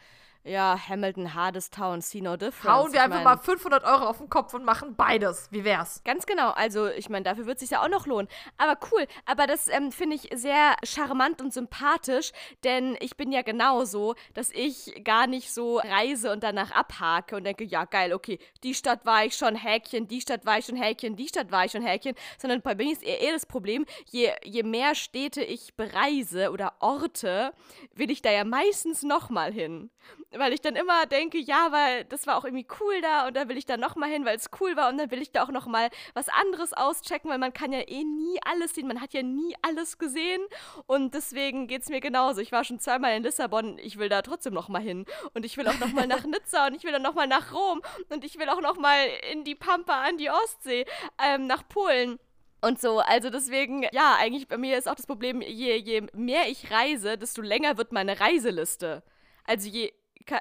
[0.44, 2.74] Ja, Hamilton, Hardestown, see no difference.
[2.76, 5.48] Hauen wir Ich einfach mal 500 Euro auf den Kopf und machen beides.
[5.50, 6.02] Wie wär's?
[6.04, 8.28] Ganz genau, also ich meine, dafür wird es sich ja auch noch lohnen.
[8.56, 12.32] Aber cool, aber das ähm, finde ich sehr charmant und sympathisch,
[12.64, 17.44] denn ich bin ja genauso, dass ich gar nicht so reise und danach abhake und
[17.44, 20.76] denke, ja geil, okay, die Stadt war ich schon, Häkchen, die Stadt war ich schon,
[20.76, 23.84] Häkchen, die Stadt war ich schon, Häkchen, sondern bei mir ist eher, eher das Problem,
[24.06, 27.52] je, je mehr Städte ich bereise oder Orte,
[27.94, 29.90] will ich da ja meistens nochmal hin.
[30.32, 33.48] Weil ich dann immer denke, ja, weil das war auch irgendwie cool da und dann
[33.48, 35.50] will ich da nochmal hin, weil es cool war und dann will ich da auch
[35.50, 39.22] nochmal was anderes auschecken, weil man kann ja eh nie alles sehen, man hat ja
[39.22, 40.42] nie alles gesehen
[40.86, 42.42] und deswegen geht es mir genauso.
[42.42, 45.66] Ich war schon zweimal in Lissabon, ich will da trotzdem nochmal hin und ich will
[45.66, 48.60] auch nochmal nach Nizza und ich will dann nochmal nach Rom und ich will auch
[48.60, 48.98] nochmal
[49.32, 50.84] in die Pampa an die Ostsee,
[51.24, 52.18] ähm, nach Polen.
[52.60, 56.48] Und so, also deswegen, ja, eigentlich bei mir ist auch das Problem, je, je mehr
[56.48, 59.04] ich reise, desto länger wird meine Reiseliste.
[59.44, 59.92] Also je,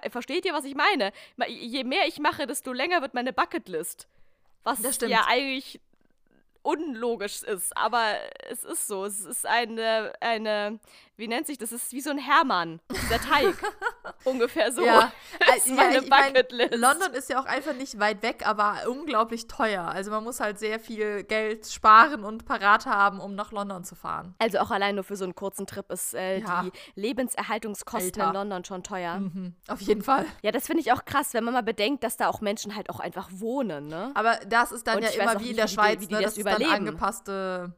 [0.10, 1.12] versteht ihr, was ich meine?
[1.48, 4.08] Je mehr ich mache, desto länger wird meine Bucketlist.
[4.64, 5.80] Was ja eigentlich
[6.62, 8.16] unlogisch ist, aber
[8.50, 9.06] es ist so.
[9.06, 10.80] Es ist eine, eine,
[11.18, 11.72] wie nennt sich das?
[11.72, 13.56] Es ist wie so ein Hermann, dieser Teig.
[14.24, 14.84] Ungefähr so.
[14.86, 15.12] Ja,
[15.48, 16.76] Das ist meine ich mein, Bucketlist.
[16.76, 19.84] London ist ja auch einfach nicht weit weg, aber unglaublich teuer.
[19.84, 23.96] Also man muss halt sehr viel Geld sparen und parat haben, um nach London zu
[23.96, 24.36] fahren.
[24.40, 26.64] Also auch allein nur für so einen kurzen Trip ist äh, Ja.
[26.64, 28.28] die Lebenserhaltungskosten Alter.
[28.28, 29.20] in London schon teuer.
[29.20, 30.26] Mhm, auf jeden Fall.
[30.42, 32.90] Ja, das finde ich auch krass, wenn man mal bedenkt, dass da auch Menschen halt
[32.90, 34.12] auch einfach wohnen, ne?
[34.16, 36.02] Aber das ist dann Und ja ich immer wie in nicht, der wie die- Schweiz,
[36.02, 36.22] wie die ne?
[36.22, 36.88] das das ist dann überleben.
[36.88, 37.74] angepasste,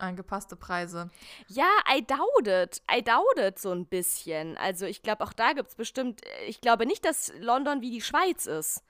[0.00, 1.10] angepasste Preise.
[1.46, 2.82] Ja, I doubt it.
[2.90, 4.56] I doubt it so ein bisschen.
[4.56, 8.00] Also ich glaube, auch da gibt es bestimmt, ich glaube nicht, dass London wie die
[8.00, 8.82] Schweiz ist.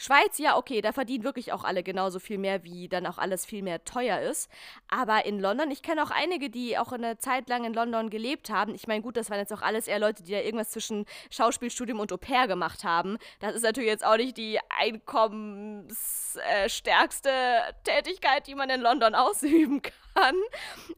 [0.00, 3.44] Schweiz, ja, okay, da verdienen wirklich auch alle genauso viel mehr, wie dann auch alles
[3.44, 4.48] viel mehr teuer ist.
[4.88, 8.48] Aber in London, ich kenne auch einige, die auch eine Zeit lang in London gelebt
[8.48, 8.76] haben.
[8.76, 11.98] Ich meine, gut, das waren jetzt auch alles eher Leute, die da irgendwas zwischen Schauspielstudium
[11.98, 13.18] und Au pair gemacht haben.
[13.40, 17.30] Das ist natürlich jetzt auch nicht die einkommensstärkste
[17.82, 19.92] Tätigkeit, die man in London ausüben kann.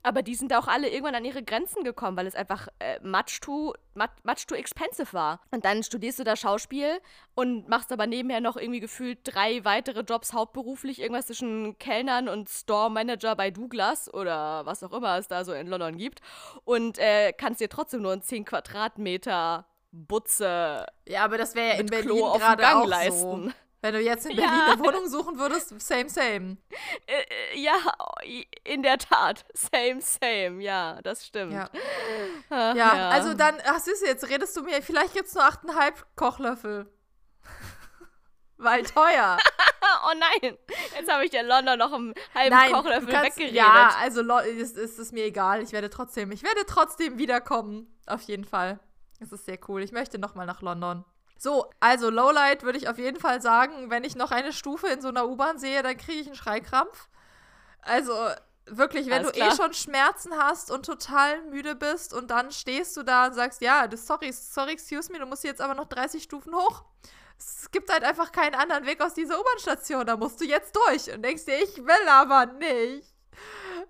[0.03, 3.41] Aber die sind auch alle irgendwann an ihre Grenzen gekommen, weil es einfach äh, much,
[3.41, 5.41] too, much, much too expensive war.
[5.51, 7.01] Und dann studierst du da Schauspiel
[7.35, 12.49] und machst aber nebenher noch irgendwie gefühlt drei weitere Jobs hauptberuflich, irgendwas zwischen Kellnern und
[12.49, 16.21] Store Manager bei Douglas oder was auch immer es da so in London gibt.
[16.65, 21.81] Und äh, kannst dir trotzdem nur einen 10 Quadratmeter Butze Ja, aber das wäre ja
[21.81, 23.49] in Berlin Klo auf dem gerade Gang auch leisten.
[23.49, 23.53] so.
[23.83, 24.47] Wenn du jetzt in Ja.
[24.47, 26.59] Berlin eine Wohnung suchen würdest, same, same.
[27.07, 27.23] Äh,
[27.55, 27.75] äh, ja,
[28.65, 29.45] in der Tat.
[29.55, 30.63] Same, same.
[30.63, 31.53] Ja, das stimmt.
[31.55, 31.71] Ja.
[32.51, 36.93] Ach, Ja, also dann, ach süß, jetzt redest du mir, vielleicht gibt's nur 8,5 Kochlöffel.
[38.59, 39.39] Weil teuer.
[40.05, 40.57] Oh nein,
[40.97, 43.57] jetzt habe ich dir London noch einen halben Nein, Kochlöffel kannst, weggeredet.
[43.57, 45.63] ja, also es ist, ist mir egal.
[45.63, 47.93] Ich werde trotzdem, ich werde trotzdem wiederkommen.
[48.07, 48.79] Auf jeden Fall.
[49.19, 49.83] Es ist sehr cool.
[49.83, 51.05] Ich möchte nochmal nach London.
[51.43, 55.01] So, also Lowlight würde ich auf jeden Fall sagen, wenn ich noch eine Stufe in
[55.01, 57.09] so einer U-Bahn sehe, dann kriege ich einen Schreikrampf.
[57.81, 58.13] Also
[58.67, 59.57] wirklich, wenn Alles du eh klar.
[59.57, 63.89] schon Schmerzen hast und total müde bist und dann stehst du da und sagst, ja,
[63.89, 66.85] das, sorry, sorry, excuse me, du musst jetzt aber noch 30 Stufen hoch.
[67.39, 71.11] Es gibt halt einfach keinen anderen Weg aus dieser U-Bahn-Station, da musst du jetzt durch
[71.11, 73.15] und denkst dir, ich will aber nicht.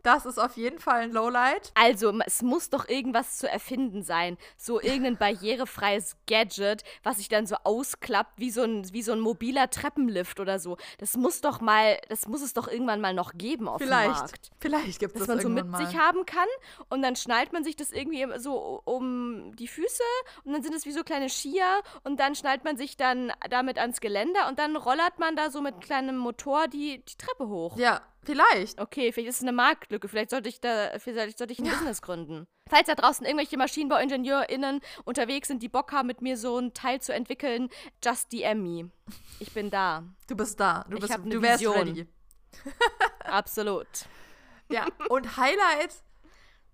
[0.03, 1.73] Das ist auf jeden Fall ein Lowlight.
[1.75, 4.37] Also, es muss doch irgendwas zu erfinden sein.
[4.57, 9.21] So irgendein barrierefreies Gadget, was sich dann so ausklappt, wie so, ein, wie so ein
[9.21, 10.77] mobiler Treppenlift oder so.
[10.99, 14.11] Das muss doch mal, das muss es doch irgendwann mal noch geben auf dem Vielleicht,
[14.19, 14.51] Markt.
[14.59, 16.07] vielleicht gibt es Dass das man so mit irgendwann sich mal.
[16.07, 16.49] haben kann
[16.89, 20.03] und dann schnallt man sich das irgendwie so um die Füße
[20.45, 23.79] und dann sind es wie so kleine Skier und dann schnallt man sich dann damit
[23.79, 27.77] ans Geländer und dann rollert man da so mit kleinem Motor die, die Treppe hoch.
[27.77, 28.81] Ja, vielleicht.
[28.81, 30.09] Okay, vielleicht ist es eine Marktlücke.
[30.09, 32.47] Vielleicht sollte ich da, vielleicht sollte ich ein Business gründen.
[32.69, 37.01] Falls da draußen irgendwelche MaschinenbauingenieurInnen unterwegs sind, die Bock haben, mit mir so ein Teil
[37.01, 37.69] zu entwickeln,
[38.05, 38.91] just DM me.
[39.41, 40.05] Ich bin da.
[40.29, 40.85] Du bist da.
[40.89, 41.77] Du, Ich bist, hab ne du wärst Vision.
[41.77, 42.07] ready.
[43.25, 43.87] Absolut.
[44.71, 45.95] Ja, und Highlight,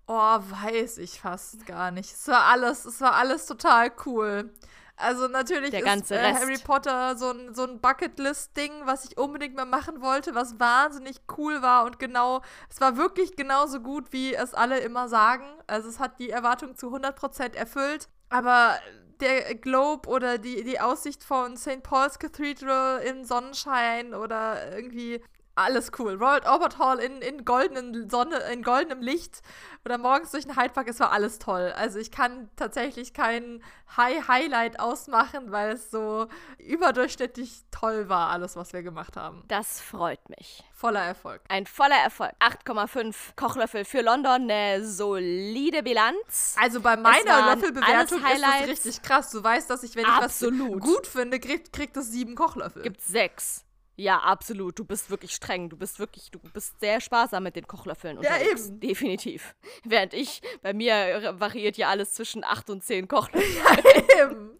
[0.07, 2.11] oh, weiß ich fast gar nicht.
[2.13, 4.53] Es war alles, es war alles total cool.
[4.97, 6.33] Also natürlich Der ist äh.
[6.33, 11.21] Harry Potter so ein, so ein Bucketlist-Ding, was ich unbedingt mal machen wollte, was wahnsinnig
[11.37, 15.45] cool war und genau, es war wirklich genauso gut, wie es alle immer sagen.
[15.67, 18.09] Also es hat die Erwartung zu 100% erfüllt.
[18.29, 18.75] Aber
[19.19, 21.83] der Globe oder die, die Aussicht von St.
[21.83, 25.21] Paul's Cathedral im Sonnenschein oder irgendwie
[25.57, 26.13] alles cool.
[26.13, 29.41] Royal Albert Hall in, in goldenen Sonne, in goldenem Licht
[29.85, 31.73] oder morgens durch den Hyde Park, es war alles toll.
[31.75, 33.63] Also ich kann tatsächlich kein
[33.95, 36.27] High Highlight ausmachen, weil es so
[36.57, 39.43] überdurchschnittlich toll war, alles, was wir gemacht haben.
[39.47, 40.63] Das freut mich.
[40.73, 41.41] Voller Erfolg.
[41.47, 42.33] Ein voller Erfolg.
[42.39, 46.55] 8,5 Kochlöffel für London, eine solide Bilanz.
[46.61, 49.31] Also bei meiner Löffelbewertung ist das richtig krass.
[49.31, 50.81] Du weißt, dass ich, wenn ich Absolut.
[50.81, 52.83] was gut finde, kriegt, kriegt es sieben Kochlöffel.
[52.83, 53.63] Gibt sechs.
[53.99, 54.77] Ja, absolut.
[54.79, 55.69] Du bist wirklich streng.
[55.69, 58.67] Du bist wirklich, du bist sehr sparsam mit den Kochlöffeln Ja, unterwegs.
[58.67, 58.79] eben.
[58.79, 59.55] Definitiv.
[59.83, 64.05] Während ich, bei mir variiert ja alles zwischen acht und zehn Kochlöffeln.
[64.21, 64.51] Eben.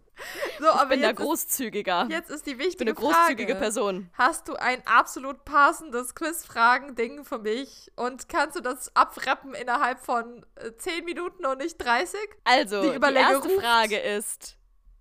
[0.59, 2.07] So, aber Ich bin da jetzt, ist, großzügiger.
[2.09, 3.59] jetzt ist die ich wichtige bin eine großzügige Frage.
[3.59, 4.09] Person.
[4.13, 7.91] Hast du ein absolut passendes Quizfragen-Ding für mich?
[7.95, 12.19] Und kannst du das abrappen innerhalb von äh, 10 Minuten und nicht 30?
[12.45, 13.61] Also, Die die, erste ruft.
[13.61, 14.56] Frage ist.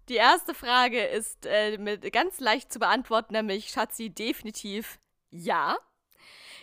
[0.08, 4.98] Die erste Frage ist äh, mit, ganz leicht zu beantworten, nämlich Schatzi, definitiv
[5.30, 5.76] ja.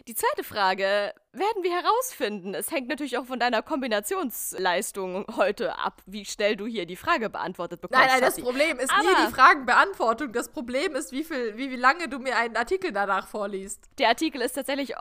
[0.08, 2.54] Die zweite Frage werden wir herausfinden.
[2.56, 7.30] Es hängt natürlich auch von deiner Kombinationsleistung heute ab, wie schnell du hier die Frage
[7.30, 8.00] beantwortet bekommst.
[8.00, 8.42] Nein, nein, das Schatzi.
[8.42, 10.34] Problem ist nie Aber- die Fragenbeantwortung.
[10.34, 13.90] Das Problem ist, wie, viel, wie, wie lange du mir einen Artikel danach vorliest.
[13.98, 14.94] Der Artikel ist tatsächlich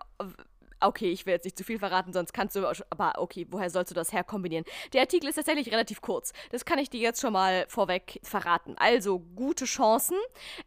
[0.82, 2.66] Okay, ich will jetzt nicht zu viel verraten, sonst kannst du.
[2.90, 4.64] Aber okay, woher sollst du das herkombinieren?
[4.92, 6.32] Der Artikel ist tatsächlich relativ kurz.
[6.50, 8.74] Das kann ich dir jetzt schon mal vorweg verraten.
[8.78, 10.16] Also, gute Chancen.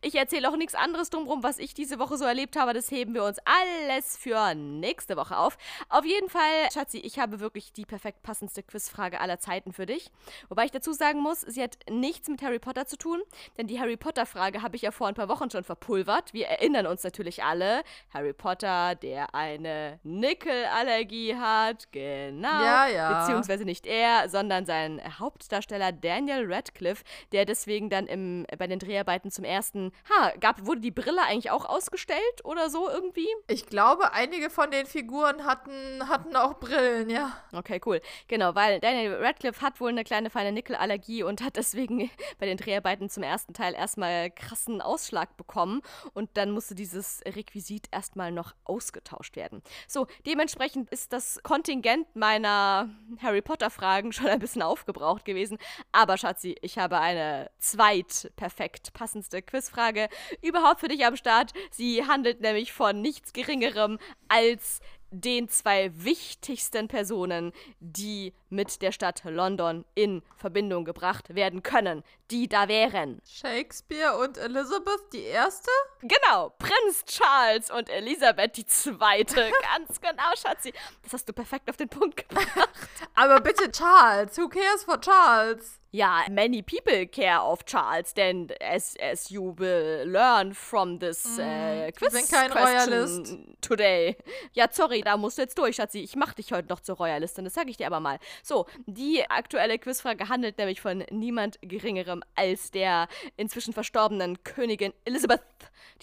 [0.02, 2.74] Ich erzähle auch nichts anderes drumherum, was ich diese Woche so erlebt habe.
[2.74, 5.58] Das heben wir uns alles für nächste Woche auf.
[5.90, 10.12] Auf jeden Fall, Schatzi, ich habe wirklich die perfekt passendste Quizfrage aller Zeiten für dich.
[10.50, 13.22] Wobei ich dazu sagen muss, sie hat nichts mit Harry Potter zu tun,
[13.58, 16.34] denn die Harry Potter-Frage habe ich ja vor ein paar Wochen schon verpulvert.
[16.34, 17.84] Wir erinnern uns natürlich alle.
[18.14, 22.48] Harry Potter, der eine Nickelallergie hat, genau.
[22.48, 23.20] Ja, ja.
[23.20, 29.32] Beziehungsweise nicht er, sondern sein Hauptdarsteller Daniel Radcliffe, der deswegen dann im, bei den Dreharbeiten
[29.32, 33.28] zum ersten, ha, gab, wurde die Brille eigentlich auch ausgestellt oder so irgendwie?
[33.48, 37.36] Ich glaube, einige von den Figuren hatten, hatten auch Brillen, ja.
[37.52, 38.00] Okay, cool.
[38.28, 42.58] Genau, weil Daniel Radcliffe hat wohl eine kleine feine Nickelallergie und hat deswegen bei den
[42.58, 45.82] Dreharbeiten zum ersten Teil erstmal krassen Ausschlag bekommen
[46.14, 49.64] und dann musste dieses Requisit erstmal noch ausgetauscht werden.
[49.96, 52.90] So, dementsprechend ist das Kontingent meiner
[53.22, 55.58] Harry Potter-Fragen schon ein bisschen aufgebraucht gewesen.
[55.94, 60.10] Aber Schatzi, ich habe eine zweit perfekt passendste Quizfrage
[60.42, 61.54] überhaupt für dich am Start.
[61.72, 63.98] Sie handelt nämlich von nichts Geringerem
[64.28, 64.82] als
[65.22, 72.48] den zwei wichtigsten Personen, die mit der Stadt London in Verbindung gebracht werden können, die
[72.48, 73.22] da wären.
[73.28, 75.72] Shakespeare und Elizabeth die erste?
[76.02, 79.36] Genau, Prinz Charles und Elisabeth die zweite.
[79.78, 80.74] Ganz genau, Schatzi.
[81.04, 82.70] Das hast du perfekt auf den Punkt gebracht.
[83.14, 85.80] Aber bitte Charles, who cares for Charles?
[85.96, 91.90] Ja, many people care of Charles, denn as, as you will learn from this äh,
[91.94, 93.38] quiz bin kein Royalist.
[93.62, 94.18] today.
[94.52, 96.00] Ja, sorry, da musst du jetzt durch, Schatzi.
[96.00, 98.20] Ich mach dich heute noch zur Royalistin, das sage ich dir aber mal.
[98.44, 103.08] So, die aktuelle Quizfrage handelt nämlich von niemand Geringerem als der
[103.38, 105.40] inzwischen verstorbenen Königin Elizabeth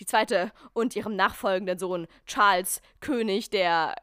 [0.01, 0.51] II.
[0.73, 3.95] und ihrem nachfolgenden Sohn Charles, König der,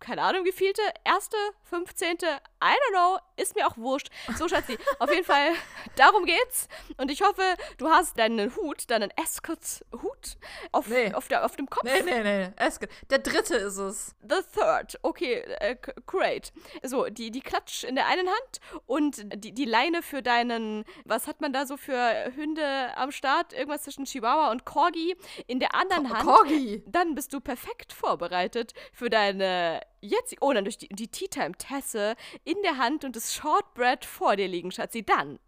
[0.00, 2.26] keine Ahnung, wie vielte, erste, fünfzehnte,
[2.62, 4.08] I don't know, ist mir auch wurscht.
[4.36, 5.52] So, Schatzi, auf jeden Fall,
[5.96, 6.68] darum geht's.
[6.98, 7.42] Und ich hoffe,
[7.78, 10.36] du hast deinen Hut, deinen Ascot-Hut
[10.72, 11.12] auf, Nee.
[11.14, 11.84] auf, der, auf dem Kopf.
[11.84, 12.48] Nee, nee, nee.
[12.56, 12.88] Eske.
[13.10, 14.14] Der dritte ist es.
[14.22, 14.98] The third.
[15.02, 15.76] Okay, äh,
[16.06, 16.52] great.
[16.82, 21.26] So, die, die Klatsch in der einen Hand und die, die Leine für deinen, was
[21.26, 23.52] hat man da so für Hunde am Start?
[23.52, 25.16] Irgendwas zwischen Chihuahua und Corgi
[25.46, 26.24] in der anderen Hand.
[26.24, 26.82] Corgi.
[26.86, 29.69] Dann bist du perfekt vorbereitet für deine
[30.00, 34.04] jetzt, oh, dann durch die, die Tea Time Tasse in der Hand und das Shortbread
[34.04, 35.04] vor dir liegen, Schatzi.
[35.04, 35.38] Dann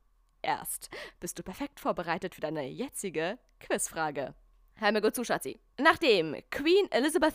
[0.43, 0.91] erst
[1.21, 4.35] bist du perfekt vorbereitet für deine jetzige Quizfrage.
[4.75, 5.59] Hör mir gut zu, Schatzi.
[5.79, 7.35] Nachdem Queen Elizabeth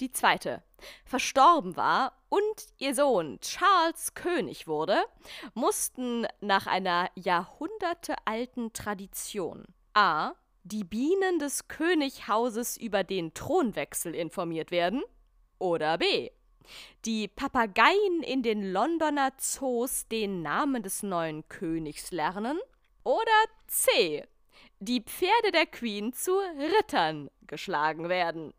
[0.00, 0.58] II.
[1.04, 5.02] verstorben war und ihr Sohn Charles König wurde,
[5.54, 9.64] mussten nach einer jahrhundertealten Tradition
[9.94, 10.32] a.
[10.64, 15.02] die Bienen des Könighauses über den Thronwechsel informiert werden
[15.58, 16.30] oder b.
[17.04, 22.58] die Papageien in den Londoner Zoos den Namen des neuen Königs lernen
[23.04, 23.32] oder
[23.66, 24.26] c.
[24.80, 28.52] die Pferde der Queen zu Rittern geschlagen werden.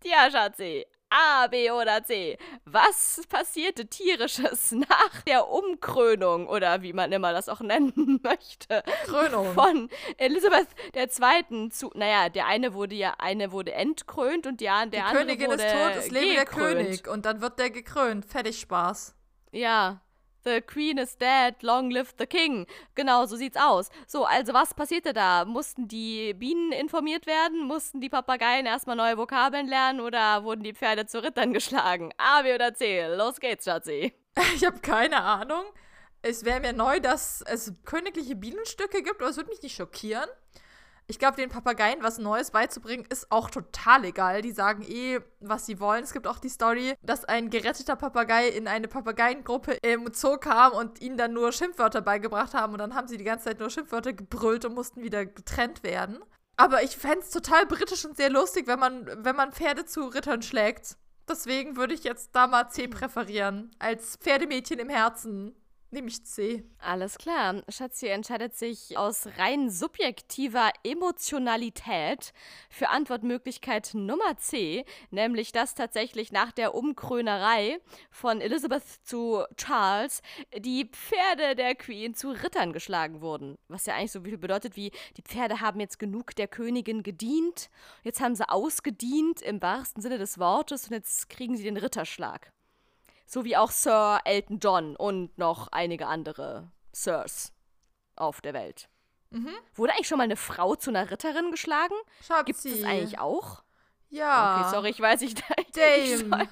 [0.00, 2.36] Tja, Schatzi, A, B oder C.
[2.64, 8.82] Was passierte tierisches nach der Umkrönung oder wie man immer das auch nennen möchte?
[9.04, 9.54] Krönung.
[9.54, 11.68] Von Elisabeth II.
[11.70, 15.24] zu, naja, der eine wurde ja, eine wurde entkrönt und die, an- der Die andere
[15.26, 16.44] Königin wurde ist tot, es lebe der.
[16.46, 17.08] König.
[17.08, 18.24] Und dann wird der gekrönt.
[18.24, 19.14] Fertig Spaß.
[19.52, 20.00] Ja.
[20.44, 22.66] The Queen is dead, long live the King.
[22.94, 23.88] Genau, so sieht's aus.
[24.06, 25.46] So, also was passierte da?
[25.46, 27.66] Mussten die Bienen informiert werden?
[27.66, 32.12] Mussten die Papageien erstmal neue Vokabeln lernen oder wurden die Pferde zu Rittern geschlagen?
[32.18, 33.06] A, B oder C?
[33.06, 34.12] Los geht's, Schatzi.
[34.54, 35.64] Ich habe keine Ahnung.
[36.20, 40.28] Es wäre mir neu, dass es königliche Bienenstücke gibt, aber es würde mich nicht schockieren.
[41.06, 44.40] Ich glaube, den Papageien was Neues beizubringen, ist auch total egal.
[44.40, 46.02] Die sagen eh, was sie wollen.
[46.02, 50.72] Es gibt auch die Story, dass ein geretteter Papagei in eine Papageiengruppe im Zoo kam
[50.72, 52.72] und ihnen dann nur Schimpfwörter beigebracht haben.
[52.72, 56.20] Und dann haben sie die ganze Zeit nur Schimpfwörter gebrüllt und mussten wieder getrennt werden.
[56.56, 60.06] Aber ich fände es total britisch und sehr lustig, wenn man, wenn man Pferde zu
[60.06, 60.96] Rittern schlägt.
[61.28, 63.70] Deswegen würde ich jetzt da mal C präferieren.
[63.78, 65.54] Als Pferdemädchen im Herzen
[65.94, 66.64] nehme ich C.
[66.78, 67.62] Alles klar.
[67.68, 72.32] Schatzi entscheidet sich aus rein subjektiver Emotionalität
[72.68, 77.78] für Antwortmöglichkeit Nummer C, nämlich dass tatsächlich nach der Umkrönerei
[78.10, 80.20] von Elizabeth zu Charles
[80.58, 83.56] die Pferde der Queen zu Rittern geschlagen wurden.
[83.68, 87.70] Was ja eigentlich so viel bedeutet wie, die Pferde haben jetzt genug der Königin gedient,
[88.02, 92.52] jetzt haben sie ausgedient im wahrsten Sinne des Wortes und jetzt kriegen sie den Ritterschlag.
[93.26, 97.52] So wie auch Sir Elton John und noch einige andere Sirs
[98.16, 98.88] auf der Welt.
[99.74, 101.94] Wurde eigentlich schon mal eine Frau zu einer Ritterin geschlagen?
[102.24, 102.44] Schatzi.
[102.44, 103.64] Gibt es das eigentlich auch?
[104.08, 104.60] Ja.
[104.60, 105.42] Okay, sorry, ich weiß nicht.
[105.58, 106.28] Ich Dame.
[106.28, 106.48] soll,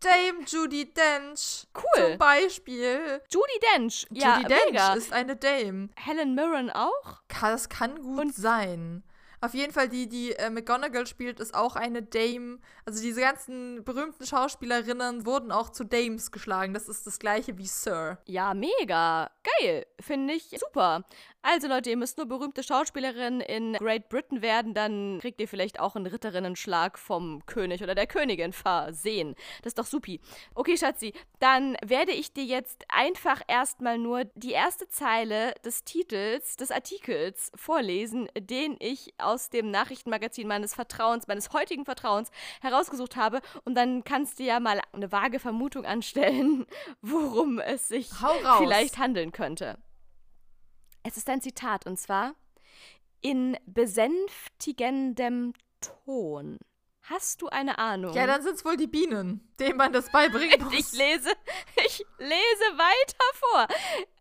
[0.00, 1.66] Dame Judy Dench.
[1.74, 2.10] Cool.
[2.10, 3.20] Zum Beispiel.
[3.28, 4.06] Judy Dench.
[4.10, 4.94] ja, Judy Dench mega.
[4.94, 5.88] ist eine Dame.
[5.96, 7.22] Helen Mirren auch?
[7.40, 9.02] Das kann gut Und- sein.
[9.44, 12.60] Auf jeden Fall, die, die äh, McGonagall spielt, ist auch eine Dame.
[12.84, 16.74] Also diese ganzen berühmten Schauspielerinnen wurden auch zu Dames geschlagen.
[16.74, 18.18] Das ist das gleiche wie Sir.
[18.26, 19.32] Ja, mega.
[19.58, 19.84] Geil.
[19.98, 21.04] Finde ich super.
[21.44, 25.80] Also Leute, ihr müsst nur berühmte Schauspielerin in Great Britain werden, dann kriegt ihr vielleicht
[25.80, 29.34] auch einen Ritterinnenschlag vom König oder der Königin versehen.
[29.62, 30.20] Das ist doch supi.
[30.54, 36.56] Okay, Schatzi, dann werde ich dir jetzt einfach erstmal nur die erste Zeile des Titels
[36.56, 43.40] des Artikels vorlesen, den ich aus dem Nachrichtenmagazin meines Vertrauens, meines heutigen Vertrauens herausgesucht habe.
[43.64, 46.66] Und dann kannst du ja mal eine vage Vermutung anstellen,
[47.02, 48.10] worum es sich
[48.58, 49.76] vielleicht handeln könnte.
[51.02, 52.34] Es ist ein Zitat und zwar
[53.20, 56.58] in besänftigendem Ton.
[57.02, 58.14] Hast du eine Ahnung?
[58.14, 60.72] Ja, dann sind es wohl die Bienen, denen man das beibringen muss.
[60.72, 61.32] ich lese,
[61.84, 63.66] ich lese weiter vor.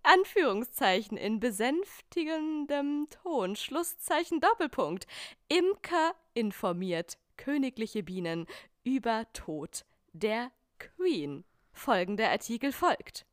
[0.02, 3.56] Anführungszeichen in besänftigendem Ton.
[3.56, 5.06] Schlusszeichen Doppelpunkt.
[5.48, 8.48] Imker informiert königliche Bienen
[8.84, 11.44] über Tod der Queen.
[11.74, 13.26] Folgender Artikel folgt.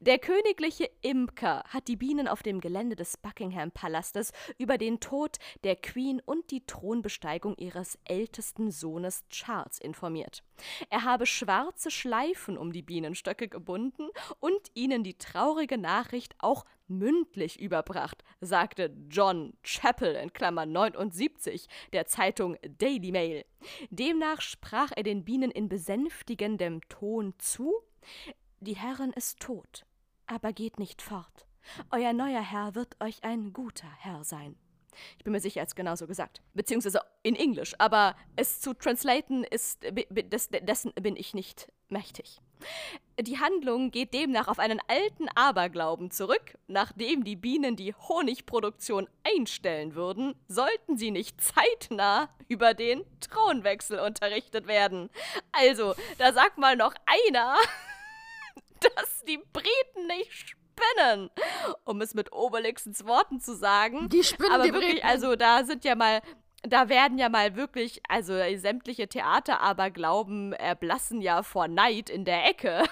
[0.00, 5.76] Der königliche Imker hat die Bienen auf dem Gelände des Buckingham-Palastes über den Tod der
[5.76, 10.42] Queen und die Thronbesteigung ihres ältesten Sohnes Charles informiert.
[10.90, 14.08] Er habe schwarze Schleifen um die Bienenstöcke gebunden
[14.40, 22.06] und ihnen die traurige Nachricht auch mündlich überbracht, sagte John Chappell in Klammern 79 der
[22.06, 23.44] Zeitung Daily Mail.
[23.90, 27.74] Demnach sprach er den Bienen in besänftigendem Ton zu,
[28.60, 29.84] die Herrin ist tot,
[30.26, 31.46] aber geht nicht fort.
[31.90, 34.56] Euer neuer Herr wird euch ein guter Herr sein.
[35.18, 36.40] Ich bin mir sicher, er hat es genauso gesagt.
[36.54, 42.40] Beziehungsweise in Englisch, aber es zu translaten ist, dessen bin ich nicht mächtig.
[43.20, 46.58] Die Handlung geht demnach auf einen alten Aberglauben zurück.
[46.66, 54.66] Nachdem die Bienen die Honigproduktion einstellen würden, sollten sie nicht zeitnah über den Thronwechsel unterrichtet
[54.66, 55.10] werden.
[55.52, 57.56] Also, da sagt mal noch einer,
[58.94, 61.30] dass die Briten nicht spinnen,
[61.84, 64.08] um es mit Obelixens Worten zu sagen.
[64.08, 65.06] Die spinnen Aber die wirklich, Briten.
[65.06, 66.20] also da sind ja mal,
[66.62, 72.24] da werden ja mal wirklich, also sämtliche Theater aber glauben, erblassen ja vor Neid in
[72.24, 72.84] der Ecke.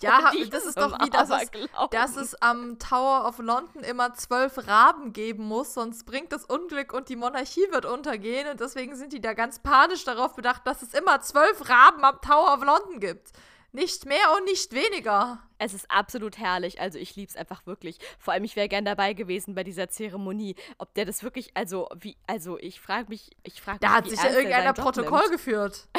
[0.00, 1.50] Ja, das ist doch wie, dass es,
[1.90, 6.92] dass es am Tower of London immer zwölf Raben geben muss, sonst bringt das Unglück
[6.92, 10.82] und die Monarchie wird untergehen und deswegen sind die da ganz panisch darauf bedacht, dass
[10.82, 13.32] es immer zwölf Raben am Tower of London gibt.
[13.72, 15.38] Nicht mehr und nicht weniger.
[15.58, 16.80] Es ist absolut herrlich.
[16.80, 17.98] Also ich lieb's einfach wirklich.
[18.18, 20.56] Vor allem, ich wäre gern dabei gewesen bei dieser Zeremonie.
[20.78, 24.08] Ob der das wirklich, also wie, also ich frage mich, ich frage mich, Da hat
[24.08, 25.32] sich ja er irgendeiner Protokoll nimmt.
[25.32, 25.88] geführt.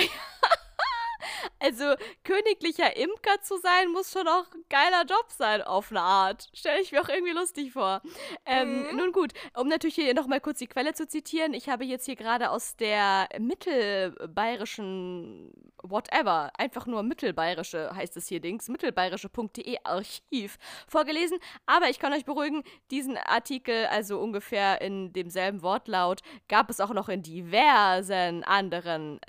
[1.59, 1.93] Also
[2.23, 6.49] königlicher Imker zu sein, muss schon auch ein geiler Job sein, auf eine Art.
[6.53, 8.01] Stelle ich mir auch irgendwie lustig vor.
[8.45, 8.97] Ähm, Mhm.
[8.97, 11.53] Nun gut, um natürlich hier nochmal kurz die Quelle zu zitieren.
[11.53, 15.51] Ich habe jetzt hier gerade aus der mittelbayerischen
[15.83, 20.57] whatever, einfach nur mittelbayerische heißt es hier Dings, mittelbayerische.de Archiv
[20.87, 21.39] vorgelesen.
[21.65, 26.93] Aber ich kann euch beruhigen, diesen Artikel, also ungefähr in demselben Wortlaut, gab es auch
[26.93, 29.19] noch in diversen anderen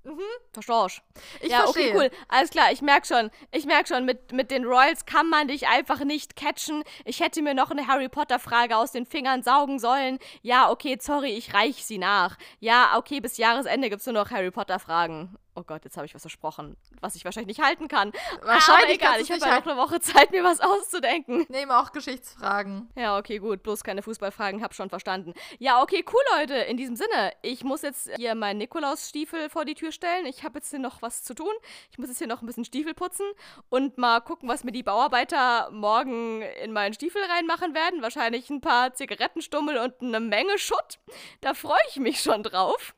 [0.07, 0.21] Mhm.
[0.53, 1.01] Verstehst?
[1.41, 1.89] Ich ja, verstehe.
[1.89, 2.11] okay, cool.
[2.29, 3.29] Alles klar, ich merk schon.
[3.51, 6.83] Ich merk schon, mit, mit den Royals kann man dich einfach nicht catchen.
[7.03, 10.19] Ich hätte mir noch eine Harry Potter-Frage aus den Fingern saugen sollen.
[10.41, 12.37] Ja, okay, sorry, ich reich sie nach.
[12.59, 15.37] Ja, okay, bis Jahresende gibt's nur noch Harry Potter-Fragen.
[15.57, 18.11] Oh Gott, jetzt habe ich was versprochen, was ich wahrscheinlich nicht halten kann.
[18.43, 21.47] Wahrscheinlich Aber egal, ich habe ja noch eine Woche Zeit, mir was auszudenken.
[21.49, 22.91] Nehme auch Geschichtsfragen.
[22.95, 23.63] Ja, okay, gut.
[23.63, 25.33] Bloß keine Fußballfragen, hab schon verstanden.
[25.57, 26.53] Ja, okay, cool, Leute.
[26.53, 30.27] In diesem Sinne, ich muss jetzt hier meinen Nikolausstiefel vor die Tür stellen.
[30.27, 31.53] Ich habe jetzt hier noch was zu tun.
[31.89, 33.25] Ich muss jetzt hier noch ein bisschen Stiefel putzen
[33.69, 38.03] und mal gucken, was mir die Bauarbeiter morgen in meinen Stiefel reinmachen werden.
[38.03, 40.99] Wahrscheinlich ein paar Zigarettenstummel und eine Menge Schutt.
[41.41, 42.93] Da freue ich mich schon drauf.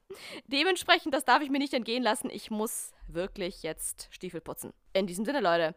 [0.47, 2.29] Dementsprechend, das darf ich mir nicht entgehen lassen.
[2.31, 4.73] Ich muss wirklich jetzt Stiefel putzen.
[4.93, 5.75] In diesem Sinne, Leute.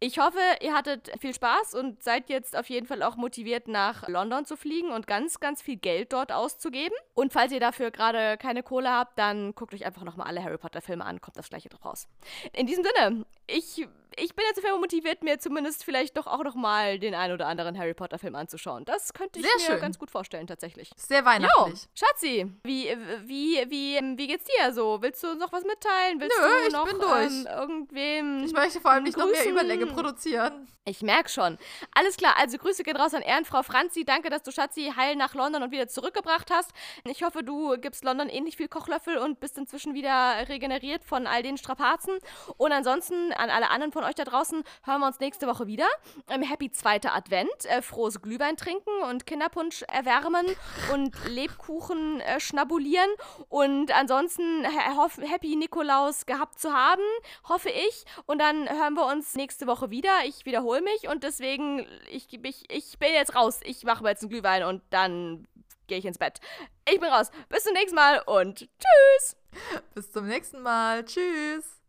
[0.00, 4.08] Ich hoffe, ihr hattet viel Spaß und seid jetzt auf jeden Fall auch motiviert, nach
[4.08, 6.96] London zu fliegen und ganz, ganz viel Geld dort auszugeben.
[7.14, 10.58] Und falls ihr dafür gerade keine Kohle habt, dann guckt euch einfach nochmal alle Harry
[10.58, 12.08] Potter-Filme an, kommt das gleiche drauf raus.
[12.52, 13.86] In diesem Sinne, ich,
[14.16, 17.78] ich bin jetzt dafür motiviert, mir zumindest vielleicht doch auch nochmal den einen oder anderen
[17.78, 18.84] Harry Potter-Film anzuschauen.
[18.84, 19.80] Das könnte ich Sehr mir schön.
[19.80, 20.90] ganz gut vorstellen, tatsächlich.
[20.96, 21.82] Sehr weihnachtlich.
[21.82, 25.00] Jo, Schatzi, wie, wie, wie, wie geht's dir so?
[25.02, 26.20] Willst du noch was mitteilen?
[26.20, 27.26] Willst Nö, du ich noch bin durch.
[27.26, 29.50] Ähm, irgendwem Ich möchte vor allem nicht noch mehr Grüßen.
[29.52, 30.68] Überlänge produzieren.
[30.84, 31.58] ich merk schon.
[31.94, 34.04] Alles klar, also Grüße gehen raus an Ehrenfrau Franzi.
[34.04, 36.70] Danke, dass du Schatzi heil nach London und wieder zurückgebracht hast.
[37.04, 41.42] Ich hoffe, du gibst London ähnlich viel Kochlöffel und bist inzwischen wieder regeneriert von all
[41.42, 42.18] den Strapazen.
[42.56, 45.86] Und ansonsten an alle anderen von euch da draußen hören wir uns nächste Woche wieder.
[46.28, 47.64] Ähm, happy zweiter Advent.
[47.64, 50.46] Äh, frohes Glühwein trinken und Kinderpunsch erwärmen
[50.92, 53.10] und Lebkuchen äh, schnabulieren.
[53.48, 57.02] Und ansonsten Happy Nikolaus gehabt zu haben,
[57.48, 58.04] hoffe ich.
[58.26, 60.10] Und dann hören wir uns nächste Woche wieder.
[60.26, 63.60] Ich wiederhole mich und deswegen, ich, ich, ich bin jetzt raus.
[63.64, 65.46] Ich mache mir jetzt einen Glühwein und dann
[65.86, 66.40] gehe ich ins Bett.
[66.88, 67.30] Ich bin raus.
[67.48, 69.36] Bis zum nächsten Mal und tschüss.
[69.94, 71.04] Bis zum nächsten Mal.
[71.04, 71.81] Tschüss.